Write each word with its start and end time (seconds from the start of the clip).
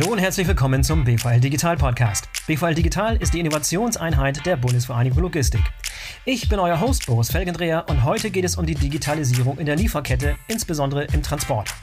Hallo 0.00 0.12
und 0.12 0.18
herzlich 0.18 0.48
willkommen 0.48 0.82
zum 0.82 1.04
BVL 1.04 1.40
Digital 1.40 1.76
Podcast. 1.76 2.26
BVL 2.46 2.74
Digital 2.74 3.16
ist 3.16 3.34
die 3.34 3.40
Innovationseinheit 3.40 4.46
der 4.46 4.56
Bundesvereinigung 4.56 5.20
Logistik. 5.20 5.60
Ich 6.24 6.48
bin 6.48 6.58
euer 6.58 6.80
Host 6.80 7.04
Boris 7.04 7.30
Felgendreher 7.30 7.84
und 7.86 8.02
heute 8.02 8.30
geht 8.30 8.46
es 8.46 8.56
um 8.56 8.64
die 8.64 8.74
Digitalisierung 8.74 9.58
in 9.58 9.66
der 9.66 9.76
Lieferkette, 9.76 10.36
insbesondere 10.48 11.04
im 11.12 11.22
Transport. 11.22 11.74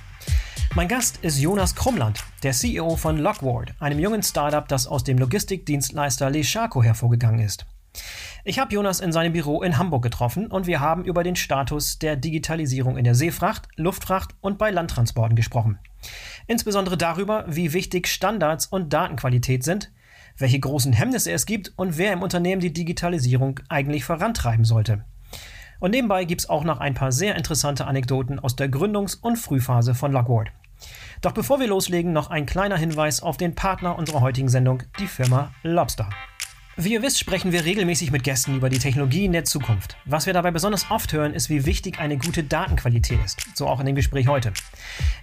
Mein 0.74 0.88
Gast 0.88 1.18
ist 1.18 1.40
Jonas 1.40 1.76
Krumland, 1.76 2.24
der 2.42 2.54
CEO 2.54 2.96
von 2.96 3.20
Lockward, 3.20 3.76
einem 3.80 4.00
jungen 4.00 4.24
Startup, 4.24 4.68
das 4.68 4.88
aus 4.88 5.04
dem 5.04 5.20
Logistikdienstleister 5.20 6.32
Leschaco 6.32 6.82
hervorgegangen 6.82 7.42
ist. 7.46 7.68
Ich 8.44 8.58
habe 8.58 8.74
Jonas 8.74 9.00
in 9.00 9.12
seinem 9.12 9.34
Büro 9.34 9.62
in 9.62 9.78
Hamburg 9.78 10.02
getroffen 10.02 10.48
und 10.48 10.66
wir 10.66 10.80
haben 10.80 11.06
über 11.06 11.24
den 11.24 11.36
Status 11.36 12.00
der 12.00 12.16
Digitalisierung 12.16 12.98
in 12.98 13.04
der 13.04 13.14
Seefracht, 13.14 13.68
Luftfracht 13.76 14.34
und 14.42 14.58
bei 14.58 14.72
Landtransporten 14.72 15.36
gesprochen. 15.36 15.78
Insbesondere 16.48 16.98
darüber, 16.98 17.46
wie 17.48 17.74
wichtig 17.74 18.08
Standards 18.08 18.66
und 18.66 18.94
Datenqualität 18.94 19.64
sind, 19.64 19.92
welche 20.38 20.60
großen 20.60 20.94
Hemmnisse 20.94 21.32
es 21.32 21.46
gibt 21.46 21.74
und 21.76 21.98
wer 21.98 22.14
im 22.14 22.22
Unternehmen 22.22 22.62
die 22.62 22.74
Digitalisierung 22.74 23.60
eigentlich 23.70 24.06
vorantreiben 24.06 24.66
sollte. 24.66 25.04
Und 25.80 25.92
nebenbei 25.92 26.26
gibt 26.26 26.42
es 26.42 26.50
auch 26.50 26.64
noch 26.64 26.80
ein 26.80 26.94
paar 26.94 27.12
sehr 27.12 27.36
interessante 27.36 27.86
Anekdoten 27.86 28.40
aus 28.40 28.56
der 28.56 28.70
Gründungs- 28.70 29.20
und 29.20 29.38
Frühphase 29.38 29.94
von 29.94 30.12
Lockwood. 30.12 30.48
Doch 31.22 31.34
bevor 31.34 31.60
wir 31.60 31.68
loslegen, 31.68 32.14
noch 32.14 32.30
ein 32.30 32.46
kleiner 32.46 32.78
Hinweis 32.78 33.22
auf 33.22 33.38
den 33.38 33.56
Partner 33.56 33.98
unserer 33.98 34.22
heutigen 34.22 34.50
Sendung, 34.50 34.84
die 35.00 35.08
Firma 35.08 35.52
Lobster. 35.64 36.10
Wie 36.80 36.94
ihr 36.94 37.02
wisst, 37.02 37.18
sprechen 37.18 37.52
wir 37.52 37.66
regelmäßig 37.66 38.12
mit 38.12 38.24
Gästen 38.24 38.56
über 38.56 38.70
die 38.70 38.78
Technologien 38.78 39.32
der 39.32 39.44
Zukunft. 39.44 39.98
Was 40.06 40.28
wir 40.28 40.34
dabei 40.34 40.52
besonders 40.52 40.92
oft 40.92 41.12
hören, 41.12 41.34
ist, 41.34 41.50
wie 41.50 41.66
wichtig 41.66 41.98
eine 41.98 42.20
gute 42.20 42.44
Datenqualität 42.44 43.18
ist. 43.26 43.40
So 43.56 43.66
auch 43.66 43.80
in 43.80 43.88
dem 43.88 43.96
Gespräch 43.96 44.28
heute. 44.28 44.54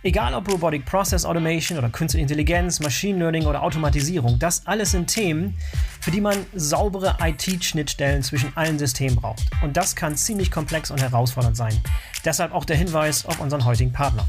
Egal 0.02 0.34
ob 0.34 0.50
Robotic 0.50 0.84
Process 0.84 1.24
Automation 1.24 1.78
oder 1.78 1.90
Künstliche 1.90 2.22
Intelligenz, 2.22 2.80
Machine 2.80 3.20
Learning 3.20 3.46
oder 3.46 3.62
Automatisierung, 3.62 4.36
das 4.40 4.66
alles 4.66 4.90
sind 4.90 5.06
Themen, 5.06 5.56
für 6.00 6.10
die 6.10 6.20
man 6.20 6.38
saubere 6.54 7.18
IT-Schnittstellen 7.20 8.24
zwischen 8.24 8.50
allen 8.56 8.76
Systemen 8.76 9.14
braucht. 9.14 9.44
Und 9.62 9.76
das 9.76 9.94
kann 9.94 10.16
ziemlich 10.16 10.50
komplex 10.50 10.90
und 10.90 11.00
herausfordernd 11.00 11.56
sein. 11.56 11.80
Deshalb 12.24 12.52
auch 12.52 12.64
der 12.64 12.76
Hinweis 12.76 13.26
auf 13.26 13.38
unseren 13.38 13.64
heutigen 13.64 13.92
Partner. 13.92 14.26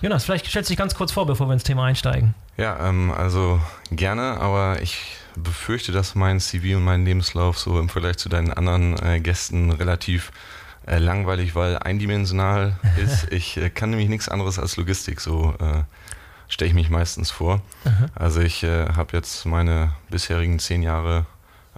Jonas, 0.00 0.24
vielleicht 0.24 0.46
stellst 0.46 0.70
du 0.70 0.72
dich 0.72 0.78
ganz 0.78 0.94
kurz 0.94 1.12
vor, 1.12 1.26
bevor 1.26 1.46
wir 1.46 1.52
ins 1.52 1.62
Thema 1.62 1.84
einsteigen. 1.84 2.34
Ja, 2.56 2.88
ähm, 2.88 3.10
also 3.10 3.60
gerne, 3.90 4.40
aber 4.40 4.80
ich 4.80 5.18
befürchte, 5.36 5.92
dass 5.92 6.14
mein 6.14 6.40
CV 6.40 6.78
und 6.78 6.84
mein 6.84 7.04
Lebenslauf 7.04 7.58
so 7.58 7.78
im 7.78 7.90
Vergleich 7.90 8.16
zu 8.16 8.30
deinen 8.30 8.50
anderen 8.50 8.98
äh, 9.04 9.20
Gästen 9.20 9.72
relativ 9.72 10.32
äh, 10.86 10.96
langweilig, 10.96 11.54
weil 11.54 11.76
eindimensional 11.76 12.78
ist. 12.96 13.30
Ich 13.30 13.58
äh, 13.58 13.68
kann 13.68 13.90
nämlich 13.90 14.08
nichts 14.08 14.30
anderes 14.30 14.58
als 14.58 14.78
Logistik, 14.78 15.20
so 15.20 15.54
äh, 15.60 15.82
stelle 16.48 16.68
ich 16.68 16.74
mich 16.74 16.90
meistens 16.90 17.30
vor. 17.30 17.62
Aha. 17.84 18.06
Also 18.14 18.40
ich 18.40 18.62
äh, 18.62 18.88
habe 18.94 19.16
jetzt 19.16 19.46
meine 19.46 19.92
bisherigen 20.10 20.58
zehn 20.58 20.82
Jahre 20.82 21.26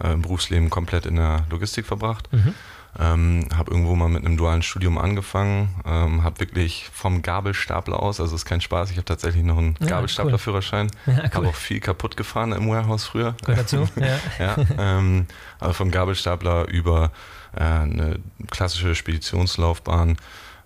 äh, 0.03 0.13
im 0.13 0.23
Berufsleben 0.23 0.71
komplett 0.71 1.07
in 1.07 1.17
der 1.17 1.45
Logistik 1.51 1.87
verbracht. 1.87 2.33
Mhm. 2.33 2.55
Ähm, 2.97 3.49
habe 3.57 3.73
irgendwo 3.73 3.97
mal 3.97 4.09
mit 4.09 4.25
einem 4.25 4.37
dualen 4.37 4.63
Studium 4.63 4.99
angefangen, 4.99 5.75
ähm, 5.85 6.23
habe 6.23 6.39
wirklich 6.39 6.89
vom 6.93 7.23
Gabelstapler 7.23 8.01
aus, 8.01 8.21
also 8.21 8.37
ist 8.37 8.45
kein 8.45 8.61
Spaß, 8.61 8.93
ich 8.93 8.97
habe 8.99 9.05
tatsächlich 9.05 9.43
noch 9.43 9.59
einen 9.59 9.75
ja, 9.81 9.89
Gabelstaplerführerschein, 9.89 10.93
cool. 11.09 11.15
ja, 11.15 11.25
cool. 11.25 11.31
habe 11.33 11.49
auch 11.49 11.55
viel 11.57 11.81
kaputt 11.81 12.17
gefahren 12.17 12.53
im 12.53 12.69
Warehouse 12.69 13.05
früher. 13.05 13.35
Gehört 13.45 13.63
dazu, 13.63 13.89
ja. 13.97 14.19
ja 14.39 14.57
ähm, 14.79 15.27
also 15.59 15.75
vom 15.75 15.91
Gabelstapler 15.91 16.69
über 16.69 17.11
äh, 17.57 17.65
eine 17.65 18.21
klassische 18.53 18.95
Speditionslaufbahn, 18.95 20.17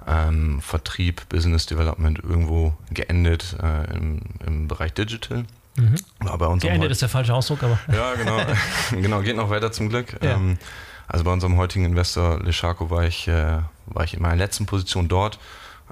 ähm, 0.09 0.61
Vertrieb, 0.61 1.29
Business 1.29 1.67
Development 1.67 2.19
irgendwo 2.23 2.75
geendet 2.91 3.57
äh, 3.63 3.95
im, 3.95 4.21
im 4.47 4.69
Bereich 4.69 4.95
Digital. 4.95 5.45
Mhm. 5.77 5.97
War 6.21 6.39
bei 6.39 6.47
uns 6.47 6.63
Geendet 6.63 6.91
ist 6.91 7.03
der 7.03 7.09
falsche 7.09 7.35
Ausdruck, 7.35 7.63
aber. 7.63 7.79
Ja, 7.93 8.15
genau. 8.15 8.39
genau, 8.91 9.21
geht 9.21 9.37
noch 9.37 9.51
weiter 9.51 9.71
zum 9.71 9.89
Glück. 9.89 10.17
Ja. 10.23 10.33
Ähm, 10.33 10.59
also 11.07 11.25
bei 11.25 11.33
unserem 11.33 11.57
heutigen 11.57 11.85
Investor 11.85 12.41
Leschaco 12.43 12.91
war 12.91 13.05
ich, 13.05 13.29
äh, 13.29 13.61
war 13.87 14.05
ich 14.05 14.15
in 14.15 14.23
meiner 14.23 14.37
letzten 14.37 14.67
Position 14.67 15.09
dort, 15.09 15.39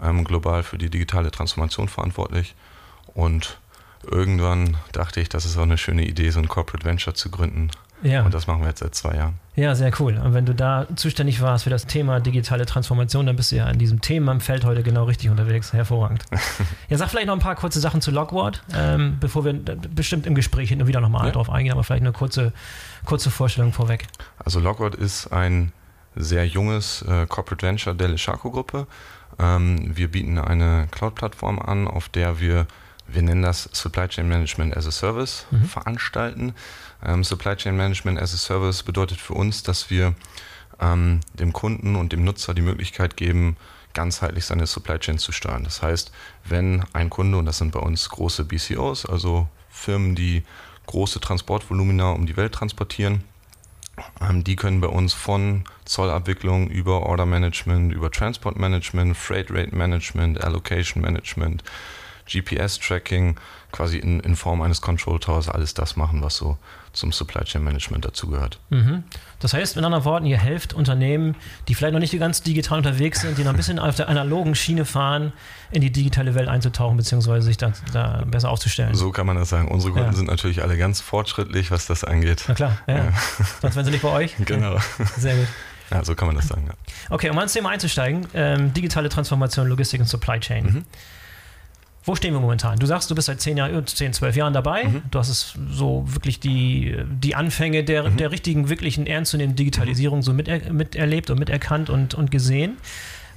ähm, 0.02 0.24
global 0.24 0.62
für 0.62 0.78
die 0.78 0.90
digitale 0.90 1.30
Transformation 1.30 1.88
verantwortlich. 1.88 2.54
Und 3.14 3.58
irgendwann 4.02 4.76
dachte 4.92 5.20
ich, 5.20 5.28
das 5.28 5.44
ist 5.44 5.56
auch 5.56 5.62
eine 5.62 5.78
schöne 5.78 6.04
Idee, 6.04 6.30
so 6.30 6.38
ein 6.38 6.48
Corporate 6.48 6.84
Venture 6.84 7.14
zu 7.14 7.30
gründen. 7.30 7.70
Ja. 8.02 8.24
Und 8.24 8.34
das 8.34 8.46
machen 8.46 8.60
wir 8.60 8.68
jetzt 8.68 8.80
seit 8.80 8.94
zwei 8.94 9.14
Jahren. 9.14 9.38
Ja, 9.54 9.74
sehr 9.74 9.90
cool. 10.00 10.18
Und 10.22 10.34
wenn 10.34 10.44
du 10.44 10.54
da 10.54 10.86
zuständig 10.96 11.40
warst 11.40 11.64
für 11.64 11.70
das 11.70 11.86
Thema 11.86 12.20
digitale 12.20 12.66
Transformation, 12.66 13.26
dann 13.26 13.36
bist 13.36 13.52
du 13.52 13.56
ja 13.56 13.68
in 13.70 13.78
diesem 13.78 14.02
Thema 14.02 14.32
im 14.32 14.40
Feld 14.40 14.64
heute 14.64 14.82
genau 14.82 15.04
richtig 15.04 15.30
unterwegs. 15.30 15.72
Hervorragend. 15.72 16.24
ja, 16.88 16.98
sag 16.98 17.08
vielleicht 17.08 17.26
noch 17.26 17.34
ein 17.34 17.40
paar 17.40 17.54
kurze 17.54 17.80
Sachen 17.80 18.02
zu 18.02 18.10
Logward, 18.10 18.62
ähm, 18.74 19.16
bevor 19.18 19.44
wir 19.46 19.54
bestimmt 19.54 20.26
im 20.26 20.34
Gespräch 20.34 20.68
hin 20.68 20.80
und 20.80 20.88
wieder 20.88 21.00
nochmal 21.00 21.26
ja. 21.26 21.32
drauf 21.32 21.48
eingehen, 21.48 21.72
aber 21.72 21.84
vielleicht 21.84 22.02
eine 22.02 22.12
kurze, 22.12 22.52
kurze 23.06 23.30
Vorstellung 23.30 23.72
vorweg. 23.72 24.06
Also 24.44 24.60
Logward 24.60 24.94
ist 24.94 25.28
ein 25.32 25.72
sehr 26.14 26.46
junges 26.46 27.02
äh, 27.02 27.26
Corporate 27.26 27.66
Venture 27.66 27.94
der 27.94 28.08
Leschaco-Gruppe. 28.08 28.86
Ähm, 29.38 29.96
wir 29.96 30.10
bieten 30.10 30.38
eine 30.38 30.88
Cloud-Plattform 30.90 31.58
an, 31.58 31.88
auf 31.88 32.10
der 32.10 32.40
wir 32.40 32.66
wir 33.08 33.22
nennen 33.22 33.42
das 33.42 33.68
Supply 33.72 34.08
Chain 34.08 34.28
Management 34.28 34.76
as 34.76 34.86
a 34.86 34.90
Service, 34.90 35.46
mhm. 35.50 35.64
veranstalten. 35.64 36.54
Ähm, 37.04 37.24
Supply 37.24 37.56
Chain 37.56 37.76
Management 37.76 38.20
as 38.20 38.34
a 38.34 38.36
Service 38.36 38.82
bedeutet 38.82 39.20
für 39.20 39.34
uns, 39.34 39.62
dass 39.62 39.90
wir 39.90 40.14
ähm, 40.80 41.20
dem 41.34 41.52
Kunden 41.52 41.96
und 41.96 42.12
dem 42.12 42.24
Nutzer 42.24 42.54
die 42.54 42.62
Möglichkeit 42.62 43.16
geben, 43.16 43.56
ganzheitlich 43.94 44.44
seine 44.44 44.66
Supply 44.66 44.98
Chain 44.98 45.18
zu 45.18 45.32
steuern. 45.32 45.64
Das 45.64 45.82
heißt, 45.82 46.12
wenn 46.44 46.84
ein 46.92 47.10
Kunde, 47.10 47.38
und 47.38 47.46
das 47.46 47.58
sind 47.58 47.72
bei 47.72 47.80
uns 47.80 48.08
große 48.10 48.44
BCOs, 48.44 49.06
also 49.06 49.48
Firmen, 49.70 50.14
die 50.14 50.44
große 50.86 51.20
Transportvolumina 51.20 52.10
um 52.10 52.26
die 52.26 52.36
Welt 52.36 52.52
transportieren, 52.52 53.24
ähm, 54.20 54.44
die 54.44 54.56
können 54.56 54.80
bei 54.80 54.88
uns 54.88 55.14
von 55.14 55.64
Zollabwicklung 55.84 56.68
über 56.68 57.02
Order 57.02 57.26
Management, 57.26 57.92
über 57.92 58.10
Transport 58.10 58.58
Management, 58.58 59.16
Freight 59.16 59.50
Rate 59.50 59.74
Management, 59.74 60.42
Allocation 60.42 61.02
Management, 61.02 61.64
GPS-Tracking 62.28 63.36
quasi 63.72 63.98
in, 63.98 64.20
in 64.20 64.36
Form 64.36 64.60
eines 64.60 64.80
Control 64.80 65.18
Towers 65.18 65.48
alles 65.48 65.74
das 65.74 65.96
machen, 65.96 66.22
was 66.22 66.36
so 66.36 66.58
zum 66.96 67.12
Supply 67.12 67.44
Chain 67.44 67.62
Management 67.62 68.04
dazugehört. 68.04 68.58
Mhm. 68.70 69.04
Das 69.38 69.52
heißt, 69.52 69.76
in 69.76 69.84
anderen 69.84 70.04
Worten, 70.04 70.26
ihr 70.26 70.38
helft 70.38 70.72
Unternehmen, 70.72 71.36
die 71.68 71.74
vielleicht 71.74 71.92
noch 71.92 72.00
nicht 72.00 72.18
ganz 72.18 72.42
digital 72.42 72.78
unterwegs 72.78 73.20
sind, 73.20 73.38
die 73.38 73.44
noch 73.44 73.50
ein 73.50 73.56
bisschen 73.56 73.78
auf 73.78 73.94
der 73.94 74.08
analogen 74.08 74.54
Schiene 74.54 74.84
fahren, 74.84 75.32
in 75.70 75.82
die 75.82 75.92
digitale 75.92 76.34
Welt 76.34 76.48
einzutauchen, 76.48 76.96
beziehungsweise 76.96 77.46
sich 77.46 77.58
da, 77.58 77.72
da 77.92 78.24
besser 78.26 78.50
aufzustellen. 78.50 78.94
So 78.94 79.10
kann 79.12 79.26
man 79.26 79.36
das 79.36 79.50
sagen. 79.50 79.68
Unsere 79.68 79.92
Kunden 79.92 80.10
ja. 80.10 80.16
sind 80.16 80.28
natürlich 80.28 80.62
alle 80.62 80.76
ganz 80.78 81.00
fortschrittlich, 81.00 81.70
was 81.70 81.86
das 81.86 82.02
angeht. 82.02 82.44
Na 82.48 82.54
klar, 82.54 82.78
ja. 82.86 82.96
ja. 82.96 83.12
Sonst 83.60 83.76
wären 83.76 83.84
sie 83.84 83.90
nicht 83.92 84.02
bei 84.02 84.10
euch. 84.10 84.34
Genau. 84.46 84.78
Sehr 85.16 85.34
gut. 85.34 85.48
Ja, 85.90 86.04
so 86.04 86.14
kann 86.14 86.26
man 86.26 86.36
das 86.36 86.48
sagen. 86.48 86.64
Ja. 86.66 86.74
Okay, 87.10 87.30
um 87.30 87.38
ins 87.38 87.52
Thema 87.52 87.70
einzusteigen, 87.70 88.26
ähm, 88.32 88.72
digitale 88.72 89.08
Transformation, 89.08 89.66
Logistik 89.68 90.00
und 90.00 90.06
Supply 90.06 90.40
Chain. 90.40 90.64
Mhm. 90.64 90.84
Wo 92.06 92.14
stehen 92.14 92.32
wir 92.32 92.40
momentan? 92.40 92.78
Du 92.78 92.86
sagst, 92.86 93.10
du 93.10 93.16
bist 93.16 93.26
seit 93.26 93.40
10, 93.40 93.56
Jahr, 93.56 93.84
10 93.84 94.12
12 94.12 94.36
Jahren 94.36 94.52
dabei. 94.52 94.84
Mhm. 94.84 95.02
Du 95.10 95.18
hast 95.18 95.28
es 95.28 95.54
so 95.68 96.04
wirklich 96.06 96.38
die, 96.38 96.96
die 97.10 97.34
Anfänge 97.34 97.82
der, 97.82 98.08
mhm. 98.08 98.16
der 98.16 98.30
richtigen, 98.30 98.68
wirklichen, 98.68 99.08
ernstzunehmenden 99.08 99.56
Digitalisierung 99.56 100.22
so 100.22 100.32
miter, 100.32 100.72
miterlebt 100.72 101.30
und 101.30 101.40
miterkannt 101.40 101.90
und, 101.90 102.14
und 102.14 102.30
gesehen. 102.30 102.76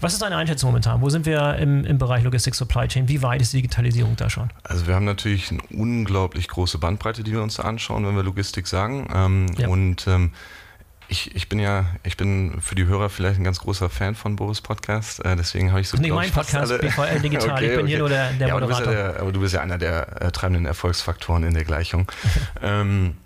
Was 0.01 0.13
ist 0.13 0.21
deine 0.21 0.37
Einschätzung 0.37 0.69
momentan? 0.69 1.01
Wo 1.01 1.09
sind 1.09 1.25
wir 1.25 1.55
im, 1.57 1.83
im 1.83 1.97
Bereich 1.97 2.23
Logistik 2.23 2.53
Supply 2.53 2.87
Chain? 2.87 3.09
Wie 3.09 3.23
weit 3.23 3.41
ist 3.41 3.53
die 3.53 3.57
Digitalisierung 3.57 4.15
da 4.15 4.29
schon? 4.29 4.49
Also 4.63 4.85
wir 4.85 4.93
haben 4.93 5.03
natürlich 5.03 5.49
eine 5.49 5.61
unglaublich 5.71 6.47
große 6.47 6.77
Bandbreite, 6.77 7.23
die 7.23 7.31
wir 7.31 7.41
uns 7.41 7.55
da 7.55 7.63
anschauen, 7.63 8.05
wenn 8.05 8.15
wir 8.15 8.23
Logistik 8.23 8.67
sagen. 8.67 9.07
Ähm, 9.13 9.47
ja. 9.57 9.67
Und 9.67 10.07
ähm, 10.07 10.31
ich, 11.09 11.35
ich 11.35 11.49
bin 11.49 11.59
ja, 11.59 11.85
ich 12.03 12.17
bin 12.17 12.61
für 12.61 12.75
die 12.75 12.85
Hörer 12.85 13.09
vielleicht 13.09 13.39
ein 13.39 13.43
ganz 13.43 13.59
großer 13.59 13.89
Fan 13.89 14.15
von 14.15 14.35
Boris 14.35 14.61
Podcast, 14.61 15.23
äh, 15.25 15.35
deswegen 15.35 15.71
habe 15.71 15.81
ich 15.81 15.89
so. 15.89 15.97
Nee, 15.97 16.11
mein 16.11 16.31
Podcast, 16.31 16.71
alle, 16.71 16.79
BVL 16.79 17.19
Digital, 17.23 17.51
okay, 17.51 17.65
ich 17.65 17.71
bin 17.71 17.79
okay. 17.79 17.87
hier 17.87 17.99
nur 17.99 18.09
der, 18.09 18.31
der 18.33 18.47
ja, 18.47 18.53
Moderator. 18.53 18.77
Aber 18.77 18.91
du, 18.91 18.97
ja 18.97 19.11
der, 19.11 19.21
aber 19.21 19.31
du 19.31 19.39
bist 19.39 19.53
ja 19.53 19.61
einer 19.61 19.77
der 19.77 20.21
äh, 20.21 20.31
treibenden 20.31 20.65
Erfolgsfaktoren 20.65 21.43
in 21.43 21.53
der 21.53 21.65
Gleichung. 21.65 22.09
ähm, 22.61 23.17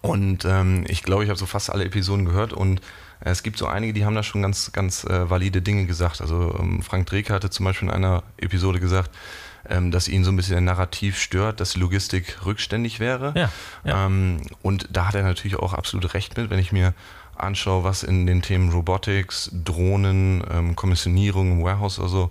und 0.00 0.44
ähm, 0.44 0.84
ich 0.88 1.02
glaube, 1.02 1.24
ich 1.24 1.30
habe 1.30 1.38
so 1.38 1.46
fast 1.46 1.70
alle 1.70 1.84
Episoden 1.84 2.24
gehört 2.24 2.52
und 2.52 2.80
äh, 3.24 3.30
es 3.30 3.42
gibt 3.42 3.58
so 3.58 3.66
einige, 3.66 3.92
die 3.92 4.04
haben 4.04 4.14
da 4.14 4.22
schon 4.22 4.42
ganz, 4.42 4.70
ganz 4.72 5.04
äh, 5.04 5.28
valide 5.28 5.62
Dinge 5.62 5.86
gesagt. 5.86 6.20
Also 6.20 6.56
ähm, 6.58 6.82
Frank 6.82 7.06
Dreke 7.06 7.32
hatte 7.32 7.50
zum 7.50 7.64
Beispiel 7.64 7.88
in 7.88 7.94
einer 7.94 8.22
Episode 8.36 8.78
gesagt, 8.78 9.10
ähm, 9.68 9.90
dass 9.90 10.08
ihn 10.08 10.24
so 10.24 10.30
ein 10.30 10.36
bisschen 10.36 10.54
der 10.54 10.60
Narrativ 10.62 11.18
stört, 11.18 11.60
dass 11.60 11.76
Logistik 11.76 12.44
rückständig 12.44 13.00
wäre. 13.00 13.32
Ja, 13.36 13.52
ja. 13.84 14.06
Ähm, 14.06 14.42
und 14.62 14.88
da 14.90 15.08
hat 15.08 15.14
er 15.14 15.22
natürlich 15.22 15.56
auch 15.56 15.74
absolut 15.74 16.14
recht 16.14 16.36
mit, 16.36 16.50
wenn 16.50 16.58
ich 16.58 16.72
mir 16.72 16.94
anschaue, 17.36 17.84
was 17.84 18.02
in 18.02 18.26
den 18.26 18.42
Themen 18.42 18.70
Robotics, 18.70 19.50
Drohnen, 19.52 20.44
ähm, 20.50 20.76
Kommissionierung 20.76 21.52
im 21.52 21.64
Warehouse 21.64 21.98
oder 21.98 22.08
so 22.08 22.30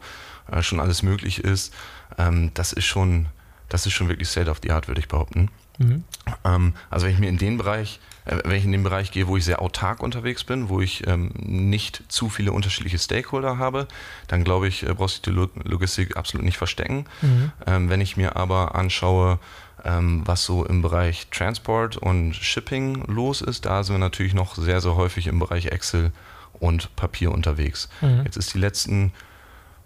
äh, 0.51 0.61
schon 0.61 0.79
alles 0.79 1.03
möglich 1.03 1.43
ist. 1.43 1.73
Ähm, 2.17 2.51
das 2.53 2.73
ist 2.73 2.85
schon, 2.85 3.27
das 3.69 3.85
ist 3.85 3.93
schon 3.93 4.07
wirklich 4.07 4.29
State 4.29 4.49
of 4.49 4.59
the 4.63 4.71
Art, 4.71 4.87
würde 4.87 5.01
ich 5.01 5.07
behaupten. 5.07 5.49
Mhm. 5.77 6.03
Ähm, 6.43 6.73
also 6.89 7.05
wenn 7.05 7.13
ich 7.13 7.19
mir 7.19 7.29
in 7.29 7.37
den 7.37 7.57
Bereich 7.57 7.99
wenn 8.43 8.55
ich 8.55 8.65
in 8.65 8.71
den 8.71 8.83
Bereich 8.83 9.11
gehe, 9.11 9.27
wo 9.27 9.37
ich 9.37 9.45
sehr 9.45 9.61
autark 9.61 10.01
unterwegs 10.01 10.43
bin, 10.43 10.69
wo 10.69 10.81
ich 10.81 11.07
ähm, 11.07 11.31
nicht 11.37 12.03
zu 12.09 12.29
viele 12.29 12.51
unterschiedliche 12.51 12.99
Stakeholder 12.99 13.57
habe, 13.57 13.87
dann 14.27 14.43
glaube 14.43 14.67
ich, 14.67 14.87
äh, 14.87 14.93
brauchst 14.93 15.25
du 15.25 15.31
die 15.31 15.69
Logistik 15.69 16.17
absolut 16.17 16.45
nicht 16.45 16.57
verstecken. 16.57 17.05
Mhm. 17.21 17.51
Ähm, 17.65 17.89
wenn 17.89 18.01
ich 18.01 18.17
mir 18.17 18.35
aber 18.35 18.75
anschaue, 18.75 19.39
ähm, 19.85 20.23
was 20.25 20.45
so 20.45 20.65
im 20.65 20.81
Bereich 20.81 21.27
Transport 21.31 21.97
und 21.97 22.35
Shipping 22.35 23.03
los 23.07 23.41
ist, 23.41 23.65
da 23.65 23.83
sind 23.83 23.95
wir 23.95 23.99
natürlich 23.99 24.33
noch 24.33 24.55
sehr, 24.55 24.81
sehr 24.81 24.95
häufig 24.95 25.27
im 25.27 25.39
Bereich 25.39 25.67
Excel 25.67 26.11
und 26.53 26.95
Papier 26.95 27.31
unterwegs. 27.31 27.89
Mhm. 28.01 28.23
Jetzt 28.25 28.37
ist 28.37 28.53
die 28.53 28.59
letzten 28.59 29.13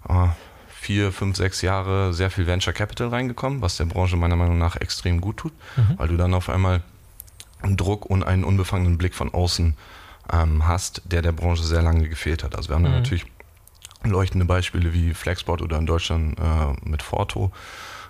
äh, 0.10 0.28
vier, 0.68 1.12
fünf, 1.12 1.38
sechs 1.38 1.62
Jahre 1.62 2.14
sehr 2.14 2.30
viel 2.30 2.46
Venture 2.46 2.74
Capital 2.74 3.08
reingekommen, 3.08 3.62
was 3.62 3.78
der 3.78 3.86
Branche 3.86 4.18
meiner 4.18 4.36
Meinung 4.36 4.58
nach 4.58 4.76
extrem 4.76 5.22
gut 5.22 5.38
tut, 5.38 5.54
mhm. 5.78 5.98
weil 5.98 6.08
du 6.10 6.18
dann 6.18 6.34
auf 6.34 6.50
einmal 6.50 6.82
Druck 7.64 8.06
und 8.06 8.24
einen 8.24 8.44
unbefangenen 8.44 8.98
Blick 8.98 9.16
von 9.16 9.34
außen 9.34 9.76
ähm, 10.32 10.68
hast, 10.68 11.02
der 11.06 11.22
der 11.22 11.32
Branche 11.32 11.64
sehr 11.64 11.82
lange 11.82 12.08
gefehlt 12.08 12.44
hat. 12.44 12.56
Also 12.56 12.70
wir 12.70 12.76
haben 12.76 12.84
mhm. 12.84 12.88
da 12.88 12.98
natürlich 12.98 13.26
leuchtende 14.04 14.46
Beispiele 14.46 14.94
wie 14.94 15.14
Flexport 15.14 15.62
oder 15.62 15.78
in 15.78 15.86
Deutschland 15.86 16.38
äh, 16.40 16.90
mit 16.90 17.02
Forto. 17.02 17.52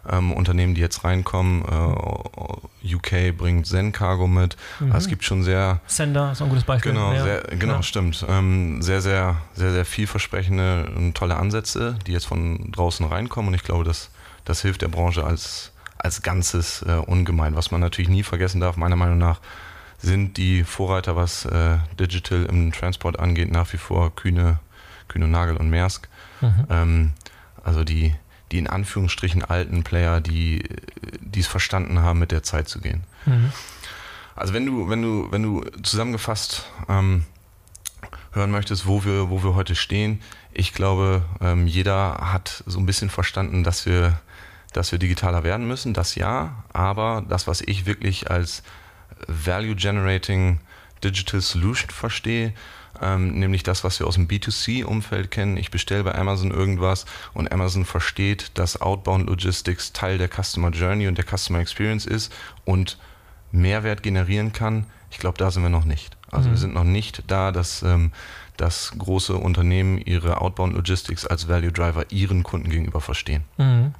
Ähm, 0.10 0.34
Unternehmen, 0.34 0.76
die 0.76 0.82
jetzt 0.82 1.06
reinkommen. 1.06 1.64
Äh, 1.64 2.94
UK 2.94 3.38
bringt 3.38 3.66
Zen 3.66 3.94
Cargo 3.94 4.28
mit. 4.28 4.58
Mhm. 4.80 4.92
Also 4.92 5.06
es 5.06 5.08
gibt 5.08 5.24
schon 5.24 5.44
sehr. 5.44 5.80
Sender 5.88 6.34
ist 6.34 6.42
ein 6.42 6.50
gutes 6.50 6.66
Beispiel. 6.66 6.92
Genau, 6.92 7.14
ja. 7.14 7.24
sehr, 7.24 7.42
genau, 7.58 7.76
ja. 7.76 7.84
stimmt. 7.84 8.26
Ähm, 8.28 8.82
sehr, 8.82 9.02
sehr, 9.02 9.38
sehr, 9.54 9.72
sehr 9.72 9.86
vielversprechende 9.86 10.92
und 10.96 11.16
tolle 11.16 11.38
Ansätze, 11.38 11.98
die 12.06 12.12
jetzt 12.12 12.26
von 12.26 12.72
draußen 12.72 13.06
reinkommen. 13.06 13.50
Und 13.50 13.54
ich 13.54 13.64
glaube, 13.64 13.86
das, 13.86 14.10
das 14.44 14.62
hilft 14.62 14.82
der 14.82 14.90
Branche 14.90 15.24
als 15.24 15.73
als 15.98 16.22
Ganzes 16.22 16.84
äh, 16.84 16.94
ungemein. 16.94 17.56
Was 17.56 17.72
man 17.72 17.82
natürlich 17.82 18.10
nie 18.10 18.24
vergessen 18.24 18.60
darf, 18.62 18.78
meiner 18.78 18.96
Meinung 18.96 19.18
nach, 19.18 19.40
sind 20.00 20.38
die 20.38 20.64
Vorreiter, 20.64 21.16
was 21.16 21.46
äh, 21.46 21.78
Digital 22.00 22.46
im 22.46 22.72
Transport 22.74 23.20
angeht, 23.20 23.52
nach 23.52 23.72
wie 23.72 23.78
vor 23.78 24.14
Kühne, 24.16 24.60
Kühne 25.08 25.28
Nagel 25.28 25.56
und 25.56 25.70
Maersk. 25.70 26.10
Mhm. 26.42 26.68
Ähm, 26.70 27.12
also 27.64 27.84
die, 27.84 28.14
die 28.52 28.58
in 28.58 28.68
Anführungsstrichen 28.68 29.46
alten 29.46 29.84
Player, 29.84 30.20
die 30.20 30.62
es 31.36 31.48
verstanden 31.48 32.00
haben, 32.00 32.20
mit 32.20 32.32
der 32.32 32.44
Zeit 32.44 32.68
zu 32.68 32.82
gehen. 32.82 33.04
Mhm. 33.26 33.52
Also 34.36 34.54
wenn 34.54 34.66
du, 34.66 34.90
wenn 34.90 35.02
du, 35.02 35.32
wenn 35.32 35.44
du 35.44 35.64
zusammengefasst 35.84 36.66
ähm, 36.90 37.24
hören 38.32 38.52
möchtest, 38.52 38.86
wo 38.88 39.06
wir, 39.06 39.30
wo 39.30 39.44
wir 39.44 39.56
heute 39.56 39.76
stehen, 39.76 40.22
ich 40.52 40.74
glaube, 40.74 41.24
ähm, 41.40 41.68
jeder 41.68 42.32
hat 42.34 42.64
so 42.66 42.80
ein 42.80 42.86
bisschen 42.86 43.10
verstanden, 43.10 43.64
dass 43.64 43.86
wir 43.86 44.20
dass 44.74 44.92
wir 44.92 45.00
digitaler 45.00 45.44
werden 45.44 45.68
müssen, 45.68 45.94
das 45.94 46.16
ja, 46.16 46.64
aber 46.74 47.24
das, 47.28 47.48
was 47.48 47.62
ich 47.62 47.86
wirklich 47.86 48.30
als 48.30 48.64
Value 49.28 49.76
Generating 49.76 50.60
Digital 51.04 51.42
Solution 51.42 51.90
verstehe, 51.90 52.54
ähm, 53.02 53.40
nämlich 53.40 53.64
das, 53.64 53.84
was 53.84 54.00
wir 54.00 54.08
aus 54.08 54.16
dem 54.16 54.28
B2C-Umfeld 54.28 55.32
kennen. 55.32 55.58
Ich 55.58 55.72
bestelle 55.72 56.04
bei 56.04 56.16
Amazon 56.16 56.52
irgendwas 56.52 57.06
und 57.34 57.52
Amazon 57.52 57.86
versteht, 57.86 58.52
dass 58.58 58.82
Outbound 58.82 59.28
Logistics 59.28 59.94
Teil 59.94 60.18
der 60.18 60.30
Customer 60.30 60.70
Journey 60.70 61.08
und 61.08 61.18
der 61.18 61.26
Customer 61.26 61.60
Experience 61.60 62.06
ist 62.06 62.34
und 62.66 62.98
Mehrwert 63.52 64.04
generieren 64.04 64.54
kann. 64.54 64.86
Ich 65.12 65.20
glaube, 65.20 65.38
da 65.38 65.52
sind 65.52 65.64
wir 65.64 65.70
noch 65.70 65.86
nicht. 65.86 66.18
Also 66.32 66.50
mhm. 66.50 66.54
wir 66.54 66.58
sind 66.58 66.74
noch 66.74 66.84
nicht 66.84 67.24
da, 67.28 67.52
dass, 67.52 67.84
ähm, 67.84 68.12
dass 68.58 68.94
große 68.98 69.36
Unternehmen 69.36 70.00
ihre 70.00 70.42
Outbound 70.42 70.74
Logistics 70.74 71.26
als 71.26 71.48
Value 71.48 71.72
Driver 71.72 72.12
ihren 72.12 72.44
Kunden 72.44 72.70
gegenüber 72.70 73.02
verstehen. 73.02 73.44
Mhm. 73.58 73.94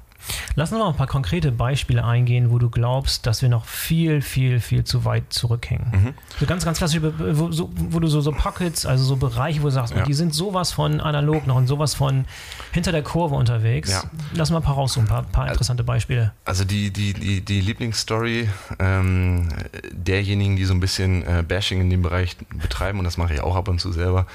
Lass 0.56 0.72
uns 0.72 0.80
mal 0.80 0.88
ein 0.88 0.96
paar 0.96 1.06
konkrete 1.06 1.52
Beispiele 1.52 2.04
eingehen, 2.04 2.50
wo 2.50 2.58
du 2.58 2.70
glaubst, 2.70 3.26
dass 3.26 3.42
wir 3.42 3.48
noch 3.48 3.64
viel, 3.64 4.22
viel, 4.22 4.60
viel 4.60 4.84
zu 4.84 5.04
weit 5.04 5.32
zurückhängen. 5.32 5.86
Mhm. 5.92 6.14
So 6.38 6.46
ganz, 6.46 6.64
ganz 6.64 6.78
klassisch, 6.78 7.00
wo, 7.02 7.50
so, 7.50 7.70
wo 7.74 8.00
du 8.00 8.06
so, 8.06 8.20
so, 8.20 8.32
Pockets, 8.32 8.86
also 8.86 9.04
so 9.04 9.16
Bereiche, 9.16 9.60
wo 9.60 9.66
du 9.66 9.72
sagst, 9.72 9.94
ja. 9.94 10.04
die 10.04 10.14
sind 10.14 10.34
sowas 10.34 10.72
von 10.72 11.00
analog 11.00 11.46
noch 11.46 11.56
und 11.56 11.66
sowas 11.66 11.94
von 11.94 12.24
hinter 12.72 12.92
der 12.92 13.02
Kurve 13.02 13.34
unterwegs. 13.34 13.90
Ja. 13.90 14.04
Lass 14.32 14.50
mal 14.50 14.58
ein 14.58 14.62
paar 14.62 14.74
raussuchen, 14.74 15.06
ein 15.06 15.08
paar, 15.08 15.22
paar 15.24 15.48
interessante 15.48 15.84
Beispiele. 15.84 16.32
Also 16.44 16.64
die, 16.64 16.90
die, 16.90 17.12
die, 17.12 17.40
die 17.40 17.60
Lieblingsstory 17.60 18.48
ähm, 18.78 19.48
derjenigen, 19.92 20.56
die 20.56 20.64
so 20.64 20.74
ein 20.74 20.80
bisschen 20.80 21.22
äh, 21.22 21.42
Bashing 21.46 21.80
in 21.80 21.90
dem 21.90 22.02
Bereich 22.02 22.36
betreiben, 22.36 22.98
und 22.98 23.04
das 23.04 23.16
mache 23.16 23.34
ich 23.34 23.40
auch 23.40 23.56
ab 23.56 23.68
und 23.68 23.80
zu 23.80 23.92
selber, 23.92 24.26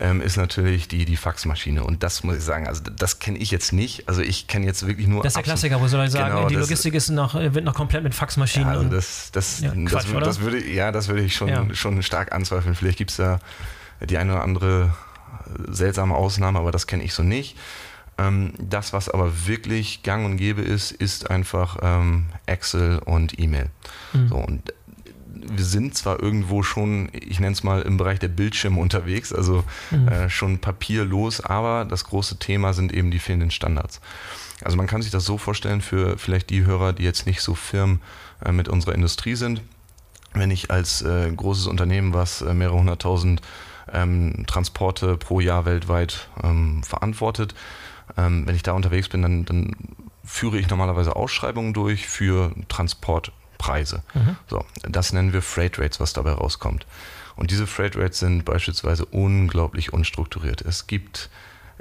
ähm, 0.00 0.20
ist 0.20 0.36
natürlich 0.36 0.88
die, 0.88 1.04
die 1.04 1.16
Faxmaschine. 1.16 1.84
Und 1.84 2.02
das 2.02 2.24
muss 2.24 2.36
ich 2.36 2.42
sagen, 2.42 2.66
also 2.66 2.82
das 2.82 3.18
kenne 3.18 3.38
ich 3.38 3.50
jetzt 3.50 3.72
nicht. 3.72 4.08
Also 4.08 4.22
ich 4.22 4.46
kenne 4.46 4.66
jetzt 4.66 4.86
wirklich 4.86 5.06
nur. 5.06 5.22
Das 5.22 5.37
der 5.38 5.44
Klassiker, 5.44 5.80
wo 5.80 5.88
soll 5.88 6.04
ich 6.04 6.10
sagen, 6.12 6.34
genau, 6.34 6.48
die 6.48 6.56
Logistik 6.56 6.94
ist 6.94 7.10
noch, 7.10 7.34
wird 7.34 7.64
noch 7.64 7.74
komplett 7.74 8.02
mit 8.02 8.14
Faxmaschinen. 8.14 8.68
Ja, 8.68 8.74
also 8.74 8.88
das, 8.88 9.30
das, 9.32 9.60
ja, 9.60 9.70
Quatsch, 9.70 10.06
das, 10.12 10.24
das, 10.24 10.40
würde, 10.40 10.64
ja, 10.64 10.92
das 10.92 11.08
würde 11.08 11.22
ich 11.22 11.34
schon, 11.34 11.48
ja. 11.48 11.66
schon 11.74 12.02
stark 12.02 12.32
anzweifeln. 12.32 12.74
Vielleicht 12.74 12.98
gibt 12.98 13.10
es 13.10 13.16
da 13.16 13.40
die 14.00 14.18
eine 14.18 14.32
oder 14.32 14.42
andere 14.42 14.94
seltsame 15.70 16.14
Ausnahme, 16.14 16.58
aber 16.58 16.72
das 16.72 16.86
kenne 16.86 17.02
ich 17.02 17.14
so 17.14 17.22
nicht. 17.22 17.56
Ähm, 18.18 18.52
das, 18.58 18.92
was 18.92 19.08
aber 19.08 19.46
wirklich 19.46 20.02
gang 20.02 20.26
und 20.26 20.36
gäbe 20.36 20.62
ist, 20.62 20.90
ist 20.90 21.30
einfach 21.30 21.78
ähm, 21.82 22.26
Excel 22.46 22.98
und 23.04 23.38
E-Mail. 23.38 23.70
Mhm. 24.12 24.28
So, 24.28 24.36
und 24.36 24.72
wir 25.50 25.64
sind 25.64 25.96
zwar 25.96 26.20
irgendwo 26.20 26.62
schon, 26.62 27.10
ich 27.12 27.38
nenne 27.38 27.52
es 27.52 27.62
mal 27.62 27.82
im 27.82 27.96
Bereich 27.96 28.18
der 28.18 28.28
Bildschirme 28.28 28.80
unterwegs, 28.80 29.32
also 29.32 29.64
mhm. 29.90 30.08
äh, 30.08 30.30
schon 30.30 30.58
papierlos, 30.58 31.40
aber 31.40 31.84
das 31.84 32.04
große 32.04 32.38
Thema 32.38 32.72
sind 32.72 32.92
eben 32.92 33.10
die 33.10 33.20
fehlenden 33.20 33.50
Standards. 33.50 34.00
Also 34.64 34.76
man 34.76 34.86
kann 34.86 35.02
sich 35.02 35.10
das 35.10 35.24
so 35.24 35.38
vorstellen 35.38 35.80
für 35.80 36.18
vielleicht 36.18 36.50
die 36.50 36.64
Hörer, 36.64 36.92
die 36.92 37.04
jetzt 37.04 37.26
nicht 37.26 37.40
so 37.40 37.54
firm 37.54 38.00
äh, 38.44 38.52
mit 38.52 38.68
unserer 38.68 38.94
Industrie 38.94 39.34
sind. 39.34 39.62
Wenn 40.34 40.50
ich 40.50 40.70
als 40.70 41.02
äh, 41.02 41.30
großes 41.30 41.66
Unternehmen, 41.66 42.12
was 42.12 42.42
äh, 42.42 42.54
mehrere 42.54 42.78
hunderttausend 42.78 43.40
ähm, 43.92 44.44
Transporte 44.46 45.16
pro 45.16 45.40
Jahr 45.40 45.64
weltweit 45.64 46.28
ähm, 46.42 46.82
verantwortet, 46.82 47.54
ähm, 48.16 48.46
wenn 48.46 48.54
ich 48.54 48.62
da 48.62 48.72
unterwegs 48.72 49.08
bin, 49.08 49.22
dann, 49.22 49.44
dann 49.44 49.76
führe 50.24 50.58
ich 50.58 50.68
normalerweise 50.68 51.16
Ausschreibungen 51.16 51.72
durch 51.72 52.06
für 52.06 52.52
Transport 52.68 53.32
Preise. 53.58 54.02
Mhm. 54.14 54.36
So, 54.48 54.64
das 54.82 55.12
nennen 55.12 55.32
wir 55.32 55.42
Freight 55.42 55.78
Rates, 55.78 56.00
was 56.00 56.12
dabei 56.12 56.32
rauskommt. 56.32 56.86
Und 57.36 57.50
diese 57.50 57.66
Freight 57.66 57.96
Rates 57.96 58.20
sind 58.20 58.44
beispielsweise 58.44 59.04
unglaublich 59.04 59.92
unstrukturiert. 59.92 60.62
Es 60.62 60.86
gibt 60.86 61.28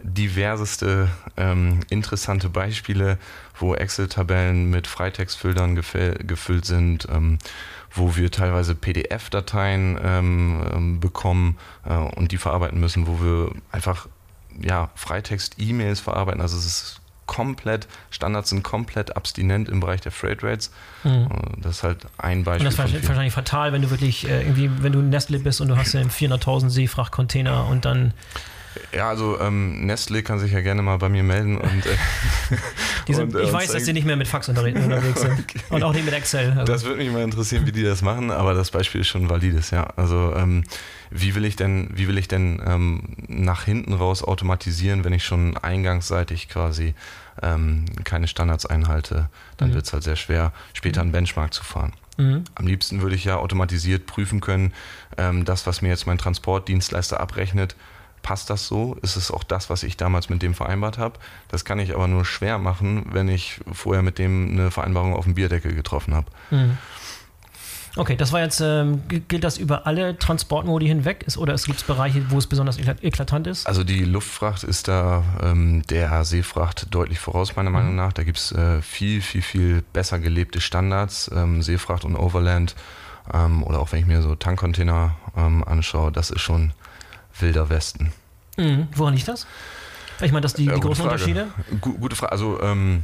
diverseste 0.04 1.10
ähm, 1.36 1.82
interessante 1.90 2.50
Beispiele, 2.50 3.18
wo 3.60 3.74
Excel-Tabellen 3.76 4.70
mit 4.70 4.88
Freitextfiltern 4.88 5.76
gefüllt 5.76 6.66
sind, 6.66 7.08
ähm, 7.12 7.40
wo 7.92 8.16
wir 8.16 8.32
teilweise 8.32 8.76
PDF-Dateien 8.76 10.00
ähm, 10.04 10.64
ähm, 10.74 11.00
bekommen 11.00 11.58
äh, 11.86 11.94
und 11.94 12.32
die 12.32 12.38
verarbeiten 12.38 12.80
müssen, 12.80 13.08
wo 13.08 13.22
wir 13.22 13.52
einfach 13.72 14.08
ja, 14.60 14.90
Freitext-E-Mails 14.96 16.00
verarbeiten. 16.00 16.42
Also 16.42 16.58
es 16.58 16.66
ist 16.66 17.02
komplett, 17.26 17.88
Standards 18.10 18.50
sind 18.50 18.64
komplett 18.64 19.16
abstinent 19.16 19.70
im 19.70 19.82
Bereich 19.82 20.02
der 20.02 20.12
Freight 20.12 20.44
Rates. 20.44 20.72
Mhm. 21.04 21.28
Das 21.58 21.78
ist 21.78 21.84
halt 21.84 22.08
ein 22.18 22.44
Beispiel. 22.44 22.68
Und 22.68 22.78
das 22.78 22.92
ist 22.92 23.08
wahrscheinlich 23.08 23.34
fatal, 23.34 23.74
wenn 23.74 23.82
du 23.82 23.92
wirklich 23.92 24.28
äh, 24.28 24.42
irgendwie, 24.42 24.72
wenn 24.82 24.94
du 24.94 25.02
Nestle 25.02 25.40
bist 25.40 25.62
und 25.62 25.68
du 25.68 25.78
hast 25.78 25.94
ja 25.94 26.02
400.000 26.02 26.70
Seefrachtcontainer 26.70 27.68
und 27.68 27.86
dann 27.86 28.14
Ja, 28.94 29.10
also 29.10 29.40
ähm, 29.40 29.86
Nestle 29.86 30.24
kann 30.24 30.40
sich 30.40 30.52
ja 30.52 30.62
gerne 30.62 30.82
mal 30.82 30.98
bei 30.98 31.10
mir 31.10 31.24
melden 31.24 31.58
und, 31.58 31.86
äh, 31.86 31.98
sind, 33.14 33.36
und 33.36 33.44
ich 33.44 33.52
weiß, 33.52 33.72
dass 33.72 33.86
sie 33.86 33.94
nicht 33.94 34.06
mehr 34.06 34.16
mit 34.16 34.28
Fax 34.28 34.50
unterwegs 34.50 34.80
sind 34.80 34.94
okay. 35.40 35.60
und 35.70 35.84
auch 35.84 35.94
nicht 35.94 36.06
mit 36.06 36.14
Excel. 36.14 36.52
Also. 36.52 36.72
Das 36.72 36.84
würde 36.84 36.98
mich 36.98 37.12
mal 37.12 37.24
interessieren, 37.24 37.66
wie 37.66 37.72
die 37.72 37.84
das 37.84 38.02
machen, 38.02 38.32
aber 38.32 38.54
das 38.54 38.72
Beispiel 38.72 39.02
ist 39.02 39.08
schon 39.08 39.30
valides, 39.30 39.72
ja. 39.72 39.88
Also 39.96 40.34
ähm, 40.36 40.64
wie 41.10 41.36
will 41.36 41.46
ich 41.46 41.56
denn, 41.56 41.90
wie 41.94 42.08
will 42.08 42.18
ich 42.18 42.28
denn 42.28 42.62
ähm, 42.66 43.02
nach 43.28 43.64
hinten 43.64 43.94
raus 43.94 44.24
automatisieren, 44.24 45.04
wenn 45.04 45.14
ich 45.14 45.24
schon 45.24 45.58
eingangsseitig 45.58 46.50
quasi 46.50 46.94
ähm, 47.42 47.86
keine 48.04 48.28
Standards 48.28 48.66
einhalte, 48.66 49.30
dann 49.58 49.70
mhm. 49.70 49.76
wird 49.76 49.86
es 49.86 49.94
halt 49.94 50.04
sehr 50.04 50.16
schwer, 50.16 50.52
später 50.74 51.02
einen 51.02 51.12
Benchmark 51.12 51.54
zu 51.54 51.64
fahren. 51.64 51.94
Mhm. 52.18 52.46
Am 52.56 52.68
liebsten 52.68 53.02
würde 53.02 53.16
ich 53.16 53.26
ja 53.26 53.38
automatisiert 53.38 54.06
prüfen 54.06 54.42
können, 54.42 54.74
ähm, 55.18 55.46
das, 55.46 55.68
was 55.68 55.82
mir 55.82 55.90
jetzt 55.90 56.08
mein 56.08 56.18
Transportdienstleister 56.18 57.20
abrechnet, 57.20 57.76
passt 58.28 58.50
das 58.50 58.68
so? 58.68 58.98
Ist 59.02 59.16
es 59.16 59.32
auch 59.32 59.46
das, 59.46 59.70
was 59.70 59.84
ich 59.84 59.96
damals 59.96 60.28
mit 60.28 60.42
dem 60.42 60.54
vereinbart 60.54 60.98
habe? 60.98 61.18
Das 61.48 61.64
kann 61.64 61.80
ich 61.80 61.96
aber 61.96 62.10
nur 62.10 62.26
schwer 62.26 62.58
machen, 62.58 63.06
wenn 63.14 63.30
ich 63.30 63.62
vorher 63.72 64.04
mit 64.04 64.20
dem 64.20 64.50
eine 64.52 64.70
Vereinbarung 64.70 65.16
auf 65.16 65.24
dem 65.24 65.36
Bierdeckel 65.36 65.74
getroffen 65.74 66.14
habe. 66.14 66.28
Mhm. 66.52 66.78
Okay, 67.96 68.18
das 68.18 68.34
war 68.34 68.42
jetzt, 68.42 68.60
ähm, 68.60 69.02
gilt 69.08 69.46
das 69.46 69.58
über 69.58 69.88
alle 69.88 70.20
Transportmodi 70.20 70.88
hinweg 70.88 71.24
ist, 71.26 71.38
oder 71.38 71.54
es 71.54 71.64
gibt 71.64 71.88
Bereiche, 71.88 72.30
wo 72.30 72.38
es 72.38 72.48
besonders 72.48 72.78
eklatant 72.78 73.48
ist? 73.48 73.66
Also 73.66 73.86
die 73.86 74.04
Luftfracht 74.04 74.66
ist 74.66 74.90
da 74.90 75.24
ähm, 75.42 75.84
der 75.90 76.26
Seefracht 76.26 76.94
deutlich 76.94 77.20
voraus, 77.20 77.56
meiner 77.56 77.70
Meinung 77.70 77.92
mhm. 77.92 77.96
nach. 77.96 78.12
Da 78.12 78.24
gibt 78.24 78.40
es 78.40 78.52
äh, 78.52 78.82
viel, 78.82 79.22
viel, 79.22 79.42
viel 79.42 79.84
besser 79.94 80.20
gelebte 80.20 80.60
Standards, 80.60 81.32
ähm, 81.34 81.62
Seefracht 81.62 82.04
und 82.04 82.18
Overland. 82.18 82.76
Ähm, 83.34 83.64
oder 83.64 83.80
auch 83.80 83.94
wenn 83.94 84.02
ich 84.02 84.06
mir 84.06 84.22
so 84.22 84.36
Tankcontainer 84.36 85.16
ähm, 85.38 85.64
anschaue, 85.64 86.12
das 86.12 86.30
ist 86.30 86.42
schon 86.42 86.74
wilder 87.42 87.70
Westen. 87.70 88.12
Mhm. 88.58 88.88
Woran 88.96 89.14
liegt 89.14 89.28
das? 89.28 89.48
Ich 90.22 90.32
meine, 90.32 90.42
das 90.42 90.54
die, 90.54 90.64
die 90.64 90.70
ja, 90.70 90.78
großen 90.78 91.06
Frage. 91.06 91.24
Unterschiede? 91.24 91.48
Gute 91.82 92.16
Frage. 92.16 92.32
Also 92.32 92.60
ähm, 92.62 93.04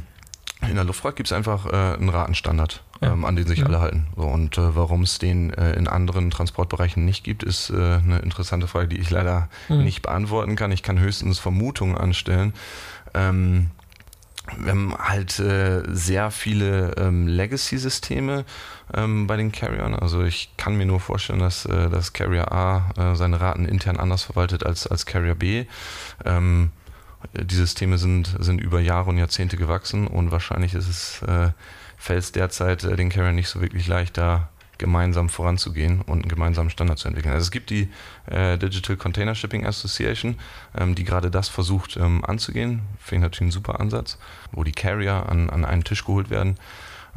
in 0.68 0.74
der 0.74 0.84
Luftfahrt 0.84 1.16
gibt 1.16 1.28
es 1.28 1.32
einfach 1.32 1.66
äh, 1.66 1.94
einen 1.94 2.08
Ratenstandard, 2.08 2.82
ja. 3.00 3.12
ähm, 3.12 3.24
an 3.24 3.36
den 3.36 3.46
sich 3.46 3.60
ja. 3.60 3.66
alle 3.66 3.80
halten. 3.80 4.06
So, 4.16 4.22
und 4.22 4.58
äh, 4.58 4.74
warum 4.74 5.02
es 5.02 5.18
den 5.18 5.52
äh, 5.52 5.74
in 5.74 5.88
anderen 5.88 6.30
Transportbereichen 6.30 7.04
nicht 7.04 7.24
gibt, 7.24 7.42
ist 7.42 7.70
äh, 7.70 7.74
eine 7.74 8.18
interessante 8.18 8.66
Frage, 8.66 8.88
die 8.88 8.98
ich 8.98 9.10
leider 9.10 9.48
mhm. 9.68 9.84
nicht 9.84 10.02
beantworten 10.02 10.56
kann. 10.56 10.72
Ich 10.72 10.82
kann 10.82 10.98
höchstens 10.98 11.38
Vermutungen 11.38 11.96
anstellen. 11.96 12.54
Ähm, 13.14 13.70
wir 14.58 14.70
haben 14.70 14.94
halt 14.96 15.38
äh, 15.38 15.82
sehr 15.88 16.30
viele 16.30 16.94
ähm, 16.96 17.26
Legacy-Systeme 17.26 18.44
ähm, 18.94 19.26
bei 19.26 19.36
den 19.36 19.52
Carriern. 19.52 19.94
Also 19.94 20.22
ich 20.22 20.50
kann 20.56 20.76
mir 20.76 20.86
nur 20.86 21.00
vorstellen, 21.00 21.40
dass 21.40 21.66
äh, 21.66 21.88
das 21.90 22.12
Carrier 22.12 22.52
A 22.52 22.90
äh, 22.96 23.14
seine 23.16 23.40
Raten 23.40 23.66
intern 23.66 23.96
anders 23.96 24.22
verwaltet 24.22 24.64
als, 24.64 24.86
als 24.86 25.06
Carrier 25.06 25.34
B. 25.34 25.66
Ähm, 26.24 26.72
die 27.32 27.54
Systeme 27.54 27.98
sind, 27.98 28.36
sind 28.38 28.60
über 28.60 28.80
Jahre 28.80 29.10
und 29.10 29.18
Jahrzehnte 29.18 29.56
gewachsen 29.56 30.06
und 30.06 30.30
wahrscheinlich 30.30 30.74
ist 30.74 30.88
es, 30.88 31.22
äh, 31.22 31.50
fällt 31.96 32.20
es 32.20 32.32
derzeit 32.32 32.84
äh, 32.84 32.96
den 32.96 33.08
Carrier 33.08 33.32
nicht 33.32 33.48
so 33.48 33.60
wirklich 33.60 33.86
leicht, 33.86 34.18
da 34.18 34.50
gemeinsam 34.84 35.30
voranzugehen 35.30 36.02
und 36.02 36.20
einen 36.20 36.28
gemeinsamen 36.28 36.68
Standard 36.68 36.98
zu 36.98 37.08
entwickeln. 37.08 37.32
Also 37.32 37.44
es 37.44 37.50
gibt 37.50 37.70
die 37.70 37.88
äh, 38.26 38.58
Digital 38.58 38.98
Container 38.98 39.34
Shipping 39.34 39.64
Association, 39.64 40.36
ähm, 40.78 40.94
die 40.94 41.04
gerade 41.04 41.30
das 41.30 41.48
versucht 41.48 41.96
ähm, 41.96 42.22
anzugehen. 42.22 42.82
Finde 42.98 43.16
ich 43.16 43.30
natürlich 43.30 43.40
einen 43.40 43.50
super 43.50 43.80
Ansatz, 43.80 44.18
wo 44.52 44.62
die 44.62 44.72
Carrier 44.72 45.26
an, 45.26 45.48
an 45.48 45.64
einen 45.64 45.84
Tisch 45.84 46.04
geholt 46.04 46.28
werden, 46.28 46.56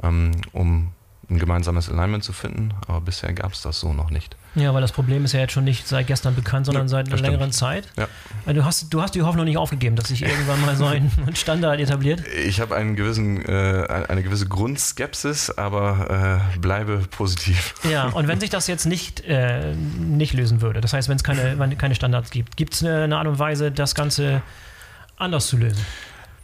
ähm, 0.01 0.31
um 0.53 0.93
ein 1.29 1.39
gemeinsames 1.39 1.89
Alignment 1.89 2.23
zu 2.23 2.31
finden, 2.31 2.73
aber 2.87 3.01
bisher 3.01 3.33
gab 3.33 3.51
es 3.51 3.61
das 3.61 3.79
so 3.79 3.91
noch 3.91 4.09
nicht. 4.09 4.37
Ja, 4.55 4.73
weil 4.73 4.81
das 4.81 4.93
Problem 4.93 5.25
ist 5.25 5.33
ja 5.33 5.41
jetzt 5.41 5.51
schon 5.51 5.65
nicht 5.65 5.87
seit 5.87 6.07
gestern 6.07 6.35
bekannt, 6.35 6.65
sondern 6.65 6.85
ja, 6.85 6.89
seit 6.89 7.11
einer 7.11 7.21
längeren 7.21 7.51
Zeit. 7.51 7.89
Ja. 7.97 8.07
Du, 8.53 8.63
hast, 8.63 8.93
du 8.93 9.01
hast 9.01 9.13
die 9.13 9.21
Hoffnung 9.21 9.45
nicht 9.45 9.57
aufgegeben, 9.57 9.97
dass 9.97 10.07
sich 10.07 10.21
irgendwann 10.23 10.61
mal 10.61 10.75
so 10.75 10.85
ein 10.85 11.11
Standard 11.33 11.81
etabliert? 11.81 12.23
Ich 12.45 12.61
habe 12.61 12.75
einen 12.75 12.95
gewissen, 12.95 13.45
äh, 13.45 14.05
eine 14.07 14.23
gewisse 14.23 14.47
Grundskepsis, 14.47 15.51
aber 15.51 16.41
äh, 16.55 16.59
bleibe 16.59 16.99
positiv. 17.11 17.75
Ja, 17.89 18.07
und 18.07 18.29
wenn 18.29 18.39
sich 18.39 18.49
das 18.49 18.67
jetzt 18.67 18.85
nicht, 18.85 19.21
äh, 19.25 19.75
nicht 19.75 20.33
lösen 20.33 20.61
würde, 20.61 20.79
das 20.79 20.93
heißt, 20.93 21.09
wenn 21.09 21.17
es 21.17 21.23
keine, 21.23 21.75
keine 21.77 21.95
Standards 21.95 22.31
gibt, 22.31 22.55
gibt 22.55 22.73
es 22.73 22.83
eine 22.83 23.17
Art 23.17 23.27
und 23.27 23.37
Weise, 23.37 23.71
das 23.71 23.95
Ganze 23.95 24.41
anders 25.17 25.47
zu 25.47 25.57
lösen? 25.57 25.85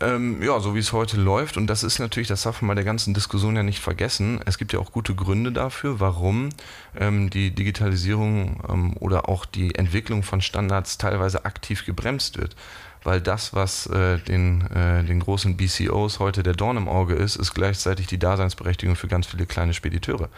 Ähm, 0.04 0.42
ja, 0.44 0.60
so 0.60 0.76
wie 0.76 0.80
es 0.80 0.92
heute 0.92 1.18
läuft. 1.18 1.56
Und 1.56 1.68
das 1.68 1.84
ist 1.84 2.00
natürlich, 2.00 2.28
das 2.28 2.44
darf 2.44 2.62
man 2.62 2.70
bei 2.70 2.76
der 2.76 2.84
ganzen 2.84 3.14
Diskussion 3.14 3.56
ja 3.56 3.64
nicht 3.64 3.80
vergessen. 3.80 4.42
Es 4.46 4.58
gibt 4.58 4.74
ja 4.74 4.80
auch 4.80 4.92
gute 4.92 5.16
Gründe 5.16 5.52
dafür, 5.52 6.00
warum 6.02 6.50
ähm, 6.98 7.30
die 7.30 7.52
Digitalisierung 7.52 8.62
ähm, 8.68 8.98
oder 9.00 9.30
auch 9.30 9.46
die 9.46 9.76
Entwicklung 9.76 10.24
von 10.24 10.42
Standards 10.42 10.98
teilweise 10.98 11.46
aktiv 11.46 11.86
gebremst 11.86 12.38
wird. 12.38 12.56
Weil 13.04 13.22
das, 13.22 13.54
was 13.54 13.86
äh, 13.88 14.18
den, 14.20 14.70
äh, 14.72 15.04
den 15.04 15.22
großen 15.22 15.56
BCOs 15.56 16.20
heute 16.20 16.44
der 16.44 16.54
Dorn 16.54 16.78
im 16.78 16.90
Auge 16.90 17.16
ist, 17.16 17.36
ist 17.38 17.54
gleichzeitig 17.54 18.08
die 18.08 18.20
Daseinsberechtigung 18.20 18.96
für 18.96 19.08
ganz 19.08 19.28
viele 19.28 19.46
kleine 19.46 19.74
Spediteure. 19.74 20.30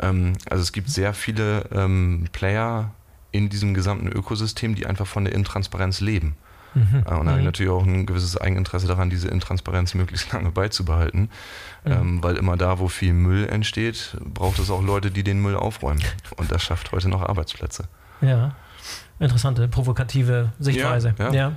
Ähm, 0.00 0.32
also 0.50 0.62
es 0.62 0.72
gibt 0.72 0.88
sehr 0.88 1.14
viele 1.14 1.68
ähm, 1.72 2.26
Player 2.32 2.92
in 3.30 3.50
diesem 3.50 3.74
gesamten 3.74 4.08
Ökosystem, 4.08 4.74
die 4.74 4.86
einfach 4.86 5.06
von 5.06 5.24
der 5.24 5.34
Intransparenz 5.34 6.00
leben. 6.00 6.36
Mhm. 6.76 7.04
Äh, 7.06 7.14
und 7.14 7.26
da 7.26 7.30
habe 7.30 7.30
ich 7.30 7.36
mhm. 7.38 7.44
natürlich 7.44 7.72
auch 7.72 7.84
ein 7.84 8.04
gewisses 8.04 8.36
Eigeninteresse 8.36 8.86
daran, 8.86 9.08
diese 9.08 9.28
Intransparenz 9.28 9.94
möglichst 9.94 10.32
lange 10.32 10.50
beizubehalten. 10.50 11.30
Mhm. 11.84 11.92
Ähm, 11.92 12.22
weil 12.22 12.36
immer 12.36 12.56
da, 12.56 12.78
wo 12.78 12.88
viel 12.88 13.14
Müll 13.14 13.48
entsteht, 13.48 14.16
braucht 14.22 14.58
es 14.58 14.70
auch 14.70 14.82
Leute, 14.82 15.10
die 15.10 15.24
den 15.24 15.40
Müll 15.40 15.56
aufräumen. 15.56 16.02
Und 16.36 16.52
das 16.52 16.62
schafft 16.62 16.92
heute 16.92 17.08
noch 17.08 17.22
Arbeitsplätze. 17.22 17.84
Ja, 18.20 18.54
interessante, 19.18 19.68
provokative 19.68 20.52
Sichtweise. 20.58 21.14
ja. 21.18 21.26
ja. 21.26 21.34
ja. 21.34 21.52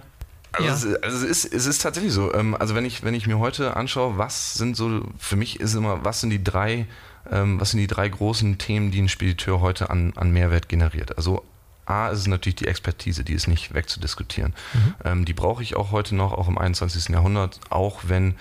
Also, 0.52 0.90
ja. 0.90 0.96
es, 0.96 1.04
also 1.04 1.28
es, 1.28 1.46
ist, 1.46 1.54
es 1.54 1.66
ist 1.68 1.82
tatsächlich 1.84 2.12
so. 2.12 2.34
Ähm, 2.34 2.56
also 2.58 2.74
wenn 2.74 2.84
ich, 2.84 3.04
wenn 3.04 3.14
ich 3.14 3.28
mir 3.28 3.38
heute 3.38 3.76
anschaue, 3.76 4.18
was 4.18 4.56
sind 4.56 4.76
so, 4.76 5.04
für 5.20 5.36
mich 5.36 5.60
ist 5.60 5.76
immer, 5.76 6.04
was 6.04 6.22
sind 6.22 6.32
die 6.32 6.44
drei, 6.44 6.88
ähm, 7.30 7.60
was 7.60 7.72
sind 7.72 7.80
die 7.82 7.88
drei 7.88 8.10
großen 8.10 8.58
Themen, 8.58 8.90
die 8.90 9.00
ein 9.00 9.10
Spediteur 9.10 9.62
heute 9.62 9.92
an, 9.92 10.14
an 10.16 10.32
Mehrwert 10.32 10.68
generiert? 10.68 11.18
Also 11.18 11.44
A 11.90 12.10
ist 12.10 12.20
es 12.20 12.28
natürlich 12.28 12.56
die 12.56 12.68
Expertise, 12.68 13.24
die 13.24 13.34
ist 13.34 13.48
nicht 13.48 13.74
wegzudiskutieren. 13.74 14.54
Mhm. 14.74 14.96
Ähm, 15.04 15.26
die 15.26 15.34
brauche 15.34 15.64
ich 15.64 15.76
auch 15.76 15.92
heute 15.92 16.16
noch, 16.16 16.34
auch 16.34 16.48
im 16.48 16.58
21. 16.58 17.10
Jahrhundert, 17.10 17.60
auch 17.70 18.02
wenn 18.08 18.36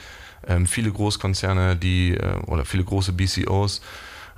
ähm, 0.46 0.66
viele 0.66 0.92
Großkonzerne, 0.92 1.76
die 1.76 2.14
äh, 2.14 2.36
oder 2.46 2.64
viele 2.64 2.84
große 2.84 3.12
BCOs 3.12 3.80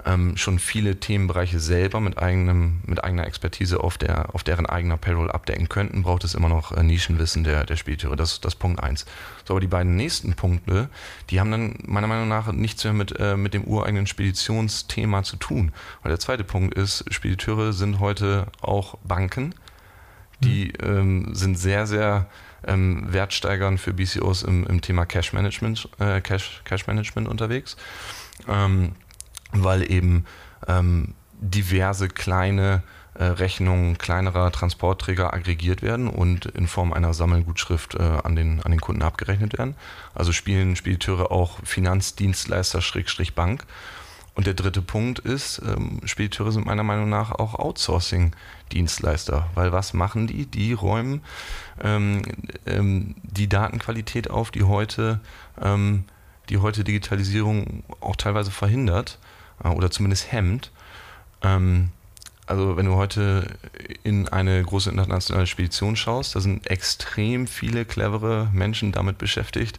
ähm, 0.06 0.36
schon 0.36 0.58
viele 0.58 1.00
Themenbereiche 1.00 1.60
selber 1.60 2.00
mit, 2.00 2.18
eigenem, 2.18 2.80
mit 2.86 3.02
eigener 3.02 3.26
Expertise 3.26 3.80
auf, 3.80 3.98
der, 3.98 4.34
auf 4.34 4.42
deren 4.42 4.66
eigener 4.66 4.96
Payroll 4.96 5.30
abdecken 5.30 5.68
könnten, 5.68 6.02
braucht 6.02 6.24
es 6.24 6.34
immer 6.34 6.48
noch 6.48 6.76
äh, 6.76 6.82
Nischenwissen 6.82 7.44
der, 7.44 7.64
der 7.64 7.76
Spediteure. 7.76 8.16
Das 8.16 8.32
ist 8.32 8.44
das 8.44 8.54
Punkt 8.54 8.82
eins. 8.82 9.06
So, 9.44 9.54
aber 9.54 9.60
die 9.60 9.66
beiden 9.66 9.96
nächsten 9.96 10.34
Punkte, 10.34 10.88
die 11.30 11.40
haben 11.40 11.50
dann 11.50 11.78
meiner 11.86 12.06
Meinung 12.06 12.28
nach 12.28 12.52
nichts 12.52 12.84
mehr 12.84 12.92
mit, 12.92 13.18
äh, 13.18 13.36
mit 13.36 13.54
dem 13.54 13.64
ureigenen 13.64 14.06
Speditionsthema 14.06 15.22
zu 15.22 15.36
tun. 15.36 15.72
Weil 16.02 16.10
der 16.10 16.20
zweite 16.20 16.44
Punkt 16.44 16.74
ist, 16.74 17.04
Spediteure 17.12 17.72
sind 17.72 18.00
heute 18.00 18.46
auch 18.60 18.96
Banken. 19.04 19.54
Die 20.40 20.72
mhm. 20.80 20.88
ähm, 20.88 21.34
sind 21.34 21.58
sehr, 21.58 21.86
sehr 21.86 22.26
ähm, 22.66 23.12
wertsteigernd 23.12 23.80
für 23.80 23.92
BCOs 23.92 24.42
im, 24.42 24.66
im 24.66 24.80
Thema 24.80 25.06
Cash 25.06 25.32
Management, 25.32 25.88
äh, 25.98 26.20
Cash, 26.20 26.62
Cash 26.64 26.86
Management 26.86 27.28
unterwegs. 27.28 27.76
Ähm, 28.48 28.92
weil 29.52 29.90
eben 29.90 30.24
ähm, 30.66 31.14
diverse 31.40 32.08
kleine 32.08 32.82
äh, 33.14 33.24
Rechnungen 33.24 33.98
kleinerer 33.98 34.52
Transportträger 34.52 35.34
aggregiert 35.34 35.82
werden 35.82 36.08
und 36.08 36.46
in 36.46 36.66
Form 36.66 36.92
einer 36.92 37.12
Sammelgutschrift 37.12 37.94
äh, 37.96 38.02
an, 38.02 38.36
den, 38.36 38.62
an 38.62 38.70
den 38.70 38.80
Kunden 38.80 39.02
abgerechnet 39.02 39.58
werden. 39.58 39.74
Also 40.14 40.32
spielen 40.32 40.76
Spediteure 40.76 41.30
auch 41.30 41.58
Finanzdienstleister 41.64 42.80
Schrägstrich 42.80 43.34
Bank. 43.34 43.64
Und 44.34 44.46
der 44.46 44.54
dritte 44.54 44.80
Punkt 44.80 45.18
ist, 45.18 45.60
ähm, 45.66 46.00
Spediteure 46.04 46.52
sind 46.52 46.64
meiner 46.64 46.84
Meinung 46.84 47.08
nach 47.08 47.32
auch 47.32 47.54
Outsourcing-Dienstleister, 47.56 49.48
weil 49.54 49.72
was 49.72 49.92
machen 49.92 50.28
die? 50.28 50.46
Die 50.46 50.72
räumen 50.72 51.22
ähm, 51.82 52.22
ähm, 52.64 53.16
die 53.22 53.48
Datenqualität 53.48 54.30
auf, 54.30 54.50
die 54.50 54.62
heute, 54.62 55.20
ähm, 55.60 56.04
die 56.48 56.58
heute 56.58 56.84
Digitalisierung 56.84 57.82
auch 58.00 58.16
teilweise 58.16 58.50
verhindert 58.50 59.18
oder 59.64 59.90
zumindest 59.90 60.32
hemmt. 60.32 60.70
Ähm, 61.42 61.90
also 62.46 62.76
wenn 62.76 62.86
du 62.86 62.96
heute 62.96 63.46
in 64.02 64.28
eine 64.28 64.60
große 64.60 64.90
internationale 64.90 65.46
Spedition 65.46 65.94
schaust, 65.94 66.34
da 66.34 66.40
sind 66.40 66.68
extrem 66.68 67.46
viele 67.46 67.84
clevere 67.84 68.48
Menschen 68.52 68.90
damit 68.90 69.18
beschäftigt, 69.18 69.78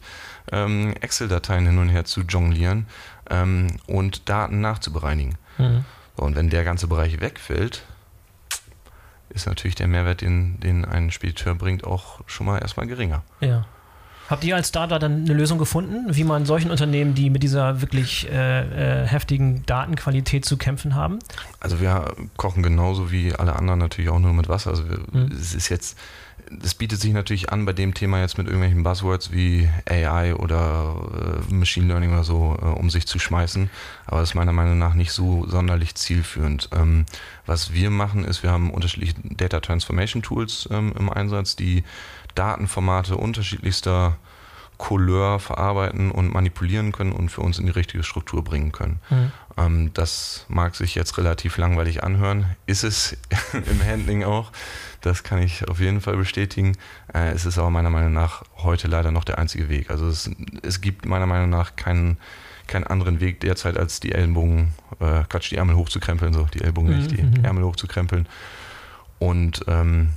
ähm, 0.54 0.94
Excel-Dateien 1.02 1.66
hin 1.66 1.80
und 1.80 1.90
her 1.90 2.06
zu 2.06 2.22
jonglieren 2.22 2.86
ähm, 3.30 3.68
und 3.88 4.30
Daten 4.30 4.62
nachzubereinigen. 4.62 5.36
Mhm. 5.58 5.84
und 6.16 6.36
wenn 6.38 6.50
der 6.50 6.64
ganze 6.64 6.88
Bereich 6.88 7.20
wegfällt, 7.20 7.84
ist 9.30 9.48
natürlich 9.48 9.76
der 9.76 9.88
Mehrwert, 9.88 10.22
den, 10.22 10.60
den 10.62 10.86
ein 10.86 11.12
Spediteur 11.12 11.56
bringt, 11.56 11.84
auch 11.84 12.22
schon 12.26 12.46
mal 12.46 12.60
erstmal 12.60 12.88
geringer. 12.88 13.22
Ja. 13.42 13.66
Habt 14.32 14.46
ihr 14.46 14.56
als 14.56 14.70
Starter 14.70 14.98
dann 14.98 15.26
eine 15.26 15.34
Lösung 15.34 15.58
gefunden, 15.58 16.16
wie 16.16 16.24
man 16.24 16.46
solchen 16.46 16.72
Unternehmen, 16.72 17.14
die 17.14 17.30
mit 17.30 17.44
dieser 17.44 17.82
wirklich 17.82 18.30
äh, 18.32 19.04
äh, 19.04 19.06
heftigen 19.06 19.66
Datenqualität 19.66 20.46
zu 20.46 20.56
kämpfen 20.56 20.96
haben? 20.96 21.20
Also 21.60 21.82
wir 21.82 22.16
kochen 22.38 22.64
genauso 22.64 23.12
wie 23.12 23.36
alle 23.36 23.58
anderen 23.58 23.80
natürlich 23.80 24.10
auch 24.10 24.20
nur 24.20 24.32
mit 24.32 24.48
Wasser. 24.48 24.70
Also 24.70 24.90
wir, 24.90 25.00
mhm. 25.12 25.34
es 25.34 25.54
ist 25.54 25.68
jetzt 25.68 25.98
das 26.50 26.76
bietet 26.76 27.00
sich 27.00 27.14
natürlich 27.14 27.52
an 27.52 27.66
bei 27.66 27.74
dem 27.74 27.94
Thema 27.94 28.20
jetzt 28.20 28.38
mit 28.38 28.48
irgendwelchen 28.48 28.84
Buzzwords 28.84 29.32
wie 29.32 29.70
AI 29.90 30.36
oder 30.36 30.96
äh, 31.50 31.54
Machine 31.54 31.88
Learning 31.88 32.12
oder 32.12 32.24
so, 32.24 32.58
äh, 32.62 32.66
um 32.66 32.90
sich 32.90 33.08
zu 33.08 33.20
schmeißen. 33.20 33.70
Aber 34.06 34.20
das 34.20 34.30
ist 34.30 34.36
meiner 34.36 34.52
Meinung 34.52 34.78
nach 34.78 34.94
nicht 34.94 35.12
so 35.12 35.46
sonderlich 35.48 35.96
zielführend. 35.96 36.70
Ähm, 36.74 37.06
was 37.46 37.74
wir 37.74 37.90
machen, 37.90 38.26
ist, 38.26 38.44
wir 38.44 38.52
haben 38.52 38.72
unterschiedliche 38.72 39.14
Data 39.24 39.60
Transformation 39.60 40.22
Tools 40.22 40.68
ähm, 40.72 40.94
im 40.98 41.10
Einsatz, 41.10 41.56
die 41.56 41.84
Datenformate 42.36 43.18
unterschiedlichster 43.18 44.18
Couleur 44.82 45.40
verarbeiten 45.40 46.10
und 46.10 46.34
manipulieren 46.34 46.92
können 46.92 47.12
und 47.12 47.30
für 47.30 47.42
uns 47.42 47.60
in 47.60 47.68
die 47.68 47.72
richtige 47.72 48.02
Struktur 48.04 48.44
bringen 48.44 48.72
können. 48.72 49.00
Mhm. 49.12 49.32
Ähm, 49.56 49.92
das 49.94 50.46
mag 50.50 50.76
sich 50.76 50.96
jetzt 50.96 51.20
relativ 51.20 51.58
langweilig 51.58 52.04
anhören, 52.04 52.46
ist 52.66 52.84
es 52.84 53.16
im 53.54 53.86
Handling 53.86 54.24
auch. 54.24 54.52
Das 55.02 55.22
kann 55.22 55.40
ich 55.40 55.68
auf 55.70 55.80
jeden 55.80 56.02
Fall 56.02 56.18
bestätigen. 56.18 56.78
Äh, 57.14 57.30
es 57.30 57.46
ist 57.46 57.60
aber 57.60 57.70
meiner 57.70 57.92
Meinung 57.92 58.12
nach 58.12 58.44
heute 58.58 58.88
leider 58.88 59.12
noch 59.12 59.24
der 59.24 59.38
einzige 59.38 59.70
Weg. 59.70 59.92
Also 59.92 60.08
es, 60.08 60.32
es 60.64 60.82
gibt 60.82 61.06
meiner 61.06 61.28
Meinung 61.28 61.52
nach 61.52 61.76
keinen 61.76 62.18
keinen 62.66 62.88
anderen 62.88 63.20
Weg 63.20 63.42
derzeit 63.42 63.78
als 63.78 64.00
die 64.00 64.14
Ellenbogen, 64.14 64.74
äh, 65.00 65.24
Quatsch, 65.30 65.52
die 65.52 65.58
Ärmel 65.58 65.76
hochzukrempeln, 65.76 66.34
so 66.34 66.48
die 66.54 66.62
Ellbogen 66.62 66.90
mhm. 66.90 66.98
nicht, 66.98 67.12
die 67.12 67.22
mhm. 67.22 67.46
Ärmel 67.46 67.66
hochzukrempeln. 67.66 68.28
Und 69.20 69.64
ähm, 69.68 70.14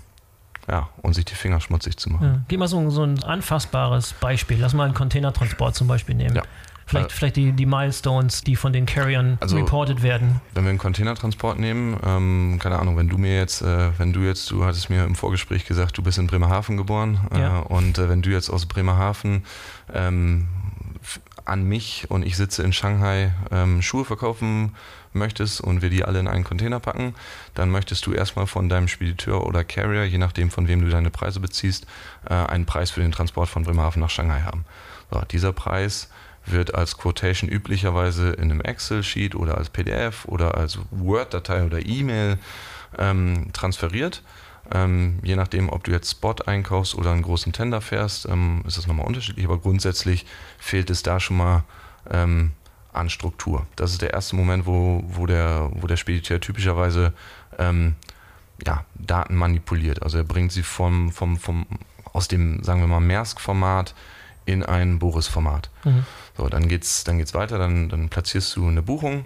ja, 0.69 0.89
und 1.03 1.15
sich 1.15 1.25
die 1.25 1.35
Finger 1.35 1.61
schmutzig 1.61 1.97
zu 1.97 2.11
machen. 2.11 2.27
Ja. 2.27 2.41
Gib 2.49 2.59
mal 2.59 2.69
so, 2.69 2.91
so 2.91 3.03
ein 3.03 3.23
anfassbares 3.23 4.15
Beispiel. 4.15 4.59
Lass 4.61 4.75
mal 4.75 4.85
einen 4.85 4.95
Containertransport 4.95 5.75
zum 5.75 5.89
Beispiel 5.89 6.15
nehmen. 6.15 6.37
Ja. 6.37 6.43
Vielleicht, 6.87 7.11
äh, 7.11 7.15
vielleicht 7.15 7.37
die, 7.37 7.53
die 7.53 7.67
Milestones, 7.67 8.43
die 8.43 8.57
von 8.57 8.73
den 8.73 8.87
Carriern 8.87 9.39
also, 9.41 9.57
reported 9.57 10.03
werden. 10.03 10.41
Wenn 10.55 10.65
wir 10.65 10.71
einen 10.71 10.79
Containertransport 10.79 11.59
nehmen, 11.59 11.97
ähm, 12.05 12.59
keine 12.61 12.79
Ahnung, 12.79 12.97
wenn 12.97 13.09
du 13.09 13.19
mir 13.19 13.37
jetzt, 13.37 13.63
äh, 13.63 13.91
wenn 13.99 14.13
du 14.13 14.21
jetzt, 14.21 14.51
du 14.51 14.65
hattest 14.65 14.91
mir 14.91 15.05
im 15.05 15.15
Vorgespräch 15.15 15.65
gesagt, 15.65 15.97
du 15.97 16.03
bist 16.03 16.19
in 16.19 16.27
Bremerhaven 16.27 16.77
geboren 16.77 17.21
äh, 17.33 17.41
ja. 17.41 17.59
und 17.61 17.99
äh, 17.99 18.09
wenn 18.09 18.23
du 18.23 18.31
jetzt 18.31 18.51
aus 18.51 18.67
Bremerhaven 18.67 19.45
ähm, 19.93 20.49
an 21.45 21.65
mich 21.65 22.07
und 22.09 22.25
ich 22.25 22.37
sitze 22.37 22.63
in 22.63 22.73
Shanghai 22.73 23.33
ähm, 23.51 23.83
Schuhe 23.83 24.05
verkaufen 24.05 24.75
möchtest 25.13 25.61
und 25.61 25.83
wir 25.83 25.91
die 25.91 26.05
alle 26.05 26.19
in 26.19 26.29
einen 26.29 26.45
Container 26.45 26.81
packen, 26.81 27.15
dann 27.55 27.71
möchtest 27.71 28.07
du 28.07 28.13
erstmal 28.13 28.47
von 28.47 28.69
deinem 28.69 28.89
Spediteur 28.89 29.47
oder 29.47 29.65
Carrier, 29.65 30.05
je 30.05 30.19
nachdem 30.19 30.51
von 30.51 30.69
wem 30.69 30.81
du 30.81 30.89
deine 30.89 31.11
Preise 31.11 31.41
beziehst, 31.41 31.87
äh, 32.29 32.35
einen 32.35 32.67
Preis 32.67 32.91
für 32.91 33.01
den 33.01 33.13
Transport 33.13 33.49
von 33.49 33.65
Bremerhaven 33.65 34.01
nach 34.01 34.11
Shanghai 34.11 34.43
haben. 34.43 34.65
So, 35.11 35.21
dieser 35.31 35.53
Preis 35.53 36.09
wird 36.47 36.75
als 36.75 36.99
Quotation 36.99 37.51
üblicherweise 37.51 38.31
in 38.33 38.51
einem 38.51 38.61
Excel-Sheet 38.61 39.35
oder 39.35 39.57
als 39.57 39.71
PDF 39.71 40.25
oder 40.27 40.57
als 40.57 40.79
Word-Datei 40.91 41.65
oder 41.65 41.85
E-Mail 41.85 42.39
ähm, 42.99 43.51
transferiert. 43.53 44.23
Ähm, 44.73 45.19
je 45.23 45.37
nachdem, 45.37 45.69
ob 45.69 45.85
du 45.85 45.91
jetzt 45.91 46.11
Spot 46.11 46.35
einkaufst 46.47 46.95
oder 46.95 47.13
einen 47.13 47.23
großen 47.23 47.53
Tender 47.53 47.81
fährst, 47.81 48.27
ähm, 48.27 48.63
ist 48.67 48.79
das 48.79 48.87
nochmal 48.87 49.07
unterschiedlich, 49.07 49.45
aber 49.45 49.59
grundsätzlich 49.59 50.25
fehlt 50.59 50.91
es 50.91 51.03
da 51.03 51.21
schon 51.21 51.37
mal 51.37 51.65
ähm, 52.11 52.53
an 52.93 53.11
Struktur. 53.11 53.67
Das 53.77 53.93
ist 53.93 54.03
der 54.03 54.13
erste 54.13 54.37
Moment, 54.37 54.67
wo, 54.67 55.05
wo, 55.07 55.27
der, 55.27 55.71
wo 55.75 55.87
der 55.87 55.97
Spediteur 55.97 56.41
typischerweise 56.41 57.13
ähm, 57.59 57.97
ja, 58.65 58.85
Daten 58.95 59.35
manipuliert. 59.35 60.03
Also 60.03 60.19
er 60.19 60.25
bringt 60.25 60.53
sie 60.53 60.63
vom, 60.63 61.13
vom, 61.13 61.37
vom, 61.37 61.67
aus 62.13 62.29
dem, 62.29 62.63
sagen 62.63 62.81
wir 62.81 62.87
mal, 62.87 63.01
Maersk-Format 63.01 63.95
in 64.47 64.63
ein 64.63 64.99
Boris-Format. 64.99 65.71
Mhm. 65.85 66.05
So, 66.37 66.49
dann 66.49 66.69
geht's, 66.69 67.05
dann 67.05 67.19
geht's 67.19 67.35
weiter, 67.35 67.59
dann, 67.59 67.89
dann 67.89 68.09
platzierst 68.09 68.57
du 68.57 68.69
eine 68.69 68.83
Buchung 68.83 69.25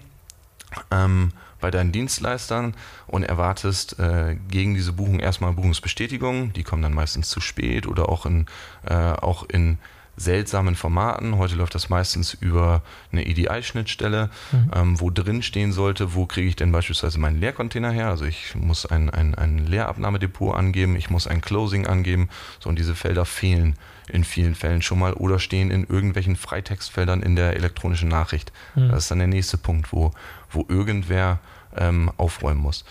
ähm, 0.91 1.31
bei 1.59 1.71
deinen 1.71 1.91
Dienstleistern 1.91 2.73
und 3.07 3.23
erwartest 3.23 3.99
äh, 3.99 4.37
gegen 4.49 4.75
diese 4.75 4.93
Buchung 4.93 5.19
erstmal 5.19 5.53
Buchungsbestätigungen. 5.53 6.53
Die 6.53 6.63
kommen 6.63 6.81
dann 6.81 6.93
meistens 6.93 7.29
zu 7.29 7.41
spät 7.41 7.87
oder 7.87 8.09
auch 8.09 8.25
in, 8.25 8.45
äh, 8.85 8.93
auch 8.93 9.43
in 9.49 9.77
seltsamen 10.19 10.75
Formaten. 10.75 11.37
Heute 11.37 11.55
läuft 11.55 11.75
das 11.75 11.89
meistens 11.89 12.33
über 12.33 12.81
eine 13.11 13.25
EDI-Schnittstelle, 13.25 14.29
mhm. 14.51 14.71
ähm, 14.75 14.99
wo 14.99 15.09
drin 15.09 15.41
stehen 15.41 15.71
sollte, 15.71 16.13
wo 16.13 16.25
kriege 16.25 16.47
ich 16.47 16.55
denn 16.55 16.71
beispielsweise 16.71 17.19
meinen 17.19 17.39
Leercontainer 17.39 17.91
her. 17.91 18.07
Also 18.07 18.25
ich 18.25 18.55
muss 18.55 18.85
ein, 18.85 19.09
ein, 19.09 19.35
ein 19.35 19.65
Leerabnahmedepot 19.65 20.55
angeben, 20.55 20.95
ich 20.95 21.09
muss 21.09 21.27
ein 21.27 21.41
Closing 21.41 21.87
angeben. 21.87 22.29
So, 22.59 22.69
und 22.69 22.77
diese 22.77 22.95
Felder 22.95 23.25
fehlen 23.25 23.75
in 24.09 24.23
vielen 24.23 24.55
Fällen 24.55 24.81
schon 24.81 24.99
mal 24.99 25.13
oder 25.13 25.39
stehen 25.39 25.71
in 25.71 25.85
irgendwelchen 25.85 26.35
Freitextfeldern 26.35 27.21
in 27.21 27.35
der 27.35 27.55
elektronischen 27.55 28.09
Nachricht. 28.09 28.51
Mhm. 28.75 28.89
Das 28.89 29.03
ist 29.03 29.11
dann 29.11 29.19
der 29.19 29.27
nächste 29.27 29.57
Punkt, 29.57 29.93
wo, 29.93 30.11
wo 30.49 30.65
irgendwer 30.67 31.39
ähm, 31.75 32.11
aufräumen 32.17 32.61
muss. 32.61 32.85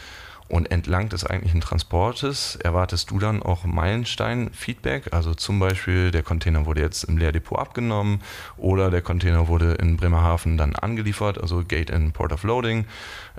Und 0.49 0.71
entlang 0.71 1.11
des 1.11 1.27
eigentlichen 1.27 1.61
Transportes 1.61 2.57
erwartest 2.57 3.11
du 3.11 3.19
dann 3.19 3.43
auch 3.43 3.65
Meilenstein-Feedback. 3.65 5.13
Also 5.13 5.35
zum 5.35 5.59
Beispiel, 5.59 6.11
der 6.11 6.23
Container 6.23 6.65
wurde 6.65 6.81
jetzt 6.81 7.05
im 7.05 7.19
Leerdepot 7.19 7.59
abgenommen 7.59 8.23
oder 8.57 8.91
der 8.91 9.03
Container 9.03 9.47
wurde 9.49 9.75
in 9.75 9.99
Bremerhaven 9.99 10.57
dann 10.57 10.75
angeliefert, 10.75 11.39
also 11.39 11.63
Gate 11.65 11.91
in 11.91 12.13
Port 12.13 12.33
of 12.33 12.45
Loading. 12.45 12.87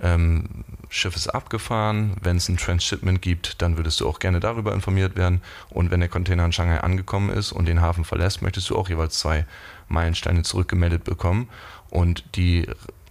Ähm, 0.01 0.63
Schiff 0.89 1.15
ist 1.15 1.29
abgefahren. 1.29 2.15
Wenn 2.21 2.38
es 2.38 2.47
ein 2.47 2.58
Transshipment 2.58 3.23
gibt, 3.23 3.62
dann 3.63 3.77
würdest 3.77 3.99
du 4.01 4.08
auch 4.08 4.19
gerne 4.19 4.39
darüber 4.39 4.73
informiert 4.73 5.15
werden. 5.15 5.41
Und 5.71 5.89
wenn 5.89 6.01
der 6.01 6.10
Container 6.10 6.45
in 6.45 6.51
Shanghai 6.51 6.79
angekommen 6.82 7.32
ist 7.32 7.51
und 7.51 7.67
den 7.67 7.82
Hafen 7.82 8.05
verlässt, 8.05 8.43
möchtest 8.43 8.69
du 8.69 8.77
auch 8.77 8.88
jeweils 8.88 9.17
zwei 9.17 9.47
Meilensteine 9.88 10.43
zurückgemeldet 10.43 11.05
bekommen. 11.05 11.49
Und 11.89 12.23
die 12.36 12.67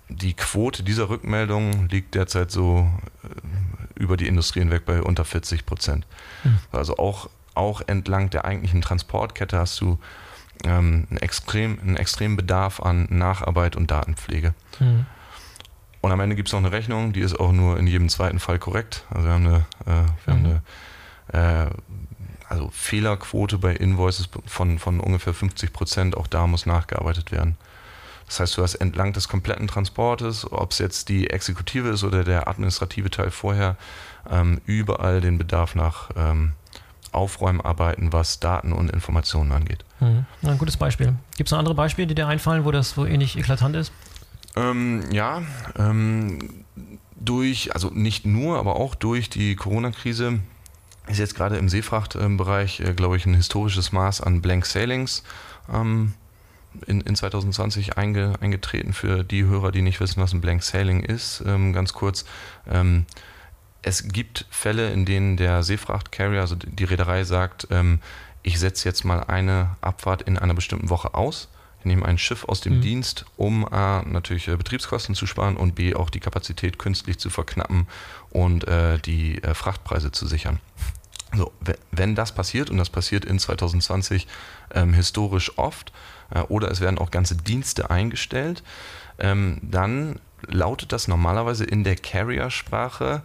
die 0.09 0.35
Quote 0.35 0.83
dieser 0.83 1.09
Rückmeldung 1.09 1.89
liegt 1.89 2.15
derzeit 2.15 2.51
so 2.51 2.91
über 3.95 4.17
die 4.17 4.27
Industrie 4.27 4.61
hinweg 4.61 4.85
bei 4.85 5.03
unter 5.03 5.25
40 5.25 5.67
Prozent. 5.67 6.07
Mhm. 6.45 6.59
Also 6.73 6.97
auch, 6.97 7.29
auch 7.55 7.83
entlang 7.87 8.31
der 8.31 8.45
eigentlichen 8.45 8.81
Transportkette 8.81 9.59
hast 9.59 9.81
du 9.81 9.99
ähm, 10.65 11.07
einen, 11.11 11.19
extrem, 11.19 11.79
einen 11.81 11.97
extremen 11.97 12.37
Bedarf 12.37 12.81
an 12.81 13.07
Nacharbeit 13.11 13.77
und 13.77 13.91
Datenpflege. 13.91 14.55
Mhm. 14.81 15.07
Und 16.01 16.13
am 16.13 16.21
Ende 16.21 16.37
gibt 16.37 16.49
es 16.49 16.53
noch 16.53 16.61
eine 16.61 16.73
Rechnung, 16.73 17.13
die 17.13 17.21
ist 17.21 17.39
auch 17.39 17.53
nur 17.53 17.77
in 17.79 17.87
jedem 17.87 18.09
zweiten 18.09 18.39
Fall 18.39 18.59
korrekt. 18.59 19.05
Also 19.11 19.27
wir 19.27 19.33
haben 19.33 19.47
eine, 19.47 19.67
äh, 19.87 20.27
wir 20.27 20.35
mhm. 20.35 20.47
haben 20.47 20.63
eine 21.33 21.67
äh, 21.67 21.71
also 22.49 22.71
Fehlerquote 22.71 23.59
bei 23.59 23.75
Invoices 23.75 24.29
von, 24.47 24.79
von 24.79 25.01
ungefähr 25.01 25.35
50 25.35 25.73
Prozent. 25.73 26.17
Auch 26.17 26.29
da 26.29 26.47
muss 26.47 26.67
nachgearbeitet 26.67 27.33
werden. 27.33 27.57
Das 28.29 28.41
heißt, 28.41 28.57
du 28.59 28.63
hast 28.63 28.77
entlang 28.77 29.13
des 29.15 29.27
kompletten 29.27 29.67
Transportes, 29.67 30.51
ob 30.51 30.73
es 30.73 30.79
jetzt 30.79 31.09
die 31.09 31.31
Exekutive 31.31 31.89
ist 31.89 32.05
oder 32.05 32.25
der 32.25 32.47
administrative 32.47 33.11
Teil 33.11 33.31
vorher, 33.31 33.77
ähm, 34.31 34.61
überall 34.67 35.21
den 35.21 35.39
Bedarf 35.39 35.75
nach 35.75 36.11
ähm, 36.15 36.53
Aufräumarbeiten, 37.11 38.13
was 38.13 38.39
Daten 38.39 38.73
und 38.73 38.91
Informationen 38.91 39.51
angeht. 39.53 39.85
Mhm. 40.01 40.27
Ein 40.43 40.59
gutes 40.59 40.77
Beispiel. 40.77 41.15
Gibt 41.37 41.49
es 41.49 41.53
noch 41.53 41.59
andere 41.59 41.75
Beispiele, 41.75 42.07
die 42.07 42.15
dir 42.15 42.27
einfallen, 42.27 42.65
wo 42.65 42.71
das 42.71 42.91
so 42.91 43.07
ähnlich 43.07 43.39
eklatant 43.39 43.75
ist? 43.77 43.93
Ähm, 44.57 45.05
ja, 45.11 45.43
ähm, 45.79 46.65
durch, 47.17 47.73
also 47.75 47.91
nicht 47.91 48.27
nur, 48.27 48.59
aber 48.59 48.77
auch 48.77 48.95
durch 48.95 49.31
die 49.31 49.57
Corona-Krise 49.57 50.41
ist 51.07 51.19
jetzt 51.19 51.35
gerade 51.35 51.57
im 51.57 51.71
Seefrachtbereich, 51.71 52.81
äh, 52.81 52.93
glaube 52.93 53.17
ich, 53.17 53.25
ein 53.25 53.35
historisches 53.35 53.93
Maß 53.93 54.21
an 54.21 54.43
Blank 54.43 54.67
Sailings 54.67 55.23
ähm, 55.73 56.13
in, 56.87 57.01
in 57.01 57.17
2020 57.17 57.97
einge, 57.97 58.35
eingetreten 58.41 58.93
für 58.93 59.25
die 59.25 59.45
Hörer, 59.45 59.73
die 59.73 59.83
nicht 59.83 60.01
wissen, 60.01 60.21
was 60.21 60.33
ein 60.33 60.41
Blank 60.41 60.63
Sailing 60.63 61.03
ist. 61.03 61.43
Ähm, 61.47 61.73
ganz 61.73 61.93
kurz. 61.93 62.25
Ähm, 62.71 63.07
es 63.83 64.09
gibt 64.09 64.47
Fälle, 64.51 64.91
in 64.93 65.05
denen 65.05 65.37
der 65.37 65.63
Seefrachtcarrier, 65.63 66.41
also 66.41 66.57
die 66.57 66.85
Reederei 66.85 67.25
sagt, 67.25 67.69
ähm, 67.71 68.01
ich 68.43 68.59
setze 68.59 68.89
jetzt 68.89 69.05
mal 69.05 69.25
eine 69.25 69.77
Abfahrt 69.81 70.23
in 70.23 70.39
einer 70.39 70.55
bestimmten 70.55 70.91
Woche 70.91 71.15
aus. 71.15 71.49
Ich 71.81 71.85
nehme 71.85 72.05
ein 72.05 72.19
Schiff 72.19 72.45
aus 72.45 72.61
dem 72.61 72.79
mhm. 72.79 72.81
Dienst, 72.81 73.25
um 73.37 73.71
A, 73.73 74.03
natürlich 74.05 74.49
äh, 74.49 74.57
Betriebskosten 74.57 75.15
zu 75.15 75.27
sparen 75.27 75.57
und 75.57 75.75
B, 75.75 75.95
auch 75.95 76.11
die 76.11 76.21
Kapazität 76.21 76.79
künstlich 76.79 77.19
zu 77.19 77.31
verknappen 77.31 77.87
und 78.31 78.67
äh, 78.67 78.99
die 78.99 79.43
äh, 79.43 79.55
Frachtpreise 79.55 80.11
zu 80.11 80.27
sichern. 80.27 80.61
So, 81.35 81.53
wenn 81.91 82.15
das 82.15 82.33
passiert, 82.33 82.71
und 82.71 82.79
das 82.79 82.89
passiert 82.89 83.25
in 83.25 83.39
2020 83.39 84.27
ähm, 84.75 84.95
historisch 84.95 85.59
oft, 85.59 85.93
oder 86.49 86.71
es 86.71 86.81
werden 86.81 86.99
auch 86.99 87.11
ganze 87.11 87.37
Dienste 87.37 87.91
eingestellt, 87.91 88.63
ähm, 89.19 89.59
dann 89.63 90.21
lautet 90.47 90.93
das 90.93 91.09
normalerweise 91.09 91.65
in 91.65 91.85
der 91.85 91.97
Carrier-Sprache 91.97 93.23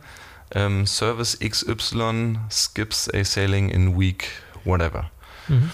ähm, 0.52 0.86
Service 0.86 1.38
XY 1.40 2.38
skips 2.50 3.10
a 3.14 3.24
sailing 3.24 3.70
in 3.70 4.00
week 4.00 4.30
whatever. 4.64 5.10
Mhm. 5.48 5.72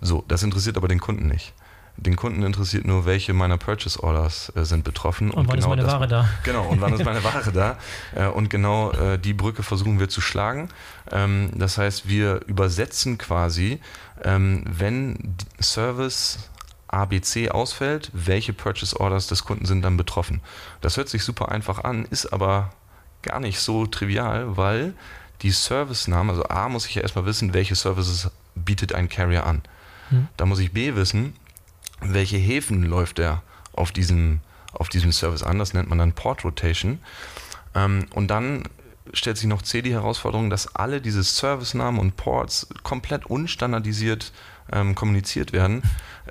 So, 0.00 0.24
das 0.28 0.42
interessiert 0.42 0.76
aber 0.76 0.88
den 0.88 1.00
Kunden 1.00 1.28
nicht. 1.28 1.52
den 1.96 2.16
Kunden 2.16 2.42
interessiert 2.42 2.84
nur, 2.84 3.06
welche 3.06 3.32
meiner 3.32 3.56
Purchase 3.56 4.02
Orders 4.02 4.52
äh, 4.56 4.64
sind 4.64 4.82
betroffen. 4.82 5.30
Und, 5.30 5.46
und 5.46 5.48
wann 5.48 5.60
genau 5.60 5.72
ist 5.72 5.76
meine 5.76 5.86
Ware 5.86 6.08
da? 6.08 6.28
Genau, 6.42 6.64
und 6.66 6.80
wann 6.80 6.92
ist 6.92 7.04
meine 7.04 7.22
Ware 7.22 7.52
da? 7.52 7.78
Äh, 8.14 8.26
und 8.26 8.50
genau 8.50 8.90
äh, 8.92 9.18
die 9.18 9.32
Brücke 9.32 9.62
versuchen 9.62 9.98
wir 10.00 10.08
zu 10.08 10.20
schlagen. 10.20 10.68
Ähm, 11.10 11.50
das 11.54 11.78
heißt, 11.78 12.08
wir 12.08 12.40
übersetzen 12.46 13.16
quasi, 13.18 13.80
ähm, 14.22 14.64
wenn 14.66 15.36
Service 15.60 16.50
ABC 16.94 17.50
ausfällt, 17.50 18.10
welche 18.12 18.52
Purchase 18.52 18.98
Orders 18.98 19.26
des 19.26 19.44
Kunden 19.44 19.66
sind 19.66 19.82
dann 19.82 19.96
betroffen. 19.96 20.40
Das 20.80 20.96
hört 20.96 21.08
sich 21.08 21.24
super 21.24 21.50
einfach 21.50 21.84
an, 21.84 22.04
ist 22.04 22.32
aber 22.32 22.70
gar 23.22 23.40
nicht 23.40 23.58
so 23.58 23.86
trivial, 23.86 24.56
weil 24.56 24.94
die 25.42 25.50
Service-Namen, 25.50 26.30
also 26.30 26.44
A 26.44 26.68
muss 26.68 26.86
ich 26.86 26.94
ja 26.94 27.02
erstmal 27.02 27.26
wissen, 27.26 27.52
welche 27.52 27.74
Services 27.74 28.30
bietet 28.54 28.94
ein 28.94 29.08
Carrier 29.08 29.46
an. 29.46 29.62
Hm. 30.10 30.28
Da 30.36 30.46
muss 30.46 30.58
ich 30.58 30.72
B 30.72 30.94
wissen, 30.94 31.34
welche 32.00 32.36
Häfen 32.36 32.82
läuft 32.84 33.18
er 33.18 33.42
auf 33.72 33.90
diesem, 33.90 34.40
auf 34.72 34.88
diesem 34.88 35.12
Service 35.12 35.42
an. 35.42 35.58
Das 35.58 35.74
nennt 35.74 35.88
man 35.88 35.98
dann 35.98 36.12
Port 36.12 36.44
Rotation. 36.44 37.00
Ähm, 37.74 38.06
und 38.14 38.28
dann 38.28 38.64
stellt 39.12 39.36
sich 39.36 39.48
noch 39.48 39.62
C 39.62 39.82
die 39.82 39.92
Herausforderung, 39.92 40.50
dass 40.50 40.74
alle 40.74 41.00
diese 41.00 41.24
Service-Namen 41.24 41.98
und 41.98 42.16
Ports 42.16 42.68
komplett 42.82 43.26
unstandardisiert 43.26 44.32
ähm, 44.72 44.94
kommuniziert 44.94 45.52
werden. 45.52 45.82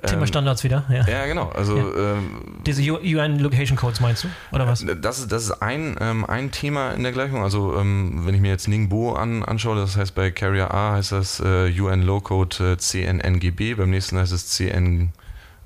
Thema 0.02 0.26
Standards 0.26 0.64
wieder, 0.64 0.84
ja. 0.88 1.06
Ja, 1.06 1.26
genau. 1.26 1.50
Also, 1.50 1.76
ja. 1.76 2.14
ähm, 2.16 2.60
Diese 2.66 2.82
UN 2.82 3.38
Location 3.38 3.76
Codes 3.76 4.00
meinst 4.00 4.24
du, 4.24 4.28
oder 4.52 4.66
was? 4.66 4.84
Das 5.00 5.20
ist, 5.20 5.30
das 5.30 5.44
ist 5.44 5.62
ein, 5.62 5.96
ähm, 6.00 6.24
ein 6.24 6.50
Thema 6.50 6.90
in 6.92 7.04
der 7.04 7.12
Gleichung. 7.12 7.42
Also, 7.42 7.78
ähm, 7.78 8.26
wenn 8.26 8.34
ich 8.34 8.40
mir 8.40 8.48
jetzt 8.48 8.66
Ningbo 8.66 9.14
an, 9.14 9.44
anschaue, 9.44 9.76
das 9.76 9.96
heißt 9.96 10.14
bei 10.14 10.30
Carrier 10.30 10.74
A 10.74 10.94
heißt 10.94 11.12
das 11.12 11.40
äh, 11.40 11.72
UN 11.80 12.02
Low 12.02 12.20
Code 12.20 12.72
äh, 12.72 12.76
CNNGB, 12.76 13.74
beim 13.74 13.90
nächsten 13.90 14.18
heißt 14.18 14.32
es 14.32 14.48
CN, 14.48 15.12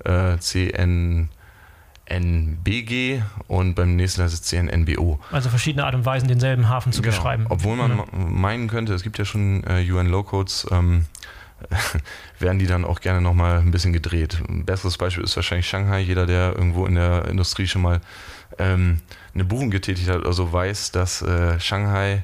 äh, 0.05 0.37
CN 0.37 1.29
NBG 2.09 3.21
und 3.47 3.75
beim 3.75 3.95
nächsten 3.95 4.23
heißt 4.23 4.33
es 4.33 4.41
CNNBO. 4.41 5.19
Also 5.31 5.49
verschiedene 5.49 5.85
Art 5.85 5.95
und 5.95 6.05
Weisen, 6.05 6.27
denselben 6.27 6.67
Hafen 6.67 6.91
zu 6.91 7.01
genau. 7.01 7.15
beschreiben. 7.15 7.45
Obwohl 7.49 7.75
man 7.75 7.97
ja. 7.97 8.05
meinen 8.13 8.67
könnte, 8.67 8.93
es 8.93 9.03
gibt 9.03 9.17
ja 9.17 9.25
schon 9.25 9.63
äh, 9.65 9.89
UN 9.89 10.07
Low 10.07 10.23
Codes, 10.23 10.67
ähm, 10.71 11.05
werden 12.39 12.59
die 12.59 12.67
dann 12.67 12.85
auch 12.85 13.01
gerne 13.01 13.21
nochmal 13.21 13.59
ein 13.59 13.71
bisschen 13.71 13.93
gedreht. 13.93 14.41
Ein 14.47 14.65
besseres 14.65 14.97
Beispiel 14.97 15.23
ist 15.23 15.35
wahrscheinlich 15.35 15.67
Shanghai. 15.67 15.99
Jeder, 15.99 16.25
der 16.25 16.55
irgendwo 16.55 16.85
in 16.85 16.95
der 16.95 17.25
Industrie 17.25 17.67
schon 17.67 17.81
mal 17.81 18.01
ähm, 18.57 18.99
eine 19.33 19.45
Buchung 19.45 19.69
getätigt 19.69 20.09
hat, 20.09 20.25
also 20.25 20.51
weiß, 20.51 20.91
dass 20.91 21.21
äh, 21.21 21.59
Shanghai 21.59 22.23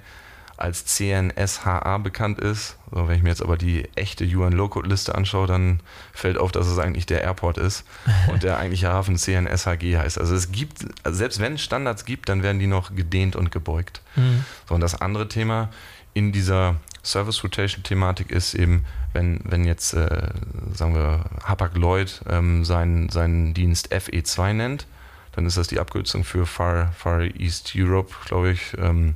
als 0.57 0.85
CNSHA 0.85 1.97
bekannt 1.97 2.39
ist. 2.39 2.77
Also 2.91 3.07
wenn 3.07 3.17
ich 3.17 3.23
mir 3.23 3.29
jetzt 3.29 3.41
aber 3.41 3.57
die 3.57 3.89
echte 3.95 4.23
UN 4.23 4.53
Low-Code-Liste 4.53 5.13
anschaue, 5.13 5.47
dann 5.47 5.81
fällt 6.13 6.37
auf, 6.37 6.51
dass 6.51 6.67
es 6.67 6.77
eigentlich 6.79 7.05
der 7.05 7.21
Airport 7.21 7.57
ist 7.57 7.83
und 8.29 8.43
der 8.43 8.57
eigentliche 8.57 8.89
Hafen 8.89 9.17
CNSHG 9.17 9.97
heißt. 9.97 10.17
Also 10.17 10.33
es 10.33 10.51
gibt, 10.51 10.85
also 11.03 11.17
selbst 11.17 11.39
wenn 11.39 11.55
es 11.55 11.61
Standards 11.61 12.05
gibt, 12.05 12.29
dann 12.29 12.41
werden 12.41 12.59
die 12.59 12.67
noch 12.67 12.95
gedehnt 12.95 13.35
und 13.35 13.51
gebeugt. 13.51 14.01
Mhm. 14.15 14.45
So, 14.67 14.75
und 14.75 14.81
das 14.81 14.99
andere 15.01 15.27
Thema 15.27 15.69
in 16.13 16.31
dieser 16.31 16.75
Service 17.05 17.43
Rotation 17.43 17.83
Thematik 17.83 18.31
ist 18.31 18.55
eben, 18.55 18.85
wenn, 19.13 19.39
wenn 19.43 19.63
jetzt, 19.63 19.93
äh, 19.93 20.29
sagen 20.73 20.95
wir, 20.95 21.25
Hapag-Lloyd 21.43 22.21
ähm, 22.29 22.65
seinen, 22.65 23.09
seinen 23.09 23.53
Dienst 23.53 23.93
FE2 23.93 24.53
nennt, 24.53 24.87
dann 25.33 25.45
ist 25.45 25.57
das 25.57 25.67
die 25.67 25.79
Abkürzung 25.79 26.23
für 26.23 26.45
Far, 26.45 26.91
Far 26.93 27.21
East 27.21 27.73
Europe, 27.75 28.13
glaube 28.25 28.51
ich. 28.51 28.75
Ähm, 28.77 29.15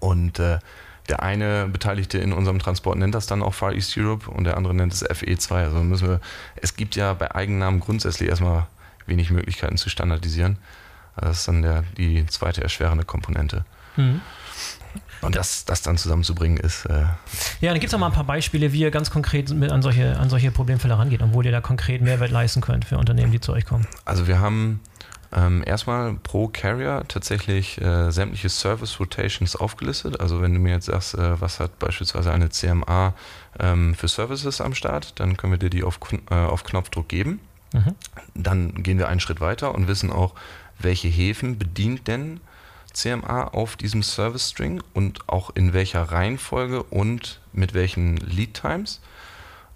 und 0.00 0.38
äh, 0.38 0.58
der 1.08 1.22
eine 1.22 1.68
Beteiligte 1.68 2.18
in 2.18 2.32
unserem 2.32 2.58
Transport 2.58 2.96
nennt 2.96 3.14
das 3.14 3.26
dann 3.26 3.42
auch 3.42 3.54
Far 3.54 3.72
East 3.72 3.96
Europe 3.98 4.30
und 4.30 4.44
der 4.44 4.56
andere 4.56 4.72
nennt 4.72 4.94
es 4.94 5.04
FE2. 5.04 5.52
Also 5.52 5.82
müssen 5.82 6.08
wir, 6.08 6.20
es 6.56 6.76
gibt 6.76 6.96
ja 6.96 7.12
bei 7.12 7.34
Eigennamen 7.34 7.80
grundsätzlich 7.80 8.28
erstmal 8.28 8.66
wenig 9.06 9.30
Möglichkeiten 9.30 9.76
zu 9.76 9.90
standardisieren. 9.90 10.58
Das 11.16 11.40
ist 11.40 11.48
dann 11.48 11.62
der, 11.62 11.84
die 11.98 12.24
zweite 12.26 12.62
erschwerende 12.62 13.04
Komponente. 13.04 13.64
Mhm. 13.96 14.22
Und 15.22 15.36
das, 15.36 15.64
das 15.64 15.82
dann 15.82 15.96
zusammenzubringen 15.96 16.58
ist. 16.58 16.84
Äh 16.86 17.04
ja, 17.60 17.70
dann 17.70 17.80
gibt 17.80 17.92
es 17.92 17.94
auch 17.94 17.98
mal 17.98 18.06
ein 18.06 18.12
paar 18.12 18.24
Beispiele, 18.24 18.72
wie 18.72 18.80
ihr 18.80 18.90
ganz 18.90 19.10
konkret 19.10 19.50
mit 19.50 19.70
an 19.70 19.80
solche, 19.80 20.18
an 20.18 20.28
solche 20.28 20.50
Problemfälle 20.50 20.98
rangeht 20.98 21.22
und 21.22 21.32
wo 21.32 21.42
ihr 21.42 21.52
da 21.52 21.60
konkret 21.60 22.02
Mehrwert 22.02 22.30
leisten 22.30 22.60
könnt 22.60 22.84
für 22.84 22.98
Unternehmen, 22.98 23.30
die 23.30 23.40
zu 23.40 23.52
euch 23.52 23.64
kommen. 23.64 23.86
Also 24.04 24.26
wir 24.26 24.40
haben 24.40 24.80
ähm, 25.32 25.62
erstmal 25.64 26.14
pro 26.14 26.48
Carrier 26.48 27.04
tatsächlich 27.08 27.80
äh, 27.80 28.10
sämtliche 28.10 28.48
Service 28.48 29.00
Rotations 29.00 29.56
aufgelistet. 29.56 30.20
Also 30.20 30.42
wenn 30.42 30.52
du 30.52 30.60
mir 30.60 30.72
jetzt 30.72 30.86
sagst, 30.86 31.14
äh, 31.14 31.40
was 31.40 31.60
hat 31.60 31.78
beispielsweise 31.78 32.32
eine 32.32 32.50
CMA 32.50 33.14
ähm, 33.58 33.94
für 33.94 34.08
Services 34.08 34.60
am 34.60 34.74
Start, 34.74 35.18
dann 35.20 35.36
können 35.36 35.52
wir 35.52 35.58
dir 35.58 35.70
die 35.70 35.84
auf, 35.84 35.98
äh, 36.30 36.34
auf 36.34 36.64
Knopfdruck 36.64 37.08
geben. 37.08 37.40
Mhm. 37.72 37.94
Dann 38.34 38.82
gehen 38.82 38.98
wir 38.98 39.08
einen 39.08 39.20
Schritt 39.20 39.40
weiter 39.40 39.74
und 39.74 39.88
wissen 39.88 40.10
auch, 40.10 40.34
welche 40.78 41.08
Häfen 41.08 41.58
bedient 41.58 42.08
denn 42.08 42.40
CMA 42.92 43.44
auf 43.48 43.76
diesem 43.76 44.02
Service 44.02 44.50
String 44.50 44.82
und 44.94 45.28
auch 45.28 45.50
in 45.54 45.72
welcher 45.72 46.02
Reihenfolge 46.02 46.82
und 46.82 47.40
mit 47.52 47.74
welchen 47.74 48.16
Lead 48.16 48.54
Times. 48.54 49.00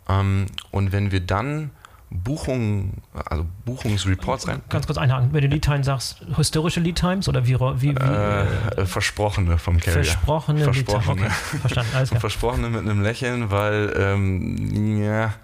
Ähm, 0.09 0.47
und 0.71 0.93
wenn 0.93 1.11
wir 1.13 1.21
dann 1.21 1.71
Buchungen, 2.11 3.03
also 3.13 3.45
Buchungsreports 3.65 4.47
rein. 4.47 4.63
Ganz 4.69 4.87
kurz 4.87 4.97
einhaken, 4.97 5.31
wenn 5.33 5.43
du 5.43 5.49
Lead 5.49 5.65
Time 5.65 5.83
sagst, 5.83 6.21
historische 6.37 6.81
Lead 6.81 6.97
Times 6.97 7.29
oder 7.29 7.47
wie? 7.47 7.55
wie, 7.55 7.83
wie 7.83 7.89
äh, 7.89 8.83
äh, 8.83 8.87
versprochene 8.87 9.59
vom 9.59 9.81
Carrier. 9.81 10.05
Versprochene, 10.05 10.65
versprochene. 10.65 11.23
Okay. 11.23 11.59
Verstanden, 11.61 11.91
alles 11.97 12.09
klar. 12.11 12.21
Versprochene 12.21 12.71
mit 12.71 12.81
einem 12.83 13.03
Lächeln, 13.03 13.51
weil 13.51 13.93
ähm, 13.99 15.03
ja, 15.03 15.35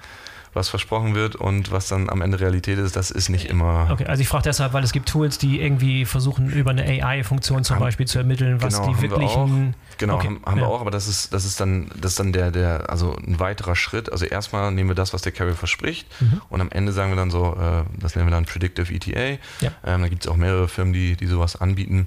was 0.55 0.69
versprochen 0.69 1.15
wird 1.15 1.35
und 1.35 1.73
was 1.73 1.88
dann 1.88 2.11
am 2.11 2.21
Ende 2.21 2.38
Realität 2.38 2.79
ist, 2.79 2.95
das 2.95 3.11
ist 3.11 3.29
nicht 3.31 3.47
immer. 3.47 3.88
Okay, 3.91 4.05
also 4.07 4.21
ich 4.21 4.29
frage 4.29 4.45
deshalb, 4.45 4.75
weil 4.75 4.85
es 4.85 4.93
gibt 4.93 5.09
Tools, 5.09 5.38
die 5.38 5.61
irgendwie 5.61 6.05
versuchen, 6.05 6.51
über 6.51 6.71
eine 6.71 6.85
AI-Funktion 6.85 7.65
zum 7.65 7.77
haben, 7.77 7.83
Beispiel 7.83 8.07
zu 8.07 8.19
ermitteln, 8.19 8.61
was 8.61 8.75
genau, 8.75 8.93
die 8.93 9.03
wirklichen. 9.03 9.75
Genau, 9.99 10.17
okay, 10.17 10.27
haben, 10.27 10.43
haben 10.45 10.59
ja. 10.59 10.65
wir 10.65 10.69
auch, 10.69 10.81
aber 10.81 10.91
das 10.91 11.09
ist, 11.09 11.33
das 11.33 11.45
ist 11.45 11.59
dann, 11.61 11.91
das 11.99 12.12
ist 12.12 12.21
dann 12.21 12.33
der, 12.33 12.51
der, 12.51 12.91
also 12.91 13.17
ein 13.17 13.41
weiterer 13.41 13.77
Schritt. 13.77 14.12
Also 14.12 14.27
erstmal 14.27 14.71
nehmen 14.73 14.91
wir 14.91 14.95
das, 14.95 15.15
was 15.15 15.23
der 15.23 15.33
Carrier 15.33 15.55
verspricht, 15.55 16.07
mhm. 16.21 16.43
und 16.51 16.61
am 16.61 16.71
Ende 16.71 16.93
sagen 16.93 17.11
wir 17.11 17.17
dann 17.17 17.31
so, 17.31 17.55
äh, 17.55 17.85
das 17.99 18.15
nennen 18.15 18.29
wir 18.29 18.33
dann 18.33 18.45
Predictive 18.45 18.93
ETA. 18.93 19.38
Ja. 19.61 19.73
Ähm, 19.85 20.03
da 20.03 20.09
gibt 20.09 20.25
es 20.25 20.31
auch 20.31 20.37
mehrere 20.37 20.69
Firmen, 20.69 20.93
die, 20.93 21.17
die 21.17 21.27
sowas 21.27 21.57
anbieten. 21.57 22.07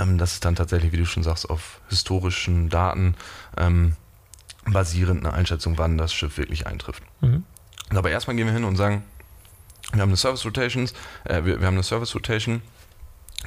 Ähm, 0.00 0.18
das 0.18 0.34
ist 0.34 0.44
dann 0.44 0.56
tatsächlich, 0.56 0.92
wie 0.92 0.98
du 0.98 1.06
schon 1.06 1.22
sagst, 1.22 1.48
auf 1.48 1.80
historischen 1.88 2.68
Daten. 2.68 3.14
Ähm, 3.56 3.94
basierend 4.66 5.24
eine 5.24 5.34
Einschätzung, 5.34 5.78
wann 5.78 5.98
das 5.98 6.12
Schiff 6.12 6.38
wirklich 6.38 6.66
eintrifft. 6.66 7.02
Mhm. 7.20 7.44
Aber 7.90 8.10
erstmal 8.10 8.36
gehen 8.36 8.46
wir 8.46 8.54
hin 8.54 8.64
und 8.64 8.76
sagen, 8.76 9.04
wir 9.92 10.02
haben 10.02 10.10
eine 10.10 10.16
Service 10.16 10.44
Rotations, 10.44 10.92
äh, 11.24 11.44
wir, 11.44 11.60
wir, 11.60 11.66
haben 11.66 11.74
eine 11.74 11.82
Service 11.82 12.14
Rotation, 12.14 12.62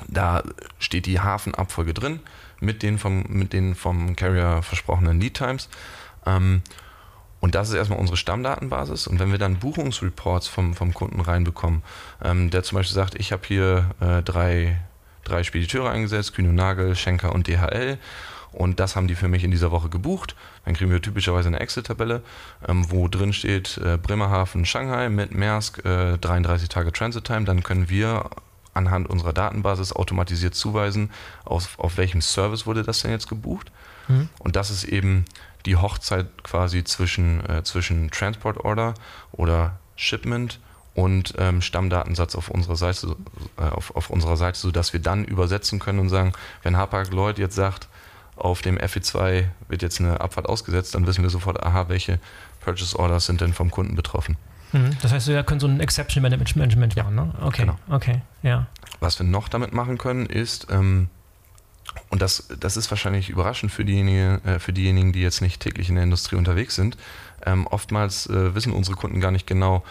da 0.07 0.43
steht 0.77 1.05
die 1.05 1.19
Hafenabfolge 1.19 1.93
drin 1.93 2.21
mit 2.61 2.83
den 2.83 2.97
vom, 2.97 3.23
mit 3.27 3.53
den 3.53 3.75
vom 3.75 4.15
Carrier 4.15 4.61
versprochenen 4.61 5.19
Lead 5.19 5.35
Times. 5.35 5.69
Ähm, 6.25 6.61
und 7.41 7.55
das 7.55 7.69
ist 7.69 7.75
erstmal 7.75 7.99
unsere 7.99 8.17
Stammdatenbasis. 8.17 9.07
Und 9.07 9.19
wenn 9.19 9.31
wir 9.31 9.37
dann 9.37 9.59
Buchungsreports 9.59 10.47
vom, 10.47 10.73
vom 10.75 10.93
Kunden 10.93 11.21
reinbekommen, 11.21 11.83
ähm, 12.21 12.49
der 12.49 12.63
zum 12.63 12.77
Beispiel 12.77 12.95
sagt, 12.95 13.15
ich 13.15 13.31
habe 13.31 13.43
hier 13.45 13.91
äh, 14.01 14.21
drei, 14.23 14.81
drei 15.23 15.43
Spediteure 15.43 15.89
eingesetzt, 15.89 16.33
Kühne 16.33 16.51
Nagel, 16.51 16.95
Schenker 16.95 17.33
und 17.33 17.47
DHL 17.47 17.97
und 18.51 18.79
das 18.79 18.95
haben 18.95 19.07
die 19.07 19.15
für 19.15 19.27
mich 19.27 19.43
in 19.43 19.51
dieser 19.51 19.71
Woche 19.71 19.89
gebucht. 19.89 20.35
Dann 20.65 20.73
kriegen 20.73 20.91
wir 20.91 21.01
typischerweise 21.01 21.47
eine 21.47 21.59
Excel-Tabelle, 21.59 22.21
ähm, 22.67 22.89
wo 22.89 23.07
drin 23.07 23.33
steht 23.33 23.77
äh, 23.77 23.97
Bremerhaven, 23.97 24.65
Shanghai 24.65 25.09
mit 25.09 25.33
Maersk, 25.33 25.85
äh, 25.85 26.17
33 26.17 26.69
Tage 26.69 26.91
Transit 26.91 27.23
Time. 27.23 27.45
Dann 27.45 27.63
können 27.63 27.89
wir 27.89 28.29
anhand 28.73 29.09
unserer 29.09 29.33
Datenbasis 29.33 29.93
automatisiert 29.93 30.55
zuweisen, 30.55 31.11
auf, 31.45 31.77
auf 31.79 31.97
welchem 31.97 32.21
Service 32.21 32.65
wurde 32.65 32.83
das 32.83 33.01
denn 33.01 33.11
jetzt 33.11 33.27
gebucht. 33.27 33.71
Mhm. 34.07 34.29
Und 34.39 34.55
das 34.55 34.71
ist 34.71 34.83
eben 34.83 35.25
die 35.65 35.75
Hochzeit 35.75 36.43
quasi 36.43 36.83
zwischen, 36.83 37.47
äh, 37.47 37.63
zwischen 37.63 38.09
Transport 38.11 38.57
Order 38.63 38.93
oder 39.31 39.77
Shipment 39.95 40.59
und 40.95 41.33
ähm, 41.37 41.61
Stammdatensatz 41.61 42.35
auf 42.35 42.49
unserer 42.49 42.75
Seite, 42.75 43.15
äh, 43.57 43.63
auf, 43.63 43.95
auf 43.95 44.09
unserer 44.09 44.37
Seite, 44.37 44.57
sodass 44.57 44.93
wir 44.93 45.01
dann 45.01 45.25
übersetzen 45.25 45.79
können 45.79 45.99
und 45.99 46.09
sagen, 46.09 46.33
wenn 46.63 46.77
Hapag 46.77 47.11
Lloyd 47.11 47.37
jetzt 47.37 47.55
sagt, 47.55 47.88
auf 48.39 48.61
dem 48.61 48.77
FE2 48.77 49.45
wird 49.67 49.81
jetzt 49.81 49.99
eine 49.99 50.21
Abfahrt 50.21 50.47
ausgesetzt, 50.47 50.95
dann 50.95 51.05
wissen 51.07 51.23
wir 51.23 51.29
sofort, 51.29 51.61
aha, 51.63 51.89
welche 51.89 52.19
Purchase 52.61 52.97
Orders 52.97 53.25
sind 53.25 53.41
denn 53.41 53.53
vom 53.53 53.71
Kunden 53.71 53.95
betroffen. 53.95 54.37
Mhm. 54.71 54.97
Das 55.01 55.11
heißt, 55.11 55.27
wir 55.27 55.43
können 55.43 55.59
so 55.59 55.67
ein 55.67 55.79
Exception 55.79 56.21
Management 56.21 56.95
machen, 56.95 57.15
ne? 57.15 57.33
Okay, 57.41 57.63
genau. 57.63 57.77
okay, 57.89 58.21
ja. 58.43 58.67
Was 58.99 59.19
wir 59.19 59.25
noch 59.25 59.47
damit 59.49 59.73
machen 59.73 59.97
können, 59.97 60.25
ist, 60.25 60.67
ähm, 60.69 61.09
und 62.09 62.21
das, 62.21 62.47
das 62.59 62.77
ist 62.77 62.91
wahrscheinlich 62.91 63.29
überraschend 63.29 63.71
für 63.71 63.85
diejenigen, 63.85 64.43
äh, 64.45 64.59
für 64.59 64.73
diejenigen, 64.73 65.11
die 65.11 65.21
jetzt 65.21 65.41
nicht 65.41 65.61
täglich 65.61 65.89
in 65.89 65.95
der 65.95 66.03
Industrie 66.03 66.35
unterwegs 66.35 66.75
sind, 66.75 66.97
ähm, 67.45 67.65
oftmals 67.67 68.27
äh, 68.27 68.53
wissen 68.53 68.73
unsere 68.73 68.95
Kunden 68.95 69.19
gar 69.19 69.31
nicht 69.31 69.47
genau, 69.47 69.83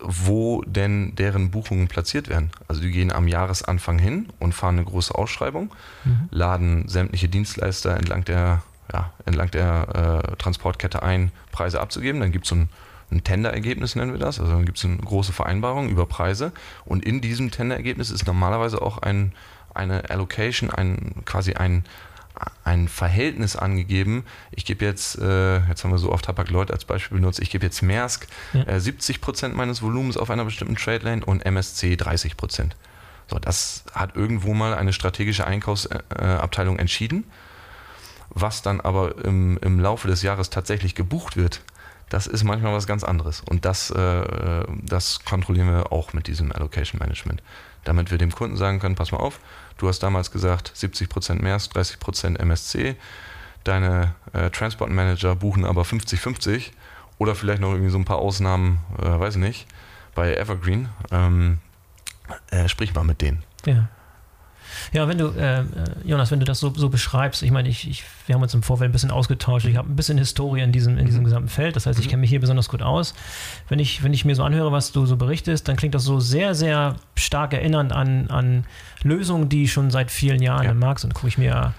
wo 0.00 0.62
denn 0.62 1.14
deren 1.14 1.50
Buchungen 1.50 1.88
platziert 1.88 2.28
werden. 2.28 2.50
Also 2.68 2.80
die 2.80 2.90
gehen 2.90 3.12
am 3.12 3.28
Jahresanfang 3.28 3.98
hin 3.98 4.28
und 4.38 4.52
fahren 4.52 4.76
eine 4.76 4.84
große 4.84 5.14
Ausschreibung, 5.14 5.72
mhm. 6.04 6.28
laden 6.30 6.88
sämtliche 6.88 7.28
Dienstleister 7.28 7.96
entlang 7.96 8.24
der, 8.24 8.62
ja, 8.92 9.12
entlang 9.24 9.50
der 9.50 10.22
äh, 10.32 10.36
Transportkette 10.36 11.02
ein, 11.02 11.30
Preise 11.52 11.80
abzugeben. 11.80 12.20
Dann 12.20 12.32
gibt 12.32 12.46
es 12.46 12.50
so 12.50 12.56
ein 12.56 12.68
ein 13.10 13.22
Tenderergebnis 13.22 13.94
nennen 13.94 14.12
wir 14.12 14.18
das. 14.18 14.40
Also 14.40 14.52
dann 14.52 14.64
gibt 14.64 14.78
es 14.78 14.84
eine 14.84 14.96
große 14.96 15.32
Vereinbarung 15.32 15.88
über 15.88 16.06
Preise 16.06 16.52
und 16.84 17.04
in 17.04 17.20
diesem 17.20 17.50
Tenderergebnis 17.50 18.10
ist 18.10 18.26
normalerweise 18.26 18.82
auch 18.82 18.98
ein, 18.98 19.32
eine 19.74 20.10
Allocation, 20.10 20.70
ein, 20.70 21.22
quasi 21.24 21.54
ein, 21.54 21.84
ein 22.64 22.88
Verhältnis 22.88 23.56
angegeben. 23.56 24.24
Ich 24.50 24.64
gebe 24.64 24.84
jetzt, 24.84 25.18
äh, 25.18 25.58
jetzt 25.68 25.84
haben 25.84 25.90
wir 25.90 25.98
so 25.98 26.12
oft 26.12 26.28
Hapag 26.28 26.50
Lloyd 26.50 26.70
als 26.70 26.84
Beispiel 26.84 27.18
benutzt, 27.18 27.40
ich 27.40 27.50
gebe 27.50 27.64
jetzt 27.64 27.82
Maersk 27.82 28.26
ja. 28.52 28.62
äh, 28.62 28.76
70% 28.76 29.50
meines 29.50 29.82
Volumens 29.82 30.16
auf 30.16 30.30
einer 30.30 30.44
bestimmten 30.44 30.76
Trade 30.76 31.04
Lane 31.04 31.24
und 31.24 31.44
MSC 31.44 31.94
30% 31.94 32.70
So, 33.28 33.38
das 33.38 33.84
hat 33.92 34.16
irgendwo 34.16 34.54
mal 34.54 34.74
eine 34.74 34.92
strategische 34.92 35.46
Einkaufsabteilung 35.46 36.78
entschieden. 36.78 37.24
Was 38.30 38.60
dann 38.60 38.80
aber 38.80 39.24
im, 39.24 39.56
im 39.62 39.80
Laufe 39.80 40.08
des 40.08 40.22
Jahres 40.22 40.50
tatsächlich 40.50 40.94
gebucht 40.94 41.36
wird, 41.36 41.62
das 42.08 42.26
ist 42.26 42.44
manchmal 42.44 42.72
was 42.72 42.86
ganz 42.86 43.02
anderes. 43.02 43.40
Und 43.40 43.64
das, 43.64 43.90
äh, 43.90 44.64
das 44.82 45.24
kontrollieren 45.24 45.68
wir 45.68 45.92
auch 45.92 46.12
mit 46.12 46.26
diesem 46.26 46.52
Allocation 46.52 46.98
Management. 46.98 47.42
Damit 47.84 48.10
wir 48.10 48.18
dem 48.18 48.32
Kunden 48.32 48.56
sagen 48.56 48.78
können, 48.78 48.94
pass 48.94 49.12
mal 49.12 49.18
auf, 49.18 49.40
du 49.78 49.88
hast 49.88 50.00
damals 50.00 50.30
gesagt 50.30 50.72
70% 50.74 51.42
Maersk, 51.42 51.72
30% 51.76 52.38
MSC, 52.38 52.96
deine 53.64 54.14
äh, 54.32 54.50
Transport 54.50 54.90
Manager 54.90 55.34
buchen 55.34 55.64
aber 55.64 55.82
50-50 55.82 56.70
oder 57.18 57.34
vielleicht 57.34 57.60
noch 57.60 57.72
irgendwie 57.72 57.90
so 57.90 57.98
ein 57.98 58.04
paar 58.04 58.18
Ausnahmen, 58.18 58.80
äh, 59.00 59.18
weiß 59.18 59.36
ich 59.36 59.40
nicht, 59.40 59.66
bei 60.14 60.34
Evergreen. 60.34 60.88
Ähm, 61.10 61.58
äh, 62.50 62.68
sprich 62.68 62.94
mal 62.94 63.04
mit 63.04 63.20
denen. 63.22 63.42
Ja. 63.64 63.88
Ja, 64.92 65.08
wenn 65.08 65.18
du, 65.18 65.28
äh, 65.28 65.60
äh, 65.60 65.64
Jonas, 66.04 66.30
wenn 66.30 66.40
du 66.40 66.46
das 66.46 66.60
so, 66.60 66.72
so 66.74 66.88
beschreibst, 66.88 67.42
ich 67.42 67.50
meine, 67.50 67.68
ich, 67.68 67.88
ich, 67.88 68.04
wir 68.26 68.34
haben 68.34 68.42
uns 68.42 68.54
im 68.54 68.62
Vorfeld 68.62 68.90
ein 68.90 68.92
bisschen 68.92 69.10
ausgetauscht, 69.10 69.66
ich 69.66 69.76
habe 69.76 69.90
ein 69.90 69.96
bisschen 69.96 70.18
Historie 70.18 70.60
in 70.60 70.72
diesem, 70.72 70.98
in 70.98 71.06
diesem 71.06 71.20
mhm. 71.20 71.26
gesamten 71.26 71.48
Feld, 71.48 71.76
das 71.76 71.86
heißt, 71.86 71.98
ich 71.98 72.06
mhm. 72.06 72.10
kenne 72.10 72.20
mich 72.22 72.30
hier 72.30 72.40
besonders 72.40 72.68
gut 72.68 72.82
aus. 72.82 73.14
Wenn 73.68 73.78
ich, 73.78 74.02
wenn 74.02 74.12
ich 74.12 74.24
mir 74.24 74.34
so 74.34 74.42
anhöre, 74.42 74.72
was 74.72 74.92
du 74.92 75.06
so 75.06 75.16
berichtest, 75.16 75.68
dann 75.68 75.76
klingt 75.76 75.94
das 75.94 76.04
so 76.04 76.20
sehr, 76.20 76.54
sehr 76.54 76.96
stark 77.14 77.52
erinnernd 77.52 77.92
an, 77.92 78.28
an 78.28 78.64
Lösungen, 79.02 79.48
die 79.48 79.68
schon 79.68 79.90
seit 79.90 80.10
vielen 80.10 80.42
Jahren 80.42 80.64
ja. 80.64 80.70
im 80.70 80.78
Markt 80.78 81.00
sind. 81.00 81.14
Gucke 81.14 81.28
ich 81.28 81.38
mir 81.38 81.74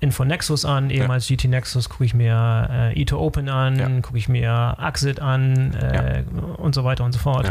Infonexus 0.00 0.64
an, 0.64 0.90
ehemals 0.90 1.28
ja. 1.28 1.36
GT 1.36 1.48
Nexus, 1.48 1.88
gucke 1.88 2.04
ich 2.04 2.14
mir 2.14 2.92
äh, 2.94 3.02
E2 3.02 3.14
Open 3.14 3.48
an, 3.48 3.78
ja. 3.78 4.00
gucke 4.00 4.16
ich 4.16 4.28
mir 4.28 4.50
Axit 4.50 5.20
an 5.20 5.74
äh, 5.74 6.24
und 6.56 6.74
so 6.74 6.84
weiter 6.84 7.04
und 7.04 7.12
so 7.12 7.18
fort. 7.18 7.46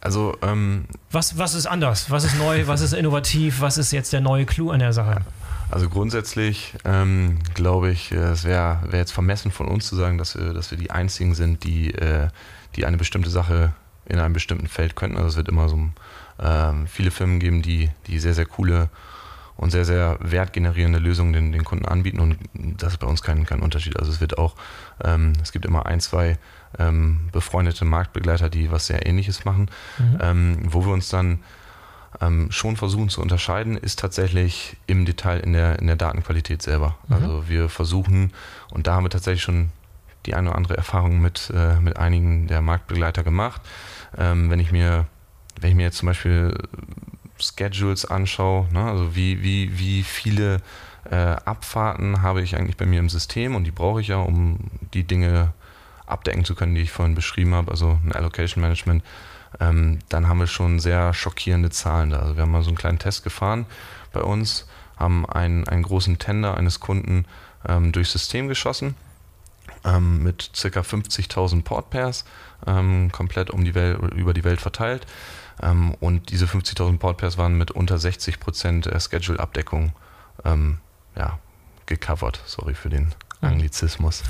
Also, 0.00 0.36
ähm, 0.42 0.86
was, 1.10 1.36
was 1.36 1.54
ist 1.54 1.66
anders? 1.66 2.10
Was 2.10 2.24
ist 2.24 2.38
neu? 2.38 2.66
Was 2.66 2.80
ist 2.80 2.94
innovativ? 2.94 3.60
Was 3.60 3.76
ist 3.76 3.92
jetzt 3.92 4.12
der 4.12 4.20
neue 4.20 4.46
Clou 4.46 4.70
an 4.70 4.80
der 4.80 4.92
Sache? 4.92 5.22
Also 5.70 5.88
grundsätzlich 5.88 6.74
ähm, 6.84 7.38
glaube 7.54 7.90
ich, 7.90 8.10
es 8.10 8.44
wäre 8.44 8.80
wär 8.88 8.98
jetzt 8.98 9.12
vermessen 9.12 9.52
von 9.52 9.68
uns 9.68 9.86
zu 9.86 9.94
sagen, 9.94 10.18
dass 10.18 10.36
wir, 10.36 10.52
dass 10.52 10.70
wir 10.70 10.78
die 10.78 10.90
Einzigen 10.90 11.34
sind, 11.34 11.62
die, 11.62 11.94
äh, 11.94 12.28
die 12.74 12.86
eine 12.86 12.96
bestimmte 12.96 13.30
Sache 13.30 13.72
in 14.06 14.18
einem 14.18 14.34
bestimmten 14.34 14.66
Feld 14.66 14.96
könnten. 14.96 15.16
Also 15.16 15.28
es 15.28 15.36
wird 15.36 15.48
immer 15.48 15.68
so 15.68 15.78
ähm, 16.40 16.86
viele 16.88 17.12
Firmen 17.12 17.38
geben, 17.38 17.62
die, 17.62 17.90
die 18.08 18.18
sehr, 18.18 18.34
sehr 18.34 18.46
coole 18.46 18.88
und 19.56 19.70
sehr, 19.70 19.84
sehr 19.84 20.16
wertgenerierende 20.20 20.98
Lösungen 20.98 21.32
den, 21.32 21.52
den 21.52 21.64
Kunden 21.64 21.84
anbieten 21.84 22.18
und 22.18 22.38
das 22.54 22.94
ist 22.94 22.98
bei 22.98 23.06
uns 23.06 23.22
kein, 23.22 23.44
kein 23.44 23.60
Unterschied. 23.60 23.98
Also 23.98 24.10
es 24.10 24.20
wird 24.20 24.38
auch, 24.38 24.56
ähm, 25.04 25.34
es 25.42 25.52
gibt 25.52 25.66
immer 25.66 25.86
ein, 25.86 26.00
zwei 26.00 26.38
ähm, 26.78 27.28
befreundete 27.32 27.84
Marktbegleiter, 27.84 28.48
die 28.48 28.70
was 28.70 28.86
sehr 28.86 29.06
ähnliches 29.06 29.44
machen. 29.44 29.70
Mhm. 29.98 30.18
Ähm, 30.20 30.58
wo 30.64 30.84
wir 30.84 30.92
uns 30.92 31.08
dann 31.08 31.40
ähm, 32.20 32.50
schon 32.50 32.76
versuchen 32.76 33.08
zu 33.08 33.20
unterscheiden, 33.20 33.76
ist 33.76 33.98
tatsächlich 33.98 34.76
im 34.86 35.04
Detail 35.04 35.40
in 35.40 35.52
der, 35.52 35.78
in 35.78 35.86
der 35.86 35.96
Datenqualität 35.96 36.62
selber. 36.62 36.96
Mhm. 37.08 37.14
Also 37.14 37.48
wir 37.48 37.68
versuchen, 37.68 38.32
und 38.70 38.86
da 38.86 38.94
haben 38.94 39.04
wir 39.04 39.10
tatsächlich 39.10 39.42
schon 39.42 39.70
die 40.26 40.34
eine 40.34 40.48
oder 40.48 40.56
andere 40.56 40.76
Erfahrung 40.76 41.20
mit, 41.20 41.52
äh, 41.54 41.80
mit 41.80 41.96
einigen 41.96 42.46
der 42.46 42.60
Marktbegleiter 42.60 43.22
gemacht. 43.22 43.62
Ähm, 44.18 44.50
wenn 44.50 44.60
ich 44.60 44.72
mir, 44.72 45.06
wenn 45.60 45.70
ich 45.70 45.76
mir 45.76 45.84
jetzt 45.84 45.98
zum 45.98 46.06
Beispiel 46.06 46.56
Schedules 47.38 48.04
anschaue, 48.04 48.68
ne, 48.72 48.84
also 48.84 49.14
wie, 49.16 49.42
wie, 49.42 49.78
wie 49.78 50.02
viele 50.02 50.60
äh, 51.10 51.14
Abfahrten 51.16 52.22
habe 52.22 52.42
ich 52.42 52.56
eigentlich 52.56 52.76
bei 52.76 52.86
mir 52.86 53.00
im 53.00 53.08
System 53.08 53.54
und 53.54 53.64
die 53.64 53.70
brauche 53.70 54.00
ich 54.00 54.08
ja, 54.08 54.16
um 54.16 54.58
die 54.92 55.04
Dinge 55.04 55.54
abdecken 56.10 56.44
zu 56.44 56.54
können, 56.54 56.74
die 56.74 56.82
ich 56.82 56.92
vorhin 56.92 57.14
beschrieben 57.14 57.54
habe, 57.54 57.70
also 57.70 57.98
ein 58.04 58.12
Allocation 58.12 58.62
Management, 58.62 59.04
ähm, 59.58 59.98
dann 60.08 60.28
haben 60.28 60.38
wir 60.38 60.46
schon 60.46 60.78
sehr 60.78 61.12
schockierende 61.14 61.70
Zahlen 61.70 62.10
da. 62.10 62.20
Also 62.20 62.36
wir 62.36 62.42
haben 62.42 62.52
mal 62.52 62.62
so 62.62 62.68
einen 62.68 62.78
kleinen 62.78 62.98
Test 62.98 63.24
gefahren 63.24 63.66
bei 64.12 64.20
uns, 64.20 64.66
haben 64.96 65.26
einen, 65.26 65.66
einen 65.66 65.82
großen 65.82 66.18
Tender 66.18 66.56
eines 66.56 66.80
Kunden 66.80 67.26
ähm, 67.68 67.92
durchs 67.92 68.12
System 68.12 68.48
geschossen 68.48 68.94
ähm, 69.84 70.22
mit 70.22 70.50
ca. 70.54 70.80
50.000 70.80 71.62
Port 71.62 71.90
Pairs, 71.90 72.24
komplett 73.12 73.50
um 73.50 73.64
die 73.64 73.74
Welt, 73.74 73.98
über 74.12 74.34
die 74.34 74.44
Welt 74.44 74.60
verteilt. 74.60 75.06
Ähm, 75.62 75.94
und 76.00 76.30
diese 76.30 76.46
50.000 76.46 76.98
Port 76.98 77.18
Pairs 77.18 77.38
waren 77.38 77.56
mit 77.56 77.70
unter 77.70 77.96
60% 77.96 79.00
Schedule-Abdeckung 79.00 79.92
ähm, 80.44 80.78
ja, 81.16 81.38
gecovert. 81.86 82.40
Sorry 82.46 82.74
für 82.74 82.90
den 82.90 83.14
Anglizismus. 83.40 84.22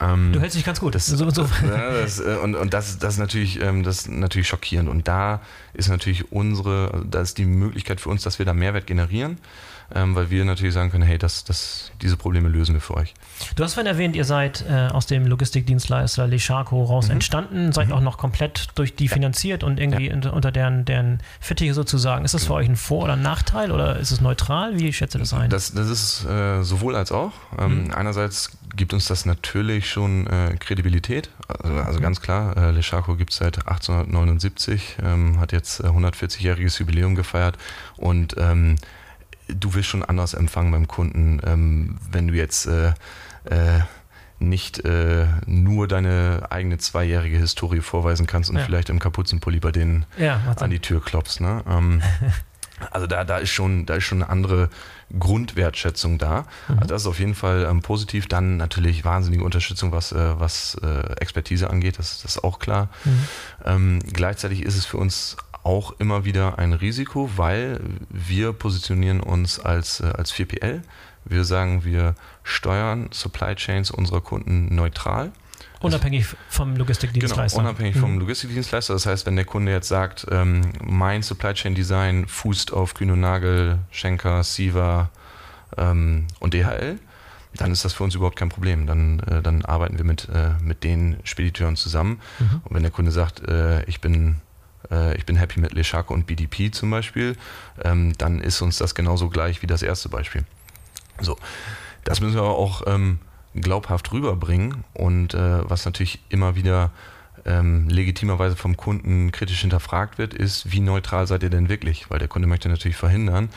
Ähm, 0.00 0.32
du 0.32 0.40
hältst 0.40 0.56
dich 0.56 0.64
ganz 0.64 0.80
gut. 0.80 0.94
Das, 0.94 1.06
so, 1.06 1.30
so. 1.30 1.42
Ja, 1.66 1.90
das, 1.90 2.20
äh, 2.20 2.36
und 2.42 2.54
und 2.54 2.72
das, 2.74 2.98
das, 2.98 3.14
ist 3.14 3.18
natürlich, 3.18 3.60
ähm, 3.60 3.82
das 3.82 4.00
ist 4.00 4.08
natürlich 4.08 4.48
schockierend. 4.48 4.88
Und 4.88 5.08
da 5.08 5.40
ist 5.74 5.88
natürlich 5.88 6.32
unsere, 6.32 7.04
da 7.08 7.20
ist 7.20 7.38
die 7.38 7.44
Möglichkeit 7.44 8.00
für 8.00 8.10
uns, 8.10 8.22
dass 8.22 8.38
wir 8.38 8.46
da 8.46 8.54
Mehrwert 8.54 8.86
generieren 8.86 9.38
ähm, 9.94 10.14
weil 10.14 10.30
wir 10.30 10.44
natürlich 10.44 10.74
sagen 10.74 10.90
können, 10.90 11.04
hey, 11.04 11.16
das, 11.16 11.44
das, 11.44 11.92
diese 12.02 12.16
Probleme 12.16 12.48
lösen 12.48 12.74
wir 12.74 12.80
für 12.80 12.94
euch. 12.94 13.14
Du 13.56 13.64
hast 13.64 13.74
vorhin 13.74 13.90
erwähnt, 13.90 14.16
ihr 14.16 14.24
seid 14.24 14.64
äh, 14.68 14.88
aus 14.88 15.06
dem 15.06 15.26
Logistikdienstleister 15.26 16.26
Lecharco 16.26 16.84
raus 16.84 17.06
mhm. 17.06 17.12
entstanden, 17.12 17.72
seid 17.72 17.88
mhm. 17.88 17.94
auch 17.94 18.00
noch 18.00 18.18
komplett 18.18 18.68
durch 18.74 18.94
die 18.94 19.06
ja. 19.06 19.12
finanziert 19.12 19.64
und 19.64 19.80
irgendwie 19.80 20.08
ja. 20.08 20.30
unter 20.30 20.52
deren, 20.52 20.84
deren 20.84 21.20
Fittiche 21.40 21.72
sozusagen. 21.72 22.24
Ist 22.24 22.34
das 22.34 22.44
für 22.44 22.54
euch 22.54 22.68
ein 22.68 22.76
Vor- 22.76 23.04
oder 23.04 23.14
ein 23.14 23.22
Nachteil 23.22 23.70
oder 23.72 23.98
ist 23.98 24.10
es 24.10 24.20
neutral? 24.20 24.78
Wie 24.78 24.92
schätze 24.92 25.18
das 25.18 25.32
ein? 25.32 25.48
Das, 25.48 25.72
das 25.72 25.88
ist 25.88 26.26
äh, 26.26 26.62
sowohl 26.62 26.94
als 26.94 27.10
auch. 27.10 27.32
Ähm, 27.58 27.84
mhm. 27.84 27.94
Einerseits 27.94 28.50
gibt 28.76 28.92
uns 28.92 29.06
das 29.06 29.24
natürlich 29.24 29.88
schon 29.90 30.26
äh, 30.26 30.56
Kredibilität. 30.58 31.30
Also, 31.48 31.74
also, 31.76 32.00
ganz 32.00 32.20
klar, 32.20 32.56
äh, 32.56 32.70
Lecharco 32.72 33.16
gibt 33.16 33.32
es 33.32 33.38
seit 33.38 33.66
1879, 33.66 34.98
ähm, 35.02 35.40
hat 35.40 35.52
jetzt 35.52 35.82
140-jähriges 35.82 36.76
äh, 36.76 36.80
Jubiläum 36.80 37.14
gefeiert 37.14 37.56
und 37.96 38.36
ähm, 38.38 38.76
du 39.48 39.74
wirst 39.74 39.88
schon 39.88 40.04
anders 40.04 40.34
empfangen 40.34 40.72
beim 40.72 40.88
Kunden, 40.88 41.40
ähm, 41.44 41.98
wenn 42.10 42.28
du 42.28 42.34
jetzt 42.34 42.66
äh, 42.66 42.88
äh, 43.44 43.80
nicht 44.38 44.84
äh, 44.84 45.26
nur 45.46 45.88
deine 45.88 46.46
eigene 46.50 46.78
zweijährige 46.78 47.38
Historie 47.38 47.80
vorweisen 47.80 48.26
kannst 48.26 48.50
und 48.50 48.56
ja. 48.56 48.64
vielleicht 48.64 48.88
im 48.88 49.00
Kapuzenpulli 49.00 49.58
bei 49.58 49.72
denen 49.72 50.06
ja, 50.16 50.54
an 50.56 50.70
die 50.70 50.78
Tür 50.78 51.02
klopfst. 51.02 51.40
Ne? 51.40 51.64
Ähm, 51.68 52.02
also 52.90 53.06
da, 53.06 53.24
da, 53.24 53.38
ist 53.38 53.50
schon, 53.50 53.86
da 53.86 53.94
ist 53.94 54.04
schon 54.04 54.22
eine 54.22 54.30
andere 54.30 54.70
Grundwertschätzung 55.18 56.18
da. 56.18 56.44
Mhm. 56.68 56.78
Also 56.78 56.88
das 56.88 57.02
ist 57.02 57.08
auf 57.08 57.18
jeden 57.18 57.34
Fall 57.34 57.66
ähm, 57.68 57.82
positiv. 57.82 58.28
Dann 58.28 58.56
natürlich 58.56 59.04
wahnsinnige 59.04 59.42
Unterstützung, 59.42 59.90
was, 59.90 60.12
äh, 60.12 60.38
was 60.38 60.76
äh, 60.82 61.14
Expertise 61.20 61.68
angeht, 61.68 61.98
das, 61.98 62.22
das 62.22 62.36
ist 62.36 62.44
auch 62.44 62.60
klar. 62.60 62.90
Mhm. 63.04 63.24
Ähm, 63.64 63.98
gleichzeitig 64.12 64.62
ist 64.62 64.76
es 64.76 64.86
für 64.86 64.98
uns 64.98 65.36
auch 65.68 65.92
immer 65.98 66.24
wieder 66.24 66.58
ein 66.58 66.72
Risiko, 66.72 67.30
weil 67.36 67.78
wir 68.08 68.54
positionieren 68.54 69.20
uns 69.20 69.60
als, 69.60 70.00
äh, 70.00 70.06
als 70.06 70.32
4PL. 70.32 70.80
Wir 71.26 71.44
sagen, 71.44 71.84
wir 71.84 72.14
steuern 72.42 73.10
Supply 73.12 73.54
Chains 73.54 73.90
unserer 73.90 74.22
Kunden 74.22 74.74
neutral. 74.74 75.30
Unabhängig 75.80 76.24
vom 76.48 76.74
Logistikdienstleister. 76.74 77.58
Genau, 77.58 77.68
unabhängig 77.68 77.96
mhm. 77.96 78.00
vom 78.00 78.18
Logistikdienstleister. 78.18 78.94
Das 78.94 79.04
heißt, 79.04 79.26
wenn 79.26 79.36
der 79.36 79.44
Kunde 79.44 79.70
jetzt 79.70 79.88
sagt, 79.88 80.26
ähm, 80.30 80.72
mein 80.82 81.22
Supply 81.22 81.52
Chain 81.52 81.74
Design 81.74 82.26
fußt 82.26 82.72
auf 82.72 82.94
Kühn 82.94 83.10
und 83.10 83.20
Nagel, 83.20 83.78
Schenker, 83.90 84.42
Siva 84.44 85.10
ähm, 85.76 86.28
und 86.40 86.54
DHL, 86.54 86.98
dann 87.54 87.72
ist 87.72 87.84
das 87.84 87.92
für 87.92 88.04
uns 88.04 88.14
überhaupt 88.14 88.36
kein 88.36 88.48
Problem. 88.48 88.86
Dann, 88.86 89.20
äh, 89.20 89.42
dann 89.42 89.66
arbeiten 89.66 89.98
wir 89.98 90.06
mit, 90.06 90.30
äh, 90.30 90.52
mit 90.62 90.82
den 90.82 91.18
Spediteuren 91.24 91.76
zusammen. 91.76 92.20
Mhm. 92.38 92.62
Und 92.64 92.74
wenn 92.74 92.82
der 92.82 92.92
Kunde 92.92 93.10
sagt, 93.10 93.46
äh, 93.46 93.84
ich 93.84 94.00
bin 94.00 94.40
äh, 94.90 95.16
ich 95.16 95.26
bin 95.26 95.36
happy 95.36 95.60
mit 95.60 95.72
Lechak 95.72 96.10
und 96.10 96.26
BDP 96.26 96.70
zum 96.70 96.90
Beispiel, 96.90 97.36
ähm, 97.82 98.12
dann 98.18 98.40
ist 98.40 98.60
uns 98.62 98.78
das 98.78 98.94
genauso 98.94 99.28
gleich 99.28 99.62
wie 99.62 99.66
das 99.66 99.82
erste 99.82 100.08
Beispiel. 100.08 100.44
So, 101.20 101.36
das 102.04 102.20
müssen 102.20 102.34
wir 102.34 102.42
aber 102.42 102.56
auch 102.56 102.82
ähm, 102.86 103.18
glaubhaft 103.54 104.12
rüberbringen 104.12 104.84
und 104.94 105.34
äh, 105.34 105.68
was 105.68 105.84
natürlich 105.84 106.20
immer 106.28 106.54
wieder 106.54 106.90
ähm, 107.44 107.88
legitimerweise 107.88 108.56
vom 108.56 108.76
Kunden 108.76 109.32
kritisch 109.32 109.60
hinterfragt 109.60 110.18
wird, 110.18 110.34
ist, 110.34 110.72
wie 110.72 110.80
neutral 110.80 111.26
seid 111.26 111.42
ihr 111.42 111.50
denn 111.50 111.68
wirklich? 111.68 112.10
Weil 112.10 112.18
der 112.18 112.28
Kunde 112.28 112.48
möchte 112.48 112.68
natürlich 112.68 112.96
verhindern, 112.96 113.48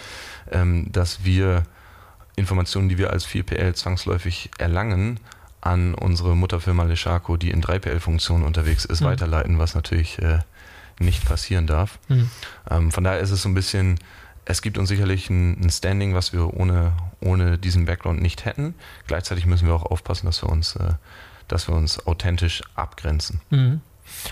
ähm, 0.52 0.92
dass 0.92 1.24
wir 1.26 1.64
Informationen, 2.36 2.90
die 2.90 2.98
wir 2.98 3.12
als 3.12 3.28
4PL 3.28 3.74
zwangsläufig 3.74 4.50
erlangen, 4.58 5.20
an 5.62 5.94
unsere 5.94 6.36
Mutterfirma 6.36 6.84
Lechaco, 6.84 7.38
die 7.38 7.52
in 7.52 7.62
3PL-Funktionen 7.62 8.44
unterwegs 8.44 8.86
ist, 8.86 9.02
mhm. 9.02 9.06
weiterleiten, 9.06 9.60
was 9.60 9.76
natürlich 9.76 10.18
äh, 10.20 10.40
nicht 11.02 11.26
passieren 11.26 11.68
darf. 11.68 12.00
Mhm. 12.08 12.30
Ähm, 12.70 12.92
von 12.92 13.04
daher 13.04 13.20
ist 13.20 13.32
es 13.32 13.42
so 13.42 13.50
ein 13.50 13.54
bisschen, 13.54 14.00
es 14.46 14.62
gibt 14.62 14.78
uns 14.78 14.90
sicherlich 14.90 15.30
ein, 15.30 15.62
ein, 15.62 15.70
Standing, 15.70 16.14
was 16.14 16.34
wir 16.34 16.54
ohne, 16.54 16.94
ohne 17.20 17.58
diesen 17.58 17.86
Background 17.86 18.22
nicht 18.22 18.46
hätten. 18.46 18.76
Gleichzeitig 19.08 19.46
müssen 19.46 19.68
wir 19.68 19.74
auch 19.74 19.86
aufpassen, 19.86 20.26
dass 20.26 20.44
wir 20.44 20.50
uns, 20.50 20.76
äh, 20.76 20.94
dass 21.48 21.68
wir 21.68 21.76
uns 21.76 22.06
authentisch 22.08 22.62
abgrenzen. 22.76 23.42
Mhm. 23.50 23.82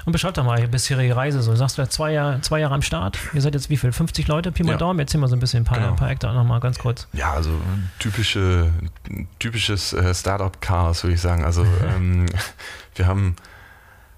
Und 0.05 0.11
beschreib 0.11 0.33
doch 0.33 0.43
mal 0.43 0.59
die 0.59 0.67
bisherige 0.67 1.15
Reise 1.15 1.41
so. 1.41 1.51
Du 1.51 1.57
sagst 1.57 1.77
du 1.77 1.87
zwei, 1.87 2.11
Jahr, 2.11 2.41
zwei 2.41 2.59
Jahre 2.59 2.73
am 2.73 2.81
Start. 2.81 3.17
Ihr 3.33 3.41
seid 3.41 3.53
jetzt 3.53 3.69
wie 3.69 3.77
viel? 3.77 3.91
50 3.91 4.27
Leute? 4.27 4.51
Pi 4.51 4.63
mal 4.63 4.73
Ja. 4.73 4.77
Daumen. 4.77 4.99
Erzähl 4.99 5.19
mal 5.19 5.27
so 5.27 5.35
ein 5.35 5.39
bisschen 5.39 5.61
ein 5.61 5.65
paar, 5.65 5.77
Genau. 5.77 5.91
ein 5.91 5.95
paar 5.95 6.09
Eckdaten 6.09 6.35
nochmal 6.35 6.59
ganz 6.59 6.79
kurz. 6.79 7.07
Ja, 7.13 7.31
also 7.33 7.51
typische, 7.97 8.71
typisches 9.39 9.93
äh, 9.93 10.13
Startup-Chaos, 10.13 11.03
würde 11.03 11.13
ich 11.13 11.21
sagen. 11.21 11.43
Also 11.43 11.65
ähm, 11.95 12.25
wir 12.95 13.07
haben, 13.07 13.35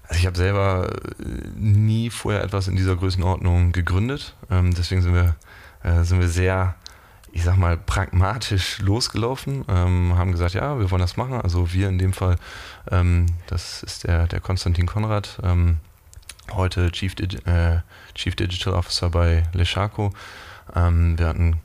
also 0.08 0.18
ich 0.20 0.26
habe 0.26 0.36
selber 0.36 0.90
äh, 1.20 1.24
nie 1.56 2.10
vorher 2.10 2.42
etwas 2.42 2.68
in 2.68 2.76
dieser 2.76 2.96
Größenordnung 2.96 3.72
gegründet. 3.72 4.34
Ähm, 4.50 4.74
deswegen 4.74 5.02
sind 5.02 5.14
wir, 5.14 5.36
äh, 5.82 6.02
sind 6.04 6.20
wir 6.20 6.28
sehr, 6.28 6.74
ich 7.32 7.44
sag 7.44 7.56
mal, 7.56 7.76
pragmatisch 7.76 8.78
losgelaufen, 8.80 9.64
ähm, 9.68 10.14
haben 10.18 10.32
gesagt, 10.32 10.54
ja, 10.54 10.78
wir 10.78 10.90
wollen 10.90 11.00
das 11.00 11.16
machen. 11.16 11.40
Also 11.40 11.72
wir 11.72 11.88
in 11.88 11.98
dem 11.98 12.12
Fall, 12.12 12.36
ähm, 12.90 13.26
das 13.46 13.82
ist 13.82 14.04
der, 14.04 14.26
der 14.26 14.40
Konstantin 14.40 14.86
Konrad, 14.86 15.38
ähm, 15.42 15.78
heute 16.52 16.90
Chief, 16.92 17.14
Digi 17.14 17.38
äh, 17.46 17.78
Chief 18.14 18.34
Digital 18.36 18.74
Officer 18.74 19.08
bei 19.10 19.44
Leschaco. 19.54 20.12
Ähm, 20.74 21.18
wir 21.18 21.28
hatten 21.28 21.56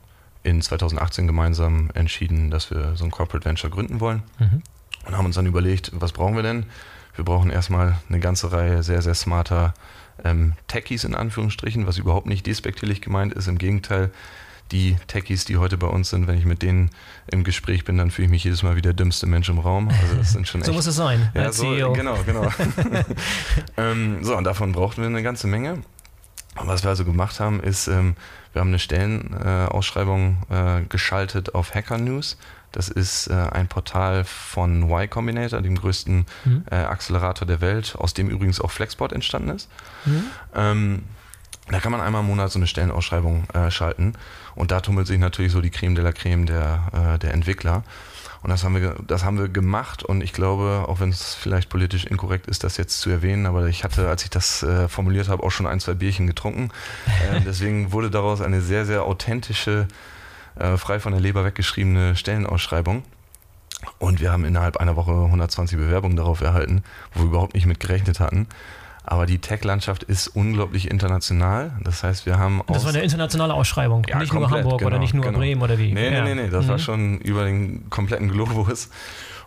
in 0.44 0.62
2018 0.62 1.26
gemeinsam 1.26 1.90
entschieden, 1.94 2.50
dass 2.50 2.70
wir 2.70 2.96
so 2.96 3.04
ein 3.04 3.10
Corporate 3.10 3.44
Venture 3.44 3.68
gründen 3.70 4.00
wollen 4.00 4.22
Mhm. 4.38 4.62
und 5.06 5.16
haben 5.18 5.26
uns 5.26 5.34
dann 5.34 5.44
überlegt, 5.46 5.90
was 5.94 6.12
brauchen 6.12 6.36
wir 6.36 6.42
denn? 6.42 6.64
Wir 7.18 7.24
brauchen 7.24 7.50
erstmal 7.50 7.96
eine 8.08 8.20
ganze 8.20 8.52
Reihe 8.52 8.84
sehr, 8.84 9.02
sehr 9.02 9.14
smarter 9.14 9.74
ähm, 10.24 10.52
Techies 10.68 11.02
in 11.02 11.16
Anführungsstrichen, 11.16 11.84
was 11.84 11.98
überhaupt 11.98 12.26
nicht 12.26 12.46
despektierlich 12.46 13.00
gemeint 13.00 13.32
ist. 13.32 13.48
Im 13.48 13.58
Gegenteil, 13.58 14.12
die 14.70 14.96
Techies, 15.08 15.44
die 15.44 15.56
heute 15.56 15.78
bei 15.78 15.88
uns 15.88 16.10
sind, 16.10 16.28
wenn 16.28 16.38
ich 16.38 16.44
mit 16.44 16.62
denen 16.62 16.90
im 17.26 17.42
Gespräch 17.42 17.84
bin, 17.84 17.98
dann 17.98 18.12
fühle 18.12 18.26
ich 18.26 18.30
mich 18.30 18.44
jedes 18.44 18.62
Mal 18.62 18.76
wie 18.76 18.82
der 18.82 18.92
dümmste 18.92 19.26
Mensch 19.26 19.48
im 19.48 19.58
Raum. 19.58 19.88
Also 19.88 20.14
das 20.16 20.30
sind 20.30 20.46
schon 20.46 20.62
So 20.62 20.70
echt 20.70 20.76
muss 20.76 20.86
es 20.86 20.94
sein, 20.94 21.30
ja, 21.34 21.50
so, 21.50 21.64
CEO. 21.64 21.92
genau, 21.92 22.18
genau. 22.24 22.52
ähm, 23.76 24.22
so, 24.22 24.36
und 24.36 24.44
davon 24.44 24.70
brauchten 24.70 25.00
wir 25.00 25.08
eine 25.08 25.24
ganze 25.24 25.48
Menge. 25.48 25.82
Und 26.54 26.68
was 26.68 26.84
wir 26.84 26.90
also 26.90 27.04
gemacht 27.04 27.40
haben, 27.40 27.60
ist, 27.60 27.88
ähm, 27.88 28.14
wir 28.52 28.60
haben 28.60 28.68
eine 28.68 28.78
Stellenausschreibung 28.78 30.38
äh, 30.50 30.82
geschaltet 30.88 31.56
auf 31.56 31.74
Hacker 31.74 31.98
News. 31.98 32.36
Das 32.72 32.88
ist 32.88 33.28
äh, 33.28 33.32
ein 33.34 33.66
Portal 33.68 34.24
von 34.24 34.82
Y 34.90 35.08
Combinator, 35.08 35.60
dem 35.62 35.76
größten 35.76 36.26
Mhm. 36.44 36.64
äh, 36.70 36.74
Accelerator 36.76 37.46
der 37.46 37.60
Welt, 37.60 37.94
aus 37.98 38.14
dem 38.14 38.28
übrigens 38.28 38.60
auch 38.60 38.70
Flexport 38.70 39.12
entstanden 39.12 39.50
ist. 39.50 39.68
Mhm. 40.04 40.24
Ähm, 40.54 41.02
da 41.70 41.80
kann 41.80 41.92
man 41.92 42.00
einmal 42.00 42.22
im 42.22 42.26
Monat 42.28 42.50
so 42.50 42.58
eine 42.58 42.66
Stellenausschreibung 42.66 43.48
äh, 43.50 43.70
schalten 43.70 44.14
und 44.54 44.70
da 44.70 44.80
tummelt 44.80 45.06
sich 45.06 45.18
natürlich 45.18 45.52
so 45.52 45.60
die 45.60 45.70
Creme 45.70 45.94
de 45.94 46.02
la 46.04 46.12
Creme 46.12 46.46
der, 46.46 47.14
äh, 47.14 47.18
der 47.18 47.34
Entwickler. 47.34 47.82
Und 48.40 48.50
das 48.50 48.62
haben, 48.62 48.80
wir, 48.80 48.94
das 49.06 49.24
haben 49.24 49.36
wir 49.36 49.48
gemacht 49.48 50.04
und 50.04 50.22
ich 50.22 50.32
glaube, 50.32 50.84
auch 50.86 51.00
wenn 51.00 51.10
es 51.10 51.34
vielleicht 51.34 51.68
politisch 51.70 52.04
inkorrekt 52.04 52.46
ist, 52.46 52.62
das 52.62 52.76
jetzt 52.76 53.00
zu 53.00 53.10
erwähnen, 53.10 53.46
aber 53.46 53.66
ich 53.66 53.82
hatte, 53.82 54.08
als 54.08 54.22
ich 54.22 54.30
das 54.30 54.62
äh, 54.62 54.88
formuliert 54.88 55.28
habe, 55.28 55.42
auch 55.42 55.50
schon 55.50 55.66
ein, 55.66 55.80
zwei 55.80 55.94
Bierchen 55.94 56.26
getrunken. 56.26 56.70
Äh, 57.32 57.40
deswegen 57.40 57.90
wurde 57.92 58.10
daraus 58.10 58.40
eine 58.40 58.60
sehr, 58.60 58.86
sehr 58.86 59.02
authentische, 59.02 59.88
äh, 60.58 60.76
frei 60.76 61.00
von 61.00 61.12
der 61.12 61.20
Leber 61.20 61.44
weggeschriebene 61.44 62.16
Stellenausschreibung. 62.16 63.02
Und 63.98 64.20
wir 64.20 64.32
haben 64.32 64.44
innerhalb 64.44 64.76
einer 64.78 64.96
Woche 64.96 65.12
120 65.12 65.78
Bewerbungen 65.78 66.16
darauf 66.16 66.40
erhalten, 66.40 66.82
wo 67.14 67.20
wir 67.20 67.26
überhaupt 67.28 67.54
nicht 67.54 67.66
mit 67.66 67.78
gerechnet 67.80 68.18
hatten. 68.20 68.46
Aber 69.04 69.24
die 69.24 69.38
Tech-Landschaft 69.38 70.02
ist 70.02 70.26
unglaublich 70.28 70.90
international. 70.90 71.70
Das 71.82 72.02
heißt, 72.02 72.26
wir 72.26 72.38
haben 72.38 72.60
Das 72.66 72.78
aus- 72.78 72.84
war 72.86 72.90
eine 72.94 73.02
internationale 73.02 73.54
Ausschreibung. 73.54 74.04
Ja, 74.08 74.18
nicht 74.18 74.32
nur 74.32 74.42
komplett, 74.42 74.64
Hamburg 74.64 74.80
oder 74.82 74.90
genau, 74.90 75.00
nicht 75.00 75.14
nur 75.14 75.24
genau. 75.24 75.38
Bremen 75.38 75.62
oder 75.62 75.78
wie. 75.78 75.92
Nee, 75.94 76.12
ja. 76.12 76.22
nee, 76.24 76.34
nee, 76.34 76.42
nee, 76.42 76.50
das 76.50 76.64
Mhm. 76.66 76.68
war 76.68 76.78
schon 76.78 77.18
über 77.20 77.44
den 77.44 77.88
kompletten 77.88 78.28
Globus. 78.30 78.90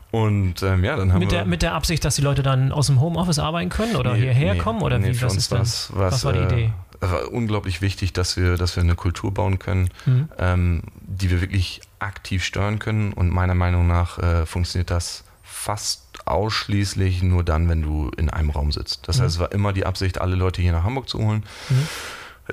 Und 0.10 0.62
ähm, 0.64 0.84
ja, 0.84 0.96
dann 0.98 1.14
haben 1.14 1.20
mit 1.20 1.32
wir. 1.32 1.40
der, 1.40 1.46
mit 1.48 1.62
der 1.62 1.74
Absicht, 1.74 2.04
dass 2.04 2.16
die 2.16 2.22
Leute 2.22 2.42
dann 2.44 2.72
aus 2.72 2.88
dem 2.88 3.00
Homeoffice 3.00 3.40
arbeiten 3.40 3.70
können 3.70 3.96
oder 3.96 4.14
Nee, 4.14 4.22
hierher 4.22 4.54
nee, 4.56 4.60
kommen 4.60 4.82
oder 4.82 4.98
nee, 4.98 5.10
wie? 5.10 5.14
für 5.14 5.28
Was 5.28 5.34
uns 5.36 5.44
ist 5.44 5.52
war's, 5.52 5.92
was 5.94 6.26
war 6.26 6.34
die 6.34 6.40
äh, 6.40 6.44
Idee? 6.46 6.74
Es 7.04 7.10
war 7.12 7.32
unglaublich 7.32 7.82
wichtig, 7.82 8.14
dass 8.14 8.38
wir, 8.38 8.58
dass 8.58 8.76
wir 8.76 8.84
eine 8.84 8.96
Kultur 8.96 9.34
bauen 9.34 9.58
können, 9.60 9.90
Mhm. 10.06 10.30
ähm, 10.38 10.82
die 11.02 11.30
wir 11.32 11.42
wirklich 11.42 11.82
aktiv 12.00 12.44
steuern 12.44 12.78
können. 12.80 13.12
Und 13.14 13.30
meiner 13.32 13.56
Meinung 13.56 13.88
nach 13.88 14.20
äh, 14.20 14.46
funktioniert 14.46 14.92
das 14.92 15.24
fast 15.44 16.04
ausschließlich 16.26 17.24
nur 17.24 17.44
dann, 17.44 17.68
wenn 17.70 17.82
du 17.82 18.10
in 18.18 18.30
einem 18.30 18.52
Raum 18.52 18.72
sitzt. 18.72 19.08
Das 19.08 19.18
Mhm. 19.18 19.24
heißt, 19.24 19.36
es 19.36 19.40
war 19.40 19.52
immer 19.52 19.74
die 19.74 19.86
Absicht, 19.86 20.22
alle 20.22 20.36
Leute 20.36 20.62
hier 20.62 20.72
nach 20.72 20.84
Hamburg 20.84 21.10
zu 21.10 21.20
holen. 21.20 21.44
Mhm. 21.70 21.88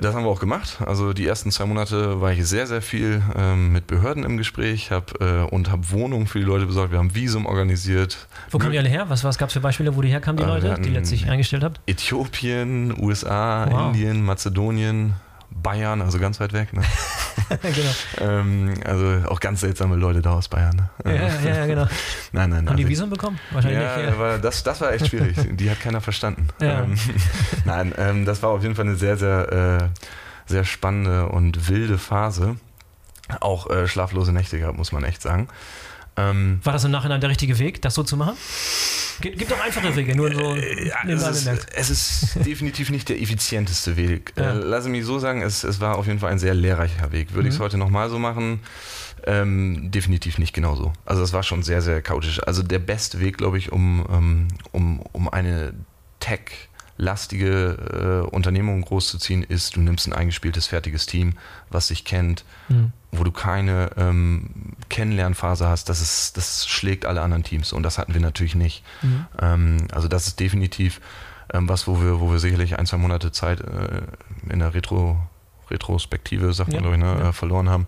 Das 0.01 0.15
haben 0.15 0.23
wir 0.23 0.29
auch 0.29 0.39
gemacht. 0.39 0.79
Also 0.85 1.13
die 1.13 1.25
ersten 1.27 1.51
zwei 1.51 1.65
Monate 1.65 2.21
war 2.21 2.31
ich 2.31 2.45
sehr, 2.45 2.67
sehr 2.67 2.81
viel 2.81 3.21
ähm, 3.35 3.71
mit 3.71 3.87
Behörden 3.87 4.23
im 4.23 4.37
Gespräch 4.37 4.91
hab, 4.91 5.19
äh, 5.21 5.41
und 5.49 5.69
habe 5.71 5.89
Wohnungen 5.91 6.27
für 6.27 6.39
die 6.39 6.45
Leute 6.45 6.65
besorgt. 6.65 6.91
Wir 6.91 6.99
haben 6.99 7.13
Visum 7.15 7.45
organisiert. 7.45 8.27
Wo 8.51 8.57
kommen 8.57 8.71
die 8.71 8.79
alle 8.79 8.89
her? 8.89 9.05
Was, 9.09 9.23
was 9.23 9.37
gab 9.37 9.49
es 9.49 9.53
für 9.53 9.59
Beispiele, 9.59 9.95
wo 9.95 10.01
die 10.01 10.09
herkamen, 10.09 10.37
die 10.37 10.43
Äh, 10.43 10.47
Leute, 10.47 10.81
die 10.81 10.89
letztlich 10.89 11.29
eingestellt 11.29 11.63
habt? 11.63 11.79
Äthiopien, 11.87 12.93
USA, 12.99 13.67
Wow. 13.69 13.87
Indien, 13.95 14.23
Mazedonien, 14.23 15.13
Bayern, 15.61 16.01
also 16.01 16.19
ganz 16.19 16.39
weit 16.39 16.53
weg. 16.53 16.73
Ne? 16.73 16.81
genau. 17.61 18.31
ähm, 18.31 18.73
also 18.85 19.29
auch 19.29 19.39
ganz 19.39 19.61
seltsame 19.61 19.95
Leute 19.95 20.21
da 20.21 20.33
aus 20.33 20.47
Bayern. 20.47 20.89
Ne? 21.03 21.15
Ja, 21.15 21.49
ja, 21.49 21.65
genau. 21.67 21.87
Nein, 22.31 22.49
nein, 22.49 22.67
Haben 22.69 22.77
die 22.77 22.83
also- 22.83 22.89
Visum 22.89 23.09
bekommen? 23.09 23.39
Wahrscheinlich 23.51 23.81
ja, 23.81 23.97
nicht. 23.97 24.19
Ja. 24.19 24.37
das, 24.37 24.63
das 24.63 24.81
war 24.81 24.93
echt 24.93 25.07
schwierig. 25.07 25.37
Die 25.51 25.69
hat 25.69 25.79
keiner 25.79 26.01
verstanden. 26.01 26.47
Ja. 26.61 26.83
Ähm, 26.83 26.95
nein, 27.65 27.93
ähm, 27.97 28.25
das 28.25 28.43
war 28.43 28.49
auf 28.51 28.61
jeden 28.63 28.75
Fall 28.75 28.85
eine 28.85 28.95
sehr, 28.95 29.17
sehr, 29.17 29.81
äh, 29.81 29.99
sehr 30.45 30.63
spannende 30.63 31.27
und 31.27 31.69
wilde 31.69 31.97
Phase. 31.97 32.57
Auch 33.39 33.69
äh, 33.69 33.87
schlaflose 33.87 34.33
Nächte 34.33 34.59
gehabt, 34.59 34.77
muss 34.77 34.91
man 34.91 35.03
echt 35.03 35.21
sagen. 35.21 35.47
Ähm, 36.19 36.59
War 36.63 36.73
das 36.73 36.83
im 36.83 36.91
Nachhinein 36.91 37.21
der 37.21 37.29
richtige 37.29 37.57
Weg, 37.59 37.81
das 37.81 37.95
so 37.95 38.03
zu 38.03 38.17
machen? 38.17 38.35
Gibt, 39.21 39.37
gibt 39.37 39.51
doch 39.51 39.59
einfache 39.61 39.95
Wege, 39.95 40.15
nur 40.15 40.33
so 40.33 40.55
ja, 40.55 40.95
nebenbei 41.05 41.29
es, 41.29 41.45
ist, 41.45 41.67
es 41.75 41.89
ist 41.89 42.35
definitiv 42.45 42.89
nicht 42.89 43.09
der 43.09 43.21
effizienteste 43.21 43.97
Weg. 43.97 44.33
Ja. 44.37 44.51
Äh, 44.51 44.53
lass 44.53 44.85
mich 44.87 45.03
so 45.05 45.19
sagen, 45.19 45.41
es, 45.41 45.63
es 45.63 45.79
war 45.81 45.97
auf 45.97 46.07
jeden 46.07 46.19
Fall 46.19 46.31
ein 46.31 46.39
sehr 46.39 46.53
lehrreicher 46.53 47.11
Weg. 47.11 47.33
Würde 47.33 47.47
ich 47.49 47.53
es 47.55 47.59
Mhm. 47.59 47.63
heute 47.63 47.77
nochmal 47.77 48.09
so 48.09 48.17
machen? 48.19 48.61
Ähm, 49.25 49.91
definitiv 49.91 50.37
nicht 50.37 50.53
genauso. 50.53 50.93
Also 51.05 51.21
es 51.21 51.33
war 51.33 51.43
schon 51.43 51.61
sehr, 51.63 51.81
sehr 51.81 52.01
chaotisch. 52.01 52.41
Also 52.47 52.63
der 52.63 52.79
beste 52.79 53.19
Weg, 53.19 53.37
glaube 53.37 53.57
ich, 53.57 53.71
um, 53.71 54.05
ähm, 54.09 54.47
um, 54.71 54.99
um 55.11 55.27
eine 55.29 55.73
Tech-lastige 56.99 58.23
äh, 58.27 58.29
Unternehmung 58.29 58.81
großzuziehen, 58.81 59.43
ist, 59.43 59.75
du 59.75 59.81
nimmst 59.81 60.07
ein 60.07 60.13
eingespieltes, 60.13 60.67
fertiges 60.67 61.05
Team, 61.05 61.33
was 61.69 61.87
sich 61.87 62.03
kennt, 62.05 62.43
Mhm. 62.67 62.91
wo 63.11 63.23
du 63.23 63.31
keine 63.31 63.89
ähm, 63.97 64.49
Kennenlernphase 64.89 65.67
hast, 65.67 65.89
das, 65.89 66.01
ist, 66.01 66.37
das 66.37 66.67
schlägt 66.67 67.05
alle 67.05 67.21
anderen 67.21 67.43
Teams 67.43 67.73
und 67.73 67.83
das 67.83 67.97
hatten 67.97 68.13
wir 68.13 68.21
natürlich 68.21 68.53
nicht. 68.55 68.83
Mhm. 69.01 69.25
Ähm, 69.41 69.77
also 69.91 70.07
das 70.07 70.27
ist 70.27 70.39
definitiv 70.39 71.01
ähm, 71.53 71.67
was, 71.67 71.87
wo 71.87 72.01
wir, 72.01 72.19
wo 72.19 72.31
wir 72.31 72.39
sicherlich 72.39 72.77
ein, 72.77 72.85
zwei 72.85 72.97
Monate 72.97 73.31
Zeit 73.31 73.61
äh, 73.61 74.01
in 74.49 74.59
der 74.59 74.73
Retro, 74.73 75.17
Retrospektive, 75.71 76.53
sagt 76.53 76.69
man 76.71 76.75
Ja, 76.75 76.81
glaube 76.89 76.95
ich, 76.97 77.01
ne, 77.01 77.23
ja. 77.23 77.29
äh, 77.29 77.33
verloren 77.33 77.69
haben. 77.69 77.87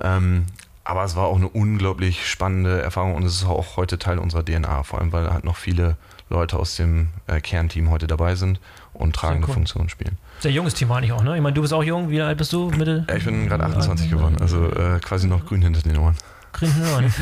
Ähm, 0.00 0.46
aber 0.84 1.04
es 1.04 1.16
war 1.16 1.26
auch 1.26 1.36
eine 1.36 1.48
unglaublich 1.48 2.26
spannende 2.30 2.80
Erfahrung 2.80 3.14
und 3.14 3.24
es 3.24 3.34
ist 3.34 3.44
auch 3.44 3.76
heute 3.76 3.98
Teil 3.98 4.18
unserer 4.18 4.42
DNA, 4.44 4.84
vor 4.84 5.00
allem 5.00 5.12
weil 5.12 5.30
halt 5.30 5.44
noch 5.44 5.56
viele 5.56 5.96
Leute 6.30 6.58
aus 6.58 6.76
dem 6.76 7.08
äh, 7.26 7.40
Kernteam 7.40 7.90
heute 7.90 8.06
dabei 8.06 8.34
sind 8.34 8.60
und 8.92 9.14
tragende 9.14 9.46
cool. 9.48 9.54
Funktionen 9.54 9.88
spielen. 9.88 10.18
Sehr 10.40 10.52
junges 10.52 10.74
Team 10.74 10.90
eigentlich 10.92 11.12
auch, 11.12 11.22
ne? 11.22 11.36
Ich 11.36 11.42
meine, 11.42 11.54
du 11.54 11.62
bist 11.62 11.72
auch 11.72 11.82
jung. 11.82 12.10
Wie 12.10 12.20
alt 12.20 12.38
bist 12.38 12.52
du? 12.52 12.70
Mitte? 12.70 13.04
Ja, 13.08 13.16
ich 13.16 13.24
bin 13.24 13.46
gerade 13.48 13.64
28 13.64 14.10
geworden, 14.10 14.36
also 14.40 14.70
äh, 14.70 15.00
quasi 15.00 15.26
noch 15.26 15.44
grün 15.46 15.62
hinter 15.62 15.80
den 15.82 15.96
Ohren. 15.98 16.16
Grün 16.52 16.72
Ohren. 16.92 17.12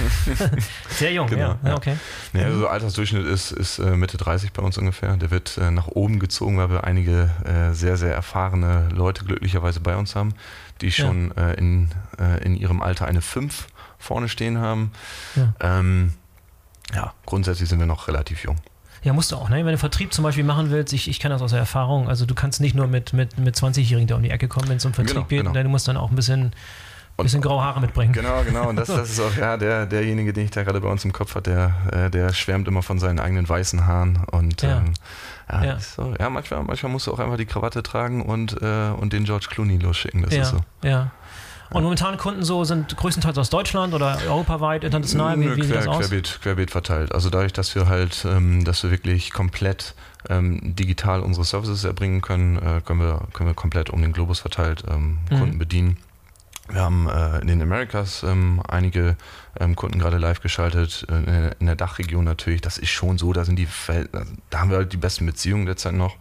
Sehr 0.88 1.12
jung, 1.12 1.26
Genau, 1.26 1.40
ja. 1.40 1.58
ja. 1.62 1.68
ja. 1.70 1.76
Okay. 1.76 1.96
Ja, 2.32 2.44
also 2.44 2.68
Altersdurchschnitt 2.68 3.26
ist, 3.26 3.50
ist 3.52 3.78
äh, 3.78 3.96
Mitte 3.96 4.16
30 4.16 4.52
bei 4.52 4.62
uns 4.62 4.78
ungefähr. 4.78 5.16
Der 5.16 5.30
wird 5.30 5.58
äh, 5.58 5.70
nach 5.70 5.88
oben 5.88 6.18
gezogen, 6.20 6.58
weil 6.58 6.70
wir 6.70 6.84
einige 6.84 7.30
äh, 7.44 7.72
sehr, 7.74 7.96
sehr 7.96 8.14
erfahrene 8.14 8.88
Leute 8.94 9.24
glücklicherweise 9.24 9.80
bei 9.80 9.96
uns 9.96 10.14
haben, 10.14 10.34
die 10.80 10.86
Ja. 10.86 10.92
schon 10.92 11.36
äh, 11.36 11.54
in, 11.54 11.90
äh, 12.20 12.42
in 12.44 12.54
ihrem 12.54 12.80
Alter 12.82 13.06
eine 13.06 13.20
5 13.20 13.66
vorne 13.98 14.28
stehen 14.28 14.58
haben. 14.58 14.92
Ja. 15.34 15.52
Ähm, 15.60 16.12
ja, 16.94 17.12
grundsätzlich 17.26 17.68
sind 17.68 17.78
wir 17.80 17.86
noch 17.86 18.06
relativ 18.08 18.44
jung. 18.44 18.56
Ja, 19.02 19.12
musst 19.12 19.30
du 19.32 19.36
auch, 19.36 19.48
ne? 19.48 19.56
Wenn 19.64 19.72
du 19.72 19.78
Vertrieb 19.78 20.12
zum 20.12 20.24
Beispiel 20.24 20.44
machen 20.44 20.70
willst, 20.70 20.92
ich, 20.92 21.08
ich 21.08 21.20
kenne 21.20 21.34
das 21.34 21.42
aus 21.42 21.50
der 21.50 21.60
Erfahrung, 21.60 22.08
also 22.08 22.26
du 22.26 22.34
kannst 22.34 22.60
nicht 22.60 22.74
nur 22.74 22.86
mit, 22.86 23.12
mit, 23.12 23.38
mit 23.38 23.54
20-Jährigen 23.56 24.06
da 24.08 24.16
um 24.16 24.22
die 24.22 24.30
Ecke 24.30 24.48
kommen, 24.48 24.68
wenn 24.68 24.78
es 24.78 24.84
um 24.84 24.94
Vertrieb 24.94 25.14
Genau, 25.14 25.26
geht, 25.28 25.44
genau. 25.44 25.62
du 25.62 25.68
musst 25.68 25.86
dann 25.86 25.96
auch 25.96 26.10
ein 26.10 26.16
bisschen, 26.16 26.52
Und- 27.16 27.24
bisschen 27.24 27.40
graue 27.40 27.62
Haare 27.62 27.80
mitbringen. 27.80 28.12
Genau, 28.12 28.42
genau. 28.44 28.68
Und 28.68 28.76
das, 28.76 28.88
das 28.88 29.10
ist 29.10 29.20
auch 29.20 29.36
ja, 29.36 29.56
der, 29.56 29.86
derjenige, 29.86 30.32
den 30.32 30.46
ich 30.46 30.50
da 30.50 30.62
gerade 30.64 30.80
bei 30.80 30.88
uns 30.88 31.04
im 31.04 31.12
Kopf 31.12 31.34
habe, 31.34 31.42
der, 31.42 32.06
äh, 32.06 32.10
der 32.10 32.32
schwärmt 32.32 32.66
immer 32.68 32.82
von 32.82 32.98
seinen 32.98 33.20
eigenen 33.20 33.48
weißen 33.48 33.86
Haaren. 33.86 34.24
Und 34.32 34.62
Ja. 34.62 34.78
ähm, 34.78 34.94
ja, 35.50 35.64
Ja. 35.64 35.78
So, 35.78 36.14
ja 36.18 36.28
manchmal, 36.30 36.62
manchmal 36.64 36.90
musst 36.90 37.06
du 37.06 37.12
auch 37.12 37.18
einfach 37.20 37.36
die 37.36 37.46
Krawatte 37.46 37.82
tragen 37.82 38.22
und, 38.22 38.60
äh, 38.60 38.90
und 38.90 39.12
den 39.12 39.24
George 39.24 39.46
Clooney 39.50 39.76
losschicken. 39.78 40.22
Das 40.22 40.34
ja, 40.34 40.42
ist 40.42 40.50
so. 40.50 40.60
ja. 40.82 41.10
Und 41.70 41.82
momentan 41.82 42.16
Kunden 42.16 42.44
so 42.44 42.64
sind 42.64 42.96
größtenteils 42.96 43.38
aus 43.38 43.50
Deutschland 43.50 43.92
oder 43.94 44.18
europaweit, 44.28 44.84
international, 44.84 45.38
wie, 45.40 45.56
wie 45.56 45.62
sieht 45.62 45.72
quer, 45.72 45.76
das 45.76 45.88
aus? 45.88 45.98
querbeet, 45.98 46.38
querbeet 46.42 46.70
verteilt. 46.70 47.12
Also 47.12 47.30
dadurch, 47.30 47.52
dass 47.52 47.74
wir 47.74 47.88
halt, 47.88 48.24
ähm, 48.28 48.64
dass 48.64 48.82
wir 48.82 48.90
wirklich 48.90 49.32
komplett 49.32 49.94
ähm, 50.28 50.74
digital 50.76 51.20
unsere 51.20 51.44
Services 51.44 51.84
erbringen 51.84 52.20
können, 52.20 52.56
äh, 52.56 52.80
können, 52.84 53.00
wir, 53.00 53.22
können 53.32 53.48
wir 53.48 53.54
komplett 53.54 53.90
um 53.90 54.00
den 54.00 54.12
Globus 54.12 54.40
verteilt 54.40 54.84
ähm, 54.88 55.18
Mhm. 55.30 55.38
Kunden 55.38 55.58
bedienen. 55.58 55.96
Wir 56.68 56.80
haben 56.80 57.08
äh, 57.08 57.38
in 57.38 57.46
den 57.46 57.62
Americas 57.62 58.24
ähm, 58.24 58.60
einige 58.66 59.16
ähm, 59.58 59.76
Kunden 59.76 60.00
gerade 60.00 60.18
live 60.18 60.40
geschaltet, 60.40 61.06
äh, 61.08 61.52
in 61.60 61.66
der 61.66 61.76
Dachregion 61.76 62.24
natürlich. 62.24 62.60
Das 62.60 62.76
ist 62.78 62.90
schon 62.90 63.18
so, 63.18 63.32
da 63.32 63.44
sind 63.44 63.56
die 63.56 63.68
da 64.50 64.58
haben 64.58 64.70
wir 64.70 64.78
halt 64.78 64.92
die 64.92 64.96
besten 64.96 65.26
Beziehungen 65.26 65.66
derzeit 65.66 65.94
noch. 65.94 66.16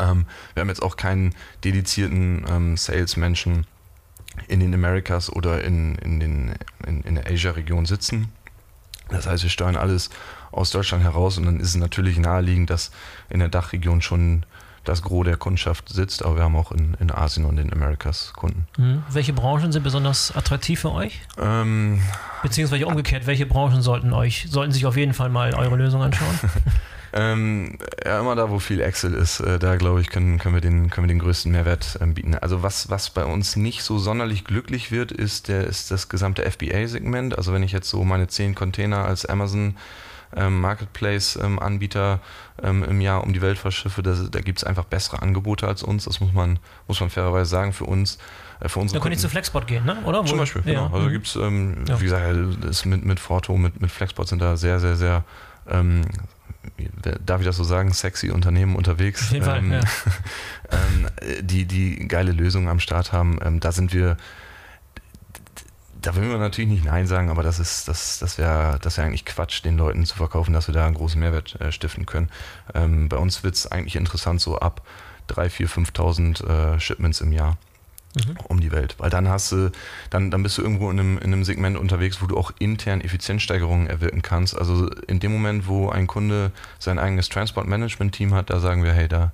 Ähm, 0.00 0.26
wir 0.54 0.62
haben 0.62 0.68
jetzt 0.68 0.82
auch 0.82 0.96
keinen 0.96 1.34
dedizierten 1.62 2.76
Salesmenschen 2.76 3.66
in 4.48 4.60
den 4.60 4.74
Americas 4.74 5.30
oder 5.30 5.62
in, 5.62 5.96
in, 5.96 6.20
den, 6.20 6.54
in, 6.86 7.02
in 7.02 7.14
der 7.16 7.26
Asia-Region 7.26 7.86
sitzen. 7.86 8.28
Das 9.08 9.26
heißt, 9.26 9.42
wir 9.42 9.50
steuern 9.50 9.76
alles 9.76 10.10
aus 10.50 10.70
Deutschland 10.70 11.04
heraus 11.04 11.36
und 11.38 11.46
dann 11.46 11.60
ist 11.60 11.68
es 11.68 11.76
natürlich 11.76 12.18
naheliegend, 12.18 12.70
dass 12.70 12.90
in 13.28 13.40
der 13.40 13.48
Dachregion 13.48 14.00
schon 14.00 14.44
das 14.84 15.02
Gros 15.02 15.24
der 15.24 15.36
Kundschaft 15.36 15.88
sitzt, 15.88 16.24
aber 16.24 16.36
wir 16.36 16.42
haben 16.42 16.56
auch 16.56 16.70
in, 16.70 16.94
in 17.00 17.10
Asien 17.10 17.46
und 17.46 17.58
in 17.58 17.72
Amerikas 17.72 18.32
Kunden. 18.34 18.66
Mhm. 18.76 19.02
Welche 19.10 19.32
Branchen 19.32 19.72
sind 19.72 19.82
besonders 19.82 20.34
attraktiv 20.36 20.80
für 20.80 20.92
euch? 20.92 21.20
Ähm, 21.38 22.02
Beziehungsweise 22.42 22.86
umgekehrt, 22.86 23.26
welche 23.26 23.46
Branchen 23.46 23.80
sollten 23.80 24.12
euch, 24.12 24.46
sollten 24.50 24.72
sich 24.72 24.84
auf 24.84 24.96
jeden 24.96 25.14
Fall 25.14 25.30
mal 25.30 25.54
eure 25.54 25.76
Lösung 25.76 26.02
anschauen? 26.02 26.38
ähm, 27.16 27.78
ja, 28.04 28.18
immer 28.18 28.34
da, 28.34 28.50
wo 28.50 28.58
viel 28.58 28.80
Excel 28.80 29.14
ist, 29.14 29.38
äh, 29.38 29.60
da 29.60 29.76
glaube 29.76 30.00
ich, 30.00 30.10
können, 30.10 30.38
können, 30.38 30.54
wir 30.54 30.60
den, 30.60 30.90
können 30.90 31.06
wir 31.06 31.14
den 31.14 31.20
größten 31.20 31.52
Mehrwert 31.52 31.98
ähm, 32.00 32.14
bieten. 32.14 32.34
Also 32.34 32.64
was, 32.64 32.90
was 32.90 33.10
bei 33.10 33.24
uns 33.24 33.54
nicht 33.54 33.84
so 33.84 33.98
sonderlich 33.98 34.44
glücklich 34.44 34.90
wird, 34.90 35.12
ist, 35.12 35.46
der, 35.46 35.64
ist 35.64 35.92
das 35.92 36.08
gesamte 36.08 36.42
FBA-Segment. 36.50 37.38
Also 37.38 37.52
wenn 37.52 37.62
ich 37.62 37.70
jetzt 37.70 37.88
so 37.88 38.02
meine 38.02 38.26
zehn 38.26 38.56
Container 38.56 39.04
als 39.04 39.26
Amazon 39.26 39.76
ähm, 40.36 40.60
Marketplace-Anbieter 40.60 42.18
ähm, 42.62 42.82
im 42.82 43.00
Jahr 43.00 43.22
um 43.22 43.32
die 43.32 43.42
Welt 43.42 43.58
verschiffe. 43.58 44.02
Da, 44.02 44.14
da 44.28 44.40
gibt 44.40 44.58
es 44.58 44.64
einfach 44.64 44.84
bessere 44.84 45.22
Angebote 45.22 45.68
als 45.68 45.84
uns. 45.84 46.06
Das 46.06 46.18
muss 46.18 46.32
man, 46.32 46.58
muss 46.88 46.98
man 46.98 47.10
fairerweise 47.10 47.48
sagen 47.48 47.72
für 47.72 47.84
uns. 47.84 48.18
Äh, 48.58 48.68
für 48.68 48.80
unsere 48.80 48.98
da 48.98 49.02
könnt 49.02 49.14
ihr 49.14 49.20
zu 49.20 49.28
Flexport 49.28 49.68
gehen, 49.68 49.84
ne? 49.84 50.02
oder? 50.04 50.24
Zum 50.24 50.38
Beispiel, 50.38 50.62
genau. 50.62 50.86
Also 50.92 51.08
mhm. 51.08 51.12
gibt 51.12 51.26
es, 51.28 51.36
ähm, 51.36 51.84
ja. 51.86 52.00
wie 52.00 52.04
gesagt, 52.04 52.36
das 52.62 52.84
mit, 52.84 53.04
mit 53.04 53.20
Forto, 53.20 53.56
mit, 53.56 53.80
mit 53.80 53.92
Flexport 53.92 54.26
sind 54.26 54.42
da 54.42 54.56
sehr, 54.56 54.80
sehr, 54.80 54.96
sehr 54.96 55.24
ähm, 55.68 56.02
darf 57.24 57.40
ich 57.40 57.46
das 57.46 57.56
so 57.56 57.64
sagen, 57.64 57.92
sexy 57.92 58.30
Unternehmen 58.30 58.76
unterwegs, 58.76 59.24
Auf 59.24 59.32
jeden 59.32 59.44
ähm, 59.44 59.70
Fall, 59.70 59.80
ja. 59.80 59.80
ähm, 60.72 61.46
die, 61.46 61.66
die 61.66 62.08
geile 62.08 62.32
Lösungen 62.32 62.68
am 62.68 62.80
Start 62.80 63.12
haben. 63.12 63.38
Ähm, 63.42 63.60
da 63.60 63.72
sind 63.72 63.92
wir 63.92 64.16
da 66.04 66.14
will 66.16 66.24
man 66.24 66.38
natürlich 66.38 66.68
nicht 66.68 66.84
Nein 66.84 67.06
sagen, 67.06 67.30
aber 67.30 67.42
das 67.42 67.58
ist, 67.58 67.88
das, 67.88 68.18
das 68.18 68.36
wäre 68.36 68.78
das 68.82 68.98
wär 68.98 69.04
eigentlich 69.04 69.24
Quatsch, 69.24 69.64
den 69.64 69.78
Leuten 69.78 70.04
zu 70.04 70.16
verkaufen, 70.16 70.52
dass 70.52 70.68
wir 70.68 70.74
da 70.74 70.84
einen 70.84 70.94
großen 70.94 71.18
Mehrwert 71.18 71.58
äh, 71.60 71.72
stiften 71.72 72.04
können. 72.04 72.30
Ähm, 72.74 73.08
bei 73.08 73.16
uns 73.16 73.42
wird 73.42 73.54
es 73.54 73.66
eigentlich 73.66 73.96
interessant, 73.96 74.40
so 74.40 74.58
ab 74.58 74.82
3.000, 75.30 75.68
4.000, 75.68 76.42
5.000 76.42 76.74
äh, 76.74 76.80
Shipments 76.80 77.22
im 77.22 77.32
Jahr. 77.32 77.56
Mhm. 78.14 78.36
um 78.48 78.60
die 78.60 78.70
Welt. 78.70 78.94
Weil 78.98 79.10
dann 79.10 79.28
hast 79.28 79.52
du, 79.52 79.72
dann, 80.10 80.30
dann 80.30 80.42
bist 80.42 80.58
du 80.58 80.62
irgendwo 80.62 80.90
in 80.90 81.00
einem, 81.00 81.18
in 81.18 81.32
einem 81.32 81.44
Segment 81.44 81.76
unterwegs, 81.76 82.22
wo 82.22 82.26
du 82.26 82.36
auch 82.36 82.52
intern 82.58 83.00
Effizienzsteigerungen 83.00 83.88
erwirken 83.88 84.22
kannst. 84.22 84.56
Also 84.56 84.88
in 85.08 85.20
dem 85.20 85.32
Moment, 85.32 85.66
wo 85.66 85.88
ein 85.88 86.06
Kunde 86.06 86.52
sein 86.78 86.98
eigenes 86.98 87.28
Transport-Management-Team 87.28 88.32
hat, 88.34 88.50
da 88.50 88.60
sagen 88.60 88.84
wir, 88.84 88.92
hey, 88.92 89.08
da, 89.08 89.32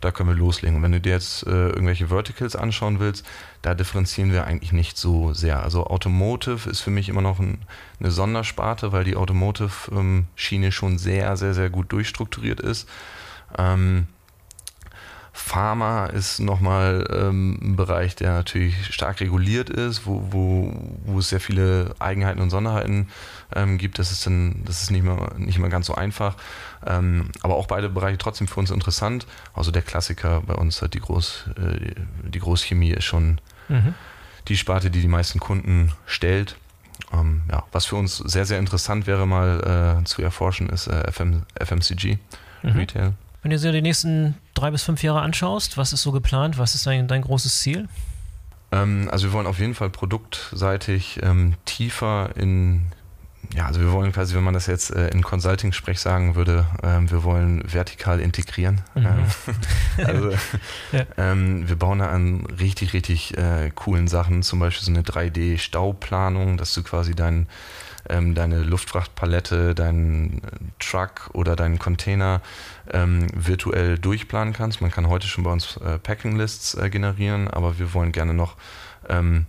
da 0.00 0.12
können 0.12 0.28
wir 0.28 0.36
loslegen. 0.36 0.76
Und 0.76 0.82
wenn 0.82 0.92
du 0.92 1.00
dir 1.00 1.12
jetzt 1.12 1.46
äh, 1.46 1.68
irgendwelche 1.68 2.08
Verticals 2.08 2.56
anschauen 2.56 3.00
willst, 3.00 3.26
da 3.62 3.74
differenzieren 3.74 4.32
wir 4.32 4.44
eigentlich 4.44 4.72
nicht 4.72 4.96
so 4.96 5.34
sehr. 5.34 5.62
Also 5.62 5.86
Automotive 5.86 6.70
ist 6.70 6.80
für 6.80 6.90
mich 6.90 7.08
immer 7.08 7.22
noch 7.22 7.40
ein, 7.40 7.58
eine 7.98 8.10
Sondersparte, 8.10 8.92
weil 8.92 9.04
die 9.04 9.16
Automotive-Schiene 9.16 10.66
ähm, 10.66 10.72
schon 10.72 10.98
sehr, 10.98 11.36
sehr, 11.36 11.54
sehr 11.54 11.68
gut 11.68 11.92
durchstrukturiert 11.92 12.60
ist. 12.60 12.88
Ähm, 13.58 14.06
Pharma 15.40 16.06
ist 16.06 16.38
nochmal 16.38 17.06
ähm, 17.10 17.58
ein 17.60 17.76
Bereich, 17.76 18.14
der 18.14 18.32
natürlich 18.34 18.94
stark 18.94 19.20
reguliert 19.20 19.70
ist, 19.70 20.06
wo, 20.06 20.22
wo, 20.30 20.72
wo 21.04 21.18
es 21.18 21.30
sehr 21.30 21.40
viele 21.40 21.94
Eigenheiten 21.98 22.40
und 22.40 22.50
Sonderheiten 22.50 23.08
ähm, 23.56 23.78
gibt. 23.78 23.98
Das 23.98 24.12
ist 24.12 24.26
dann, 24.26 24.62
das 24.64 24.82
ist 24.82 24.90
nicht 24.90 25.02
mehr, 25.02 25.32
nicht 25.38 25.58
mehr 25.58 25.70
ganz 25.70 25.86
so 25.86 25.94
einfach. 25.94 26.36
Ähm, 26.86 27.30
aber 27.42 27.56
auch 27.56 27.66
beide 27.66 27.88
Bereiche 27.88 28.18
trotzdem 28.18 28.46
für 28.46 28.60
uns 28.60 28.70
interessant. 28.70 29.26
Also 29.54 29.70
der 29.70 29.82
Klassiker 29.82 30.42
bei 30.42 30.54
uns 30.54 30.82
hat 30.82 30.94
die 30.94 31.00
Groß, 31.00 31.46
äh, 31.56 31.94
die 32.28 32.38
Großchemie 32.38 32.90
ist 32.90 33.04
schon 33.04 33.40
mhm. 33.68 33.94
die 34.46 34.56
Sparte, 34.56 34.90
die 34.90 35.00
die 35.00 35.08
meisten 35.08 35.40
Kunden 35.40 35.92
stellt. 36.06 36.56
Ähm, 37.12 37.42
ja, 37.50 37.64
was 37.72 37.86
für 37.86 37.96
uns 37.96 38.18
sehr, 38.18 38.44
sehr 38.44 38.58
interessant 38.58 39.06
wäre, 39.06 39.26
mal 39.26 40.00
äh, 40.00 40.04
zu 40.04 40.22
erforschen, 40.22 40.68
ist 40.68 40.86
äh, 40.86 41.10
FM, 41.10 41.42
FMCG, 41.58 42.18
mhm. 42.62 42.70
Retail. 42.72 43.14
Wenn 43.42 43.50
du 43.50 43.58
dir 43.58 43.72
die 43.72 43.82
nächsten 43.82 44.34
drei 44.60 44.70
bis 44.70 44.82
fünf 44.82 45.02
Jahre 45.02 45.20
anschaust, 45.20 45.76
was 45.76 45.92
ist 45.92 46.02
so 46.02 46.12
geplant? 46.12 46.58
Was 46.58 46.74
ist 46.74 46.86
dein, 46.86 47.08
dein 47.08 47.22
großes 47.22 47.60
Ziel? 47.60 47.88
Ähm, 48.72 49.08
also 49.10 49.28
wir 49.28 49.32
wollen 49.32 49.46
auf 49.46 49.58
jeden 49.58 49.74
Fall 49.74 49.90
produktseitig 49.90 51.20
ähm, 51.22 51.54
tiefer 51.64 52.30
in, 52.36 52.86
ja, 53.54 53.66
also 53.66 53.80
wir 53.80 53.90
wollen 53.92 54.12
quasi, 54.12 54.34
wenn 54.34 54.44
man 54.44 54.54
das 54.54 54.66
jetzt 54.66 54.94
äh, 54.94 55.08
in 55.08 55.22
Consulting-Sprech 55.22 55.98
sagen 55.98 56.36
würde, 56.36 56.66
ähm, 56.82 57.10
wir 57.10 57.24
wollen 57.24 57.62
vertikal 57.66 58.20
integrieren. 58.20 58.82
Mhm. 58.94 59.06
Ähm, 59.06 59.24
also 60.06 60.30
ja. 60.92 61.04
ähm, 61.16 61.68
wir 61.68 61.76
bauen 61.76 61.98
da 61.98 62.10
an 62.10 62.46
richtig, 62.46 62.92
richtig 62.92 63.36
äh, 63.36 63.70
coolen 63.74 64.08
Sachen, 64.08 64.42
zum 64.42 64.60
Beispiel 64.60 64.84
so 64.84 64.92
eine 64.92 65.02
3D-Stauplanung, 65.02 66.56
dass 66.56 66.74
du 66.74 66.82
quasi 66.82 67.14
deinen 67.14 67.48
ähm, 68.08 68.34
deine 68.34 68.62
Luftfrachtpalette, 68.62 69.74
deinen 69.74 70.42
Truck 70.78 71.30
oder 71.32 71.56
deinen 71.56 71.78
Container 71.78 72.40
ähm, 72.90 73.26
virtuell 73.34 73.98
durchplanen 73.98 74.52
kannst. 74.54 74.80
Man 74.80 74.90
kann 74.90 75.08
heute 75.08 75.26
schon 75.26 75.44
bei 75.44 75.52
uns 75.52 75.76
äh, 75.78 75.98
Packing 75.98 76.36
Lists 76.36 76.74
äh, 76.74 76.90
generieren, 76.90 77.48
aber 77.48 77.78
wir 77.78 77.92
wollen 77.94 78.12
gerne 78.12 78.34
noch 78.34 78.56
ähm, 79.08 79.46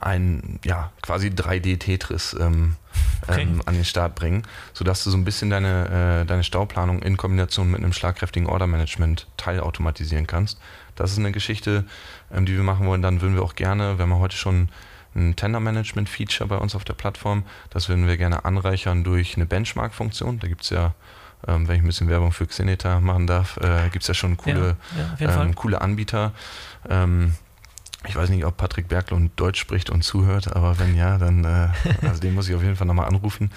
ein 0.00 0.60
ja 0.64 0.92
quasi 1.02 1.28
3D-Tetris 1.28 2.36
ähm, 2.38 2.76
okay. 3.26 3.42
ähm, 3.42 3.62
an 3.64 3.74
den 3.74 3.84
Start 3.84 4.14
bringen, 4.14 4.42
sodass 4.72 5.04
du 5.04 5.10
so 5.10 5.16
ein 5.16 5.24
bisschen 5.24 5.50
deine, 5.50 6.22
äh, 6.22 6.26
deine 6.26 6.44
Stauplanung 6.44 7.02
in 7.02 7.16
Kombination 7.16 7.70
mit 7.70 7.82
einem 7.82 7.92
schlagkräftigen 7.92 8.48
Order-Management 8.48 9.26
teilautomatisieren 9.36 10.26
kannst. 10.26 10.58
Das 10.96 11.12
ist 11.12 11.18
eine 11.18 11.32
Geschichte, 11.32 11.84
ähm, 12.32 12.46
die 12.46 12.54
wir 12.54 12.62
machen 12.62 12.86
wollen. 12.86 13.02
Dann 13.02 13.20
würden 13.20 13.34
wir 13.34 13.42
auch 13.42 13.54
gerne, 13.54 13.98
wenn 13.98 14.08
wir 14.08 14.18
heute 14.18 14.36
schon 14.36 14.68
ein 15.14 15.36
Tender-Management-Feature 15.36 16.48
bei 16.48 16.56
uns 16.56 16.74
auf 16.74 16.84
der 16.84 16.94
Plattform. 16.94 17.44
Das 17.70 17.88
würden 17.88 18.06
wir 18.06 18.16
gerne 18.16 18.44
anreichern 18.44 19.04
durch 19.04 19.36
eine 19.36 19.46
Benchmark-Funktion. 19.46 20.38
Da 20.38 20.48
gibt 20.48 20.62
es 20.62 20.70
ja, 20.70 20.94
ähm, 21.46 21.68
wenn 21.68 21.76
ich 21.76 21.82
ein 21.82 21.86
bisschen 21.86 22.08
Werbung 22.08 22.32
für 22.32 22.46
Xeneta 22.46 23.00
machen 23.00 23.26
darf, 23.26 23.56
äh, 23.58 23.88
gibt 23.90 24.02
es 24.02 24.08
ja 24.08 24.14
schon 24.14 24.36
coole, 24.36 24.76
ja, 25.18 25.26
ja, 25.26 25.42
ähm, 25.42 25.54
coole 25.54 25.80
Anbieter. 25.80 26.32
Ähm, 26.88 27.34
ich 28.06 28.16
weiß 28.16 28.30
nicht, 28.30 28.46
ob 28.46 28.56
Patrick 28.56 28.88
Berglund 28.88 29.32
Deutsch 29.36 29.60
spricht 29.60 29.90
und 29.90 30.02
zuhört, 30.02 30.54
aber 30.56 30.78
wenn 30.78 30.96
ja, 30.96 31.18
dann 31.18 31.44
äh, 31.44 31.68
also 32.06 32.20
den 32.20 32.34
muss 32.34 32.48
ich 32.48 32.54
auf 32.54 32.62
jeden 32.62 32.76
Fall 32.76 32.86
nochmal 32.86 33.06
anrufen. 33.06 33.50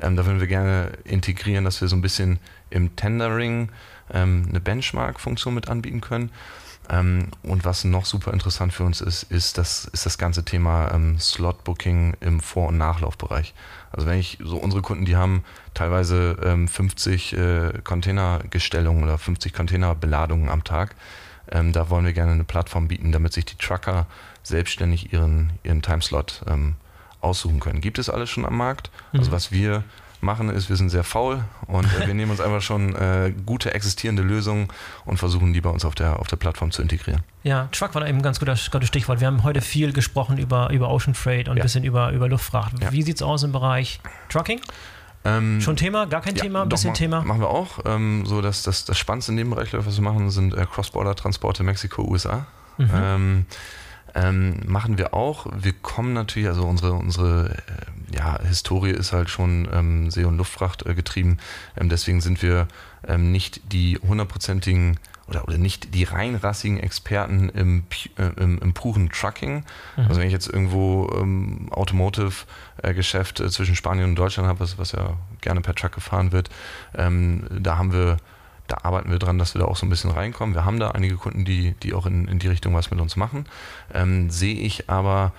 Ähm, 0.00 0.14
da 0.14 0.24
würden 0.24 0.40
wir 0.40 0.46
gerne 0.46 0.92
integrieren, 1.04 1.64
dass 1.64 1.80
wir 1.80 1.88
so 1.88 1.96
ein 1.96 2.02
bisschen 2.02 2.38
im 2.70 2.94
Tendering 2.94 3.70
ähm, 4.12 4.46
eine 4.48 4.60
Benchmark-Funktion 4.60 5.54
mit 5.54 5.68
anbieten 5.68 6.00
können. 6.00 6.30
Ähm, 6.90 7.28
und 7.42 7.64
was 7.64 7.84
noch 7.84 8.06
super 8.06 8.32
interessant 8.32 8.72
für 8.72 8.84
uns 8.84 9.00
ist, 9.00 9.24
ist 9.24 9.58
das, 9.58 9.84
ist 9.86 10.06
das 10.06 10.16
ganze 10.16 10.44
Thema 10.44 10.90
ähm, 10.92 11.18
Slot-Booking 11.18 12.16
im 12.20 12.40
Vor- 12.40 12.68
und 12.68 12.78
Nachlaufbereich. 12.78 13.54
Also 13.92 14.06
wenn 14.06 14.18
ich 14.18 14.38
so 14.42 14.56
unsere 14.56 14.82
Kunden, 14.82 15.04
die 15.04 15.16
haben 15.16 15.44
teilweise 15.74 16.38
ähm, 16.42 16.66
50 16.66 17.32
äh, 17.34 17.72
Containergestellungen 17.84 19.04
oder 19.04 19.18
50 19.18 19.52
Containerbeladungen 19.52 20.48
am 20.48 20.64
Tag. 20.64 20.94
Ähm, 21.50 21.72
da 21.72 21.90
wollen 21.90 22.04
wir 22.04 22.12
gerne 22.12 22.32
eine 22.32 22.44
Plattform 22.44 22.88
bieten, 22.88 23.12
damit 23.12 23.32
sich 23.32 23.44
die 23.44 23.56
Trucker 23.56 24.06
selbstständig 24.42 25.12
ihren, 25.12 25.52
ihren 25.62 25.82
Timeslot 25.82 26.42
ähm, 26.46 26.74
aussuchen 27.20 27.60
können. 27.60 27.80
Gibt 27.80 27.98
es 27.98 28.08
alles 28.08 28.30
schon 28.30 28.46
am 28.46 28.56
Markt? 28.56 28.90
Also 29.12 29.12
mhm. 29.12 29.18
Also 29.20 29.32
was 29.32 29.52
wir 29.52 29.84
machen, 30.20 30.48
ist, 30.50 30.68
wir 30.68 30.76
sind 30.76 30.90
sehr 30.90 31.04
faul 31.04 31.44
und 31.66 31.84
äh, 31.84 32.06
wir 32.06 32.14
nehmen 32.14 32.30
uns 32.30 32.40
einfach 32.40 32.60
schon 32.60 32.94
äh, 32.94 33.32
gute 33.46 33.74
existierende 33.74 34.22
Lösungen 34.22 34.68
und 35.04 35.18
versuchen 35.18 35.52
die 35.52 35.60
bei 35.60 35.70
uns 35.70 35.84
auf 35.84 35.94
der, 35.94 36.18
auf 36.18 36.26
der 36.26 36.36
Plattform 36.36 36.70
zu 36.70 36.82
integrieren. 36.82 37.22
Ja, 37.42 37.68
Truck 37.72 37.94
war 37.94 38.02
da 38.02 38.08
eben 38.08 38.18
ein 38.18 38.22
ganz 38.22 38.40
gutes 38.40 38.60
Stichwort. 38.60 39.20
Wir 39.20 39.26
haben 39.26 39.44
heute 39.44 39.60
viel 39.60 39.92
gesprochen 39.92 40.38
über, 40.38 40.70
über 40.70 40.90
Ocean 40.90 41.14
Freight 41.14 41.48
und 41.48 41.56
ja. 41.56 41.62
ein 41.62 41.66
bisschen 41.66 41.84
über, 41.84 42.10
über 42.12 42.28
Luftfracht. 42.28 42.82
Ja. 42.82 42.92
Wie 42.92 43.02
sieht 43.02 43.16
es 43.16 43.22
aus 43.22 43.42
im 43.42 43.52
Bereich 43.52 44.00
Trucking? 44.28 44.60
Ähm, 45.24 45.60
Schon 45.60 45.76
Thema? 45.76 46.06
Gar 46.06 46.20
kein 46.20 46.34
ja, 46.36 46.42
Thema? 46.42 46.62
Ein 46.62 46.68
bisschen 46.68 46.90
ma 46.90 46.96
Thema? 46.96 47.22
Machen 47.22 47.40
wir 47.40 47.48
auch. 47.48 47.80
Ähm, 47.84 48.24
so 48.26 48.40
dass 48.40 48.62
das, 48.62 48.84
das 48.84 48.98
Spannendste 48.98 49.32
in 49.32 49.38
dem 49.38 49.50
Bereich, 49.50 49.72
was 49.72 49.96
wir 49.96 50.04
machen, 50.04 50.30
sind 50.30 50.54
äh, 50.54 50.64
Cross-Border-Transporte 50.66 51.62
Mexiko-USA. 51.62 52.46
Mhm. 52.78 52.90
Ähm, 52.94 53.46
ähm, 54.14 54.60
machen 54.66 54.98
wir 54.98 55.14
auch. 55.14 55.46
Wir 55.56 55.72
kommen 55.72 56.12
natürlich, 56.12 56.48
also 56.48 56.64
unsere, 56.64 56.92
unsere 56.92 57.50
äh, 57.50 58.16
ja, 58.16 58.40
Historie 58.42 58.90
ist 58.90 59.12
halt 59.12 59.30
schon 59.30 59.68
ähm, 59.72 60.10
See- 60.10 60.24
und 60.24 60.36
Luftfracht 60.36 60.86
äh, 60.86 60.94
getrieben. 60.94 61.38
Ähm, 61.76 61.88
deswegen 61.88 62.20
sind 62.20 62.42
wir 62.42 62.68
ähm, 63.06 63.32
nicht 63.32 63.72
die 63.72 63.98
hundertprozentigen 63.98 64.98
oder, 65.28 65.46
oder 65.46 65.58
nicht 65.58 65.94
die 65.94 66.04
reinrassigen 66.04 66.80
Experten 66.80 67.50
im, 67.50 67.84
äh, 68.16 68.42
im, 68.42 68.58
im 68.60 68.72
puren 68.72 69.10
Trucking. 69.10 69.64
Mhm. 69.96 70.04
Also 70.08 70.20
wenn 70.20 70.26
ich 70.26 70.32
jetzt 70.32 70.48
irgendwo 70.48 71.10
ähm, 71.20 71.68
Automotive-Geschäft 71.70 73.40
äh, 73.40 73.50
zwischen 73.50 73.76
Spanien 73.76 74.06
und 74.06 74.16
Deutschland 74.16 74.48
habe, 74.48 74.60
was, 74.60 74.78
was 74.78 74.92
ja 74.92 75.18
gerne 75.40 75.60
per 75.60 75.74
Truck 75.74 75.92
gefahren 75.92 76.32
wird, 76.32 76.48
ähm, 76.94 77.44
da 77.50 77.76
haben 77.76 77.92
wir 77.92 78.16
da 78.68 78.78
arbeiten 78.82 79.10
wir 79.10 79.18
dran, 79.18 79.38
dass 79.38 79.54
wir 79.54 79.60
da 79.60 79.66
auch 79.66 79.76
so 79.76 79.86
ein 79.86 79.90
bisschen 79.90 80.10
reinkommen. 80.10 80.54
Wir 80.54 80.64
haben 80.64 80.78
da 80.78 80.92
einige 80.92 81.16
Kunden, 81.16 81.44
die, 81.44 81.72
die 81.82 81.94
auch 81.94 82.06
in, 82.06 82.28
in 82.28 82.38
die 82.38 82.48
Richtung 82.48 82.74
was 82.74 82.90
mit 82.90 83.00
uns 83.00 83.16
machen. 83.16 83.46
Ähm, 83.92 84.30
sehe 84.30 84.54
ich 84.54 84.88
aber 84.88 85.32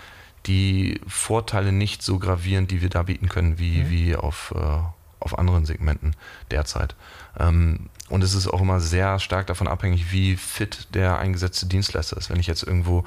die 0.46 1.00
Vorteile 1.08 1.72
nicht 1.72 2.02
so 2.02 2.18
gravierend, 2.18 2.72
die 2.72 2.82
wir 2.82 2.90
da 2.90 3.04
bieten 3.04 3.30
können, 3.30 3.60
wie, 3.60 3.84
mhm. 3.84 3.90
wie 3.90 4.16
auf, 4.16 4.54
äh, 4.56 4.80
auf 5.20 5.38
anderen 5.38 5.66
Segmenten 5.66 6.16
derzeit. 6.50 6.96
Ähm, 7.40 7.90
und 8.10 8.24
es 8.24 8.34
ist 8.34 8.48
auch 8.48 8.62
immer 8.62 8.80
sehr 8.80 9.20
stark 9.20 9.46
davon 9.48 9.68
abhängig, 9.68 10.12
wie 10.12 10.36
fit 10.36 10.88
der 10.96 11.20
eingesetzte 11.20 11.68
Dienstleister 11.68 12.18
ist. 12.18 12.32
Wenn 12.32 12.40
ich 12.40 12.48
jetzt 12.48 12.64
irgendwo 12.64 13.04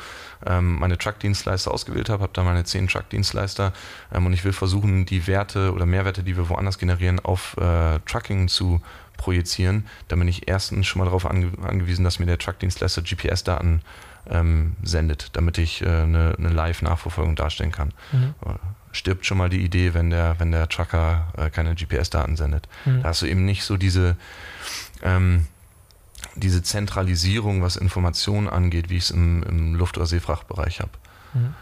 ähm, 0.47 0.79
meine 0.79 0.97
Truck-Dienstleister 0.97 1.73
ausgewählt 1.73 2.09
habe, 2.09 2.23
habe 2.23 2.33
da 2.33 2.45
meine 2.45 2.65
zehn 2.65 2.87
Truck-Dienstleister 2.87 3.73
ähm, 4.15 4.27
und 4.27 4.33
ich 4.33 4.45
will 4.45 4.53
versuchen, 4.53 5.05
die 5.05 5.27
Werte 5.27 5.73
oder 5.73 5.87
Mehrwerte, 5.87 6.23
die 6.23 6.37
wir 6.37 6.49
woanders 6.49 6.79
generieren, 6.79 7.19
auf 7.19 7.57
äh, 7.57 7.99
Trucking 8.07 8.47
zu 8.47 8.81
projizieren, 9.17 9.87
dann 10.09 10.19
bin 10.19 10.29
ich 10.29 10.49
erstens 10.49 10.87
schon 10.87 11.01
mal 11.01 11.07
darauf 11.07 11.27
ange 11.27 11.53
angewiesen, 11.63 12.05
dass 12.05 12.19
mir 12.19 12.27
der 12.27 12.39
Truck-Dienstleister 12.39 13.03
GPS-Daten 13.03 13.83
ähm, 14.31 14.77
sendet, 14.83 15.31
damit 15.35 15.59
ich 15.59 15.83
äh, 15.83 15.87
eine, 15.87 16.35
eine 16.39 16.49
Live-Nachverfolgung 16.49 17.37
darstellen 17.37 17.73
kann. 17.73 17.93
Mhm. 18.13 18.35
Äh, 18.45 18.55
stirbt 18.93 19.27
schon 19.27 19.39
mal 19.39 19.49
die 19.49 19.65
Idee, 19.65 19.95
wenn 19.95 20.11
der, 20.11 20.39
wenn 20.39 20.53
der 20.53 20.69
Trucker 20.69 21.33
äh, 21.37 21.51
keine 21.51 21.75
GPS-Daten 21.75 22.37
sendet. 22.37 22.69
Mhm. 22.85 23.03
Da 23.03 23.09
hast 23.09 23.23
du 23.23 23.27
eben 23.27 23.45
nicht 23.45 23.65
so 23.65 23.77
diese, 23.77 24.17
ähm, 25.03 25.47
diese 26.37 26.63
Zentralisierung, 26.63 27.63
was 27.63 27.77
Informationen 27.77 28.49
angeht, 28.49 28.91
wie 28.91 28.97
ich 28.97 29.05
es 29.05 29.11
im, 29.11 29.43
im 29.43 29.75
Luft- 29.75 29.97
oder 29.97 30.07
Seefrachtbereich 30.07 30.81
habe. 30.81 30.93
Mhm. 31.35 31.55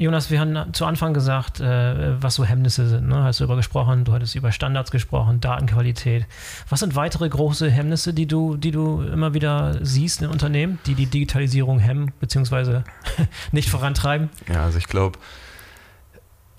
Jonas, 0.00 0.30
wir 0.30 0.38
haben 0.38 0.72
zu 0.74 0.86
Anfang 0.86 1.12
gesagt, 1.12 1.58
äh, 1.58 2.22
was 2.22 2.36
so 2.36 2.44
Hemmnisse 2.44 2.88
sind. 2.88 3.08
Ne? 3.08 3.24
Hast 3.24 3.40
du 3.40 3.44
darüber 3.44 3.56
gesprochen, 3.56 4.04
du 4.04 4.12
hattest 4.12 4.36
über 4.36 4.52
Standards 4.52 4.92
gesprochen, 4.92 5.40
Datenqualität. 5.40 6.24
Was 6.68 6.78
sind 6.80 6.94
weitere 6.94 7.28
große 7.28 7.68
Hemmnisse, 7.68 8.14
die 8.14 8.26
du, 8.26 8.56
die 8.56 8.70
du 8.70 9.02
immer 9.02 9.34
wieder 9.34 9.84
siehst 9.84 10.22
in 10.22 10.28
Unternehmen, 10.28 10.78
die 10.86 10.94
die 10.94 11.06
Digitalisierung 11.06 11.80
hemmen 11.80 12.12
bzw. 12.20 12.82
nicht 13.52 13.70
vorantreiben? 13.70 14.30
Ja, 14.46 14.66
also 14.66 14.78
ich 14.78 14.86
glaube, 14.86 15.18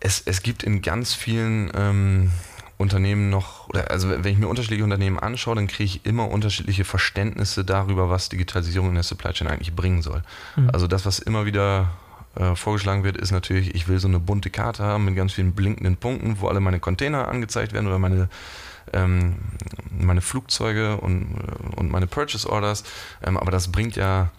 es, 0.01 0.21
es 0.25 0.43
gibt 0.43 0.63
in 0.63 0.81
ganz 0.81 1.13
vielen 1.13 1.71
ähm, 1.75 2.31
Unternehmen 2.75 3.29
noch, 3.29 3.69
oder 3.69 3.89
also 3.89 4.09
wenn 4.09 4.33
ich 4.33 4.37
mir 4.37 4.49
unterschiedliche 4.49 4.83
Unternehmen 4.83 5.17
anschaue, 5.17 5.55
dann 5.55 5.67
kriege 5.67 5.85
ich 5.85 6.05
immer 6.05 6.29
unterschiedliche 6.29 6.83
Verständnisse 6.83 7.63
darüber, 7.63 8.09
was 8.09 8.27
Digitalisierung 8.27 8.89
in 8.89 8.95
der 8.95 9.03
Supply 9.03 9.31
Chain 9.31 9.47
eigentlich 9.47 9.73
bringen 9.73 10.01
soll. 10.01 10.23
Mhm. 10.57 10.71
Also 10.73 10.87
das, 10.87 11.05
was 11.05 11.19
immer 11.19 11.45
wieder 11.45 11.89
äh, 12.35 12.55
vorgeschlagen 12.55 13.03
wird, 13.03 13.17
ist 13.17 13.31
natürlich, 13.31 13.75
ich 13.75 13.87
will 13.87 13.99
so 13.99 14.07
eine 14.07 14.19
bunte 14.19 14.49
Karte 14.49 14.83
haben 14.83 15.05
mit 15.05 15.15
ganz 15.15 15.33
vielen 15.33 15.53
blinkenden 15.53 15.97
Punkten, 15.97 16.39
wo 16.39 16.47
alle 16.47 16.59
meine 16.59 16.79
Container 16.79 17.27
angezeigt 17.27 17.73
werden 17.73 17.87
oder 17.87 17.99
meine, 17.99 18.29
ähm, 18.93 19.35
meine 19.89 20.21
Flugzeuge 20.21 20.97
und, 20.97 21.35
und 21.75 21.91
meine 21.91 22.07
Purchase 22.07 22.49
Orders. 22.49 22.83
Ähm, 23.23 23.37
aber 23.37 23.51
das 23.51 23.71
bringt 23.71 23.95
ja 23.95 24.31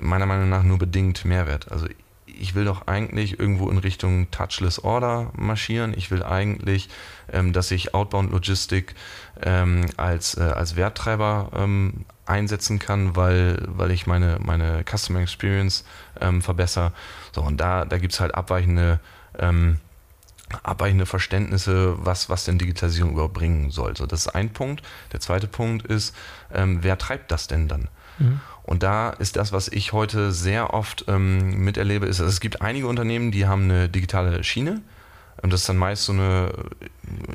meiner 0.00 0.26
Meinung 0.26 0.48
nach 0.48 0.62
nur 0.62 0.78
bedingt 0.78 1.24
Mehrwert. 1.24 1.70
Also 1.70 1.86
ich 2.26 2.54
will 2.54 2.64
doch 2.64 2.86
eigentlich 2.86 3.38
irgendwo 3.38 3.68
in 3.70 3.78
Richtung 3.78 4.30
Touchless 4.30 4.78
Order 4.78 5.30
marschieren. 5.36 5.94
Ich 5.96 6.10
will 6.10 6.22
eigentlich, 6.22 6.88
ähm, 7.32 7.52
dass 7.52 7.70
ich 7.70 7.94
Outbound 7.94 8.32
Logistik 8.32 8.94
ähm, 9.42 9.86
als, 9.96 10.36
äh, 10.36 10.42
als 10.42 10.76
Werttreiber 10.76 11.50
ähm, 11.54 12.04
einsetzen 12.26 12.78
kann, 12.78 13.16
weil, 13.16 13.62
weil 13.66 13.90
ich 13.90 14.06
meine, 14.06 14.38
meine 14.40 14.84
Customer 14.84 15.20
Experience 15.20 15.84
ähm, 16.22 16.42
verbessere. 16.42 16.92
So, 17.32 17.42
und 17.42 17.58
da, 17.58 17.84
da 17.84 17.98
gibt 17.98 18.12
es 18.12 18.20
halt 18.20 18.34
abweichende, 18.34 19.00
ähm, 19.38 19.78
abweichende 20.62 21.06
Verständnisse, 21.06 21.94
was, 21.98 22.28
was 22.28 22.44
denn 22.44 22.58
Digitalisierung 22.58 23.12
überhaupt 23.12 23.34
bringen 23.34 23.70
soll. 23.70 23.96
So, 23.96 24.06
das 24.06 24.26
ist 24.26 24.34
ein 24.34 24.52
Punkt. 24.52 24.82
Der 25.12 25.20
zweite 25.20 25.46
Punkt 25.46 25.86
ist, 25.86 26.14
ähm, 26.52 26.78
wer 26.82 26.98
treibt 26.98 27.30
das 27.30 27.46
denn 27.46 27.68
dann? 27.68 27.88
Mhm. 28.18 28.40
Und 28.64 28.82
da 28.82 29.10
ist 29.10 29.36
das, 29.36 29.52
was 29.52 29.68
ich 29.68 29.92
heute 29.92 30.32
sehr 30.32 30.72
oft 30.72 31.04
ähm, 31.08 31.64
miterlebe, 31.64 32.06
ist, 32.06 32.20
also 32.20 32.30
es 32.30 32.40
gibt 32.40 32.62
einige 32.62 32.86
Unternehmen, 32.86 33.32
die 33.32 33.46
haben 33.46 33.64
eine 33.64 33.88
digitale 33.88 34.44
Schiene. 34.44 34.82
Und 35.42 35.52
das 35.52 35.60
ist 35.62 35.68
dann 35.68 35.78
meist 35.78 36.04
so 36.04 36.12
eine 36.12 36.52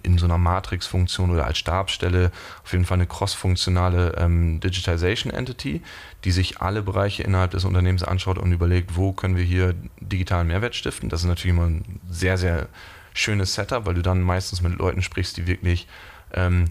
in 0.04 0.18
so 0.18 0.26
einer 0.26 0.38
Matrix-Funktion 0.38 1.32
oder 1.32 1.46
als 1.46 1.58
Stabsstelle 1.58 2.32
auf 2.64 2.72
jeden 2.72 2.86
Fall 2.86 2.96
eine 2.96 3.08
cross-funktionale 3.08 4.16
ähm, 4.18 4.60
Digitization 4.60 5.32
Entity, 5.32 5.82
die 6.24 6.32
sich 6.32 6.62
alle 6.62 6.82
Bereiche 6.82 7.24
innerhalb 7.24 7.52
des 7.52 7.66
Unternehmens 7.66 8.04
anschaut 8.04 8.38
und 8.38 8.52
überlegt, 8.52 8.96
wo 8.96 9.14
können 9.14 9.36
wir 9.36 9.44
hier 9.44 9.76
digitalen 10.00 10.48
Mehrwert 10.48 10.76
stiften. 10.76 11.10
Das 11.10 11.22
ist 11.22 11.28
natürlich 11.28 11.56
immer 11.56 11.68
ein 11.68 12.00
sehr, 12.10 12.38
sehr 12.38 12.68
schönes 13.14 13.54
Setup, 13.54 13.86
weil 13.86 13.96
du 13.96 14.02
dann 14.02 14.22
meistens 14.22 14.62
mit 14.62 14.78
Leuten 14.78 15.02
sprichst, 15.02 15.38
die 15.38 15.48
wirklich 15.48 15.88
ähm, 16.34 16.66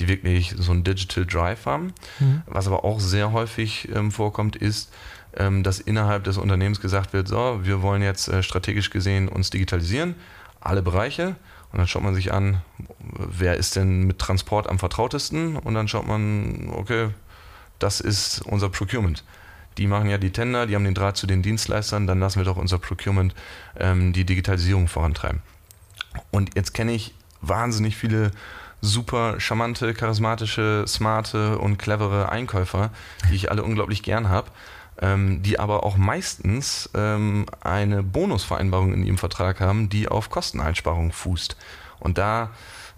die 0.00 0.08
wirklich 0.08 0.54
so 0.56 0.72
ein 0.72 0.84
Digital 0.84 1.26
Drive 1.26 1.66
haben. 1.66 1.92
Mhm. 2.18 2.42
Was 2.46 2.66
aber 2.66 2.84
auch 2.84 3.00
sehr 3.00 3.32
häufig 3.32 3.88
ähm, 3.94 4.10
vorkommt, 4.10 4.56
ist, 4.56 4.92
ähm, 5.36 5.62
dass 5.62 5.80
innerhalb 5.80 6.24
des 6.24 6.38
Unternehmens 6.38 6.80
gesagt 6.80 7.12
wird, 7.12 7.28
so, 7.28 7.60
wir 7.62 7.82
wollen 7.82 8.02
jetzt 8.02 8.28
äh, 8.28 8.42
strategisch 8.42 8.90
gesehen 8.90 9.28
uns 9.28 9.50
digitalisieren, 9.50 10.14
alle 10.60 10.82
Bereiche. 10.82 11.36
Und 11.72 11.78
dann 11.78 11.88
schaut 11.88 12.02
man 12.02 12.14
sich 12.14 12.32
an, 12.32 12.60
wer 12.98 13.56
ist 13.56 13.76
denn 13.76 14.02
mit 14.02 14.18
Transport 14.18 14.68
am 14.68 14.78
vertrautesten? 14.78 15.56
Und 15.56 15.74
dann 15.74 15.88
schaut 15.88 16.06
man, 16.06 16.70
okay, 16.70 17.08
das 17.78 18.00
ist 18.00 18.42
unser 18.42 18.68
Procurement. 18.68 19.24
Die 19.78 19.86
machen 19.86 20.10
ja 20.10 20.18
die 20.18 20.30
Tender, 20.30 20.66
die 20.66 20.74
haben 20.74 20.84
den 20.84 20.94
Draht 20.94 21.16
zu 21.16 21.26
den 21.26 21.42
Dienstleistern, 21.42 22.06
dann 22.06 22.20
lassen 22.20 22.40
wir 22.40 22.44
doch 22.44 22.58
unser 22.58 22.78
Procurement 22.78 23.34
ähm, 23.78 24.12
die 24.12 24.24
Digitalisierung 24.24 24.86
vorantreiben. 24.86 25.40
Und 26.30 26.54
jetzt 26.54 26.74
kenne 26.74 26.92
ich 26.92 27.14
wahnsinnig 27.40 27.96
viele 27.96 28.32
super 28.82 29.40
charmante, 29.40 29.94
charismatische, 29.94 30.84
smarte 30.86 31.58
und 31.58 31.78
clevere 31.78 32.28
Einkäufer, 32.28 32.90
die 33.30 33.36
ich 33.36 33.50
alle 33.50 33.62
unglaublich 33.62 34.02
gern 34.02 34.28
habe, 34.28 34.50
ähm, 35.02 35.42
die 35.42 35.58
aber 35.58 35.84
auch 35.84 35.96
meistens 35.96 36.88
ähm, 36.94 37.44
eine 37.60 38.02
Bonusvereinbarung 38.02 38.94
in 38.94 39.04
ihrem 39.04 39.18
Vertrag 39.18 39.60
haben, 39.60 39.88
die 39.88 40.08
auf 40.08 40.30
Kosteneinsparung 40.30 41.12
fußt. 41.12 41.56
Und 41.98 42.18
da 42.18 42.50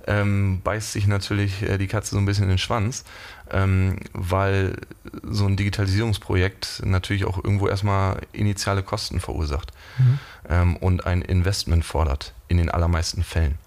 ähm, 0.07 0.61
beißt 0.63 0.93
sich 0.93 1.07
natürlich 1.07 1.63
äh, 1.63 1.79
die 1.79 1.87
Katze 1.87 2.11
so 2.11 2.19
ein 2.19 2.27
bisschen 2.27 2.45
in 2.45 2.51
den 2.51 2.59
Schwanz, 2.59 3.05
ähm, 3.51 3.97
weil 4.13 4.77
so 5.23 5.47
ein 5.47 5.57
Digitalisierungsprojekt 5.57 6.83
natürlich 6.85 7.25
auch 7.25 7.43
irgendwo 7.43 7.69
erstmal 7.69 8.21
initiale 8.33 8.83
Kosten 8.83 9.19
verursacht 9.19 9.73
mhm. 9.99 10.19
ähm, 10.49 10.77
und 10.77 11.07
ein 11.07 11.23
Investment 11.23 11.87
fordert 11.87 12.35
in 12.49 12.59
den 12.59 12.71
allermeisten 12.71 13.23
Fällen. 13.23 13.59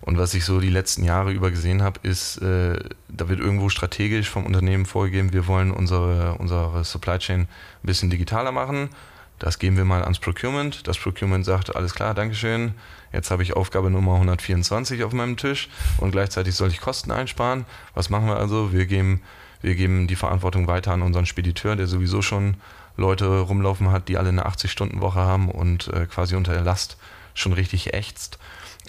Und 0.00 0.18
was 0.18 0.34
ich 0.34 0.44
so 0.44 0.60
die 0.60 0.70
letzten 0.70 1.04
Jahre 1.04 1.32
über 1.32 1.50
gesehen 1.50 1.82
habe, 1.82 2.00
ist, 2.02 2.38
äh, 2.38 2.78
da 3.08 3.28
wird 3.28 3.40
irgendwo 3.40 3.68
strategisch 3.68 4.30
vom 4.30 4.46
Unternehmen 4.46 4.86
vorgegeben, 4.86 5.32
wir 5.32 5.46
wollen 5.46 5.70
unsere, 5.70 6.34
unsere 6.34 6.84
Supply 6.84 7.18
Chain 7.18 7.42
ein 7.42 7.48
bisschen 7.82 8.10
digitaler 8.10 8.52
machen. 8.52 8.90
Das 9.38 9.58
geben 9.58 9.76
wir 9.76 9.84
mal 9.84 10.02
ans 10.02 10.18
Procurement. 10.18 10.86
Das 10.86 10.98
Procurement 10.98 11.44
sagt, 11.44 11.76
alles 11.76 11.94
klar, 11.94 12.14
Dankeschön. 12.14 12.74
Jetzt 13.12 13.30
habe 13.30 13.42
ich 13.42 13.54
Aufgabe 13.54 13.90
Nummer 13.90 14.14
124 14.14 15.04
auf 15.04 15.12
meinem 15.12 15.36
Tisch 15.36 15.68
und 15.98 16.10
gleichzeitig 16.10 16.54
soll 16.54 16.68
ich 16.70 16.80
Kosten 16.80 17.10
einsparen. 17.10 17.64
Was 17.94 18.10
machen 18.10 18.26
wir 18.26 18.36
also? 18.36 18.72
Wir 18.72 18.86
geben, 18.86 19.22
wir 19.62 19.76
geben 19.76 20.08
die 20.08 20.16
Verantwortung 20.16 20.66
weiter 20.66 20.92
an 20.92 21.02
unseren 21.02 21.26
Spediteur, 21.26 21.76
der 21.76 21.86
sowieso 21.86 22.20
schon 22.20 22.56
Leute 22.96 23.26
rumlaufen 23.26 23.90
hat, 23.92 24.08
die 24.08 24.18
alle 24.18 24.30
eine 24.30 24.46
80-Stunden-Woche 24.46 25.20
haben 25.20 25.48
und 25.50 25.88
äh, 25.88 26.06
quasi 26.06 26.34
unter 26.34 26.52
der 26.52 26.62
Last 26.62 26.98
schon 27.34 27.52
richtig 27.52 27.94
ächzt. 27.94 28.38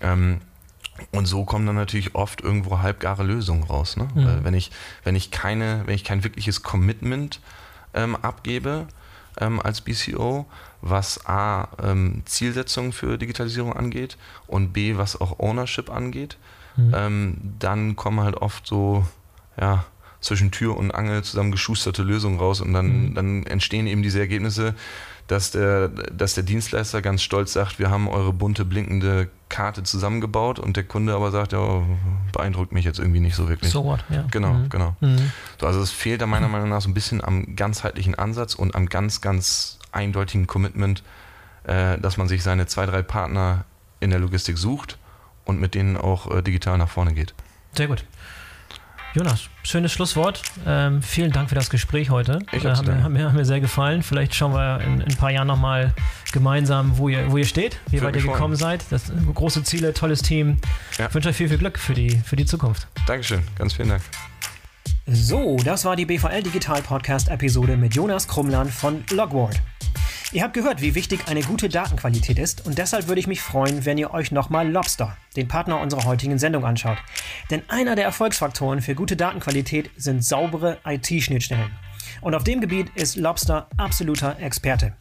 Ähm, 0.02 0.42
und 1.12 1.26
so 1.26 1.46
kommen 1.46 1.66
dann 1.66 1.76
natürlich 1.76 2.16
oft 2.16 2.42
irgendwo 2.42 2.80
halbgare 2.80 3.24
Lösungen 3.24 3.64
raus. 3.64 3.98
Ne? 3.98 4.08
Mhm. 4.14 4.44
wenn 4.44 4.54
ich, 4.54 4.72
wenn 5.04 5.16
ich 5.16 5.32
keine, 5.32 5.84
wenn 5.86 5.96
ich 5.96 6.04
kein 6.04 6.24
wirkliches 6.24 6.64
Commitment 6.64 7.40
ähm, 7.94 8.16
abgebe 8.16 8.88
ähm, 9.40 9.60
als 9.60 9.82
BCO, 9.82 10.46
was 10.82 11.26
A, 11.26 11.70
ähm, 11.84 12.22
Zielsetzungen 12.26 12.94
für 12.94 13.18
Digitalisierung 13.18 13.74
angeht 13.74 14.18
und 14.48 14.74
B, 14.74 14.98
was 14.98 15.20
auch 15.20 15.40
Ownership 15.40 15.90
angeht, 15.90 16.38
mhm. 16.78 16.94
Ähm, 16.96 17.38
dann 17.60 17.96
kommen 17.96 18.22
halt 18.22 18.36
oft 18.36 18.66
so, 18.66 19.06
ja, 19.60 19.86
zwischen 20.22 20.52
Tür 20.52 20.78
und 20.78 20.92
Angel 20.92 21.24
zusammengeschusterte 21.24 22.04
Lösungen 22.04 22.40
raus 22.40 22.62
und 22.62 22.74
dann, 22.74 23.10
mhm. 23.10 23.16
dann 23.16 23.44
entstehen 23.44 23.88
eben 23.88 24.04
diese 24.04 24.20
Ergebnisse, 24.20 24.76
dass 25.30 25.52
der, 25.52 25.90
dass 25.90 26.34
der 26.34 26.44
Dienstleister 26.44 27.04
ganz 27.04 27.22
stolz 27.22 27.54
sagt, 27.54 27.78
wir 27.78 27.92
haben 27.92 28.08
eure 28.08 28.34
bunte 28.34 28.66
blinkende 28.66 29.30
Karte 29.48 29.84
zusammengebaut 29.84 30.58
und 30.58 30.76
der 30.76 30.84
Kunde 30.84 31.14
aber 31.14 31.30
sagt, 31.30 31.54
ja, 31.54 31.84
beeindruckt 32.32 32.72
mich 32.72 32.84
jetzt 32.84 32.98
irgendwie 32.98 33.20
nicht 33.20 33.36
so 33.36 33.48
wirklich. 33.48 33.72
So 33.72 33.86
what, 33.86 34.04
ja. 34.10 34.26
Genau, 34.32 34.54
mhm. 34.54 34.70
genau. 34.70 34.96
Mhm. 35.02 35.32
So, 35.62 35.68
also 35.68 35.82
es 35.82 35.92
fehlt 35.92 36.22
da 36.22 36.26
meiner 36.26 36.48
Meinung 36.48 36.70
nach 36.70 36.82
so 36.82 36.90
ein 36.90 36.96
bisschen 36.96 37.24
am 37.24 37.56
ganzheitlichen 37.56 38.16
Ansatz 38.16 38.56
und 38.56 38.74
am 38.74 38.88
ganz, 38.88 39.22
ganz 39.22 39.78
eindeutigen 39.92 40.48
Commitment, 40.48 41.04
äh, 41.64 42.00
dass 42.00 42.18
man 42.18 42.28
sich 42.28 42.42
seine 42.42 42.66
zwei, 42.66 42.88
drei 42.88 43.04
Partner 43.04 43.66
in 44.00 44.10
der 44.10 44.18
Logistik 44.18 44.58
sucht 44.58 44.98
und 45.46 45.60
mit 45.60 45.76
denen 45.76 45.96
auch 45.96 46.36
äh, 46.36 46.42
digital 46.42 46.80
nach 46.80 46.90
vorne 46.90 47.14
geht. 47.14 47.36
Sehr 47.76 47.88
gut. 47.88 48.04
Jonas, 49.16 49.50
schönes 49.64 49.92
Schlusswort. 49.92 50.44
Ähm, 50.68 51.02
vielen 51.02 51.32
Dank 51.32 51.50
für 51.50 51.56
das 51.56 51.72
Gespräch 51.72 52.12
heute. 52.12 52.40
Ich 52.52 52.64
äh, 52.64 52.70
hat, 52.70 52.86
mir, 52.86 53.04
hat, 53.04 53.12
mir, 53.12 53.26
hat 53.26 53.34
mir 53.34 53.46
sehr 53.46 53.60
gefallen. 53.60 54.04
Vielleicht 54.04 54.36
schauen 54.36 54.54
wir 54.54 54.82
in, 54.82 55.02
in 55.02 55.10
ein 55.10 55.18
paar 55.18 55.32
Jahren 55.32 55.48
nochmal 55.48 55.94
gemeinsam, 56.32 56.98
wo 56.98 57.10
ihr, 57.10 57.32
wo 57.32 57.38
ihr 57.38 57.46
steht, 57.46 57.80
wie 57.90 58.02
weit 58.04 58.16
ihr 58.16 58.22
gekommen 58.22 58.56
seid. 58.56 58.86
Das 58.92 59.12
große 59.34 59.64
Ziele, 59.64 59.96
tolles 59.96 60.22
Team. 60.22 60.58
Ja. 61.00 61.08
Ich 61.08 61.16
wünsche 61.16 61.30
euch 61.30 61.36
viel, 61.36 61.50
viel 61.50 61.58
Glück 61.58 61.80
für 61.80 61.96
die, 61.96 62.12
für 62.18 62.36
die 62.36 62.46
Zukunft. 62.46 62.88
Dankeschön, 63.08 63.42
ganz 63.58 63.74
vielen 63.74 63.90
Dank. 63.90 64.04
So, 65.08 65.58
das 65.66 65.86
war 65.86 65.96
die 65.96 66.06
BVL 66.06 66.44
Digital 66.44 66.84
Podcast 66.84 67.30
Episode 67.30 67.78
mit 67.78 67.96
Jonas 67.96 68.28
Krumland 68.28 68.70
von 68.70 69.04
Logward. 69.12 69.60
Ihr 70.32 70.44
habt 70.44 70.54
gehört, 70.54 70.80
wie 70.80 70.94
wichtig 70.94 71.22
eine 71.28 71.42
gute 71.42 71.70
Datenqualität 71.70 72.38
ist 72.38 72.68
und 72.68 72.78
deshalb 72.78 73.08
würde 73.08 73.20
ich 73.20 73.26
mich 73.26 73.42
freuen, 73.42 73.84
wenn 73.86 73.98
ihr 73.98 74.14
euch 74.14 74.32
nochmal 74.32 74.70
Lobster, 74.70 75.18
den 75.36 75.48
Partner 75.48 75.82
unserer 75.82 76.06
heutigen 76.06 76.38
Sendung, 76.38 76.66
anschaut. 76.66 77.00
Denn 77.50 77.64
einer 77.68 77.96
der 77.96 78.06
Erfolgsfaktoren 78.06 78.84
für 78.84 78.94
gute 78.94 79.16
Datenqualität 79.16 79.90
sind 79.98 80.24
saubere 80.24 80.78
IT-Schnittstellen. 80.86 81.72
Und 82.22 82.36
auf 82.36 82.44
dem 82.44 82.62
Gebiet 82.62 82.92
ist 82.94 83.16
Lobster 83.16 83.70
absoluter 83.78 84.38
Experte. 84.40 84.94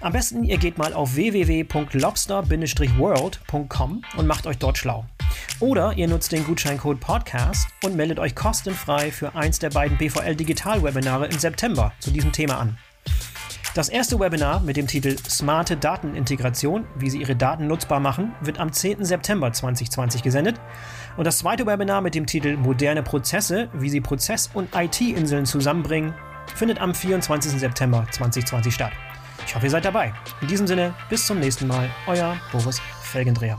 Am 0.00 0.14
besten 0.14 0.44
ihr 0.44 0.56
geht 0.56 0.78
mal 0.78 0.94
auf 0.94 1.14
www.lobster-world.com 1.14 4.02
und 4.16 4.26
macht 4.26 4.46
euch 4.46 4.56
dort 4.56 4.78
schlau. 4.78 5.04
Oder 5.60 5.92
ihr 5.98 6.08
nutzt 6.08 6.32
den 6.32 6.46
Gutscheincode 6.46 7.00
Podcast 7.00 7.68
und 7.82 7.96
meldet 7.96 8.18
euch 8.18 8.34
kostenfrei 8.34 9.10
für 9.10 9.34
eins 9.34 9.58
der 9.58 9.68
beiden 9.68 9.98
BVL 9.98 10.36
Digital 10.36 10.82
Webinare 10.82 11.26
im 11.26 11.38
September 11.38 11.92
zu 12.00 12.10
diesem 12.10 12.32
Thema 12.32 12.58
an. 12.58 12.78
Das 13.72 13.88
erste 13.88 14.20
Webinar 14.20 14.60
mit 14.60 14.76
dem 14.76 14.86
Titel 14.86 15.16
Smarte 15.28 15.76
Datenintegration, 15.76 16.86
wie 16.94 17.10
Sie 17.10 17.20
Ihre 17.20 17.34
Daten 17.34 17.66
nutzbar 17.66 17.98
machen, 17.98 18.32
wird 18.40 18.60
am 18.60 18.72
10. 18.72 19.04
September 19.04 19.52
2020 19.52 20.22
gesendet. 20.22 20.60
Und 21.16 21.26
das 21.26 21.38
zweite 21.38 21.66
Webinar 21.66 22.00
mit 22.00 22.14
dem 22.14 22.26
Titel 22.26 22.56
Moderne 22.56 23.02
Prozesse, 23.02 23.68
wie 23.72 23.90
Sie 23.90 24.00
Prozess- 24.00 24.50
und 24.54 24.68
IT-Inseln 24.76 25.46
zusammenbringen, 25.46 26.14
findet 26.54 26.80
am 26.80 26.94
24. 26.94 27.58
September 27.58 28.06
2020 28.12 28.72
statt. 28.72 28.92
Ich 29.44 29.54
hoffe, 29.56 29.66
ihr 29.66 29.70
seid 29.70 29.84
dabei. 29.84 30.12
In 30.40 30.46
diesem 30.46 30.68
Sinne, 30.68 30.94
bis 31.08 31.26
zum 31.26 31.40
nächsten 31.40 31.66
Mal, 31.66 31.90
euer 32.06 32.36
Boris 32.52 32.80
Felgendreher. 33.02 33.58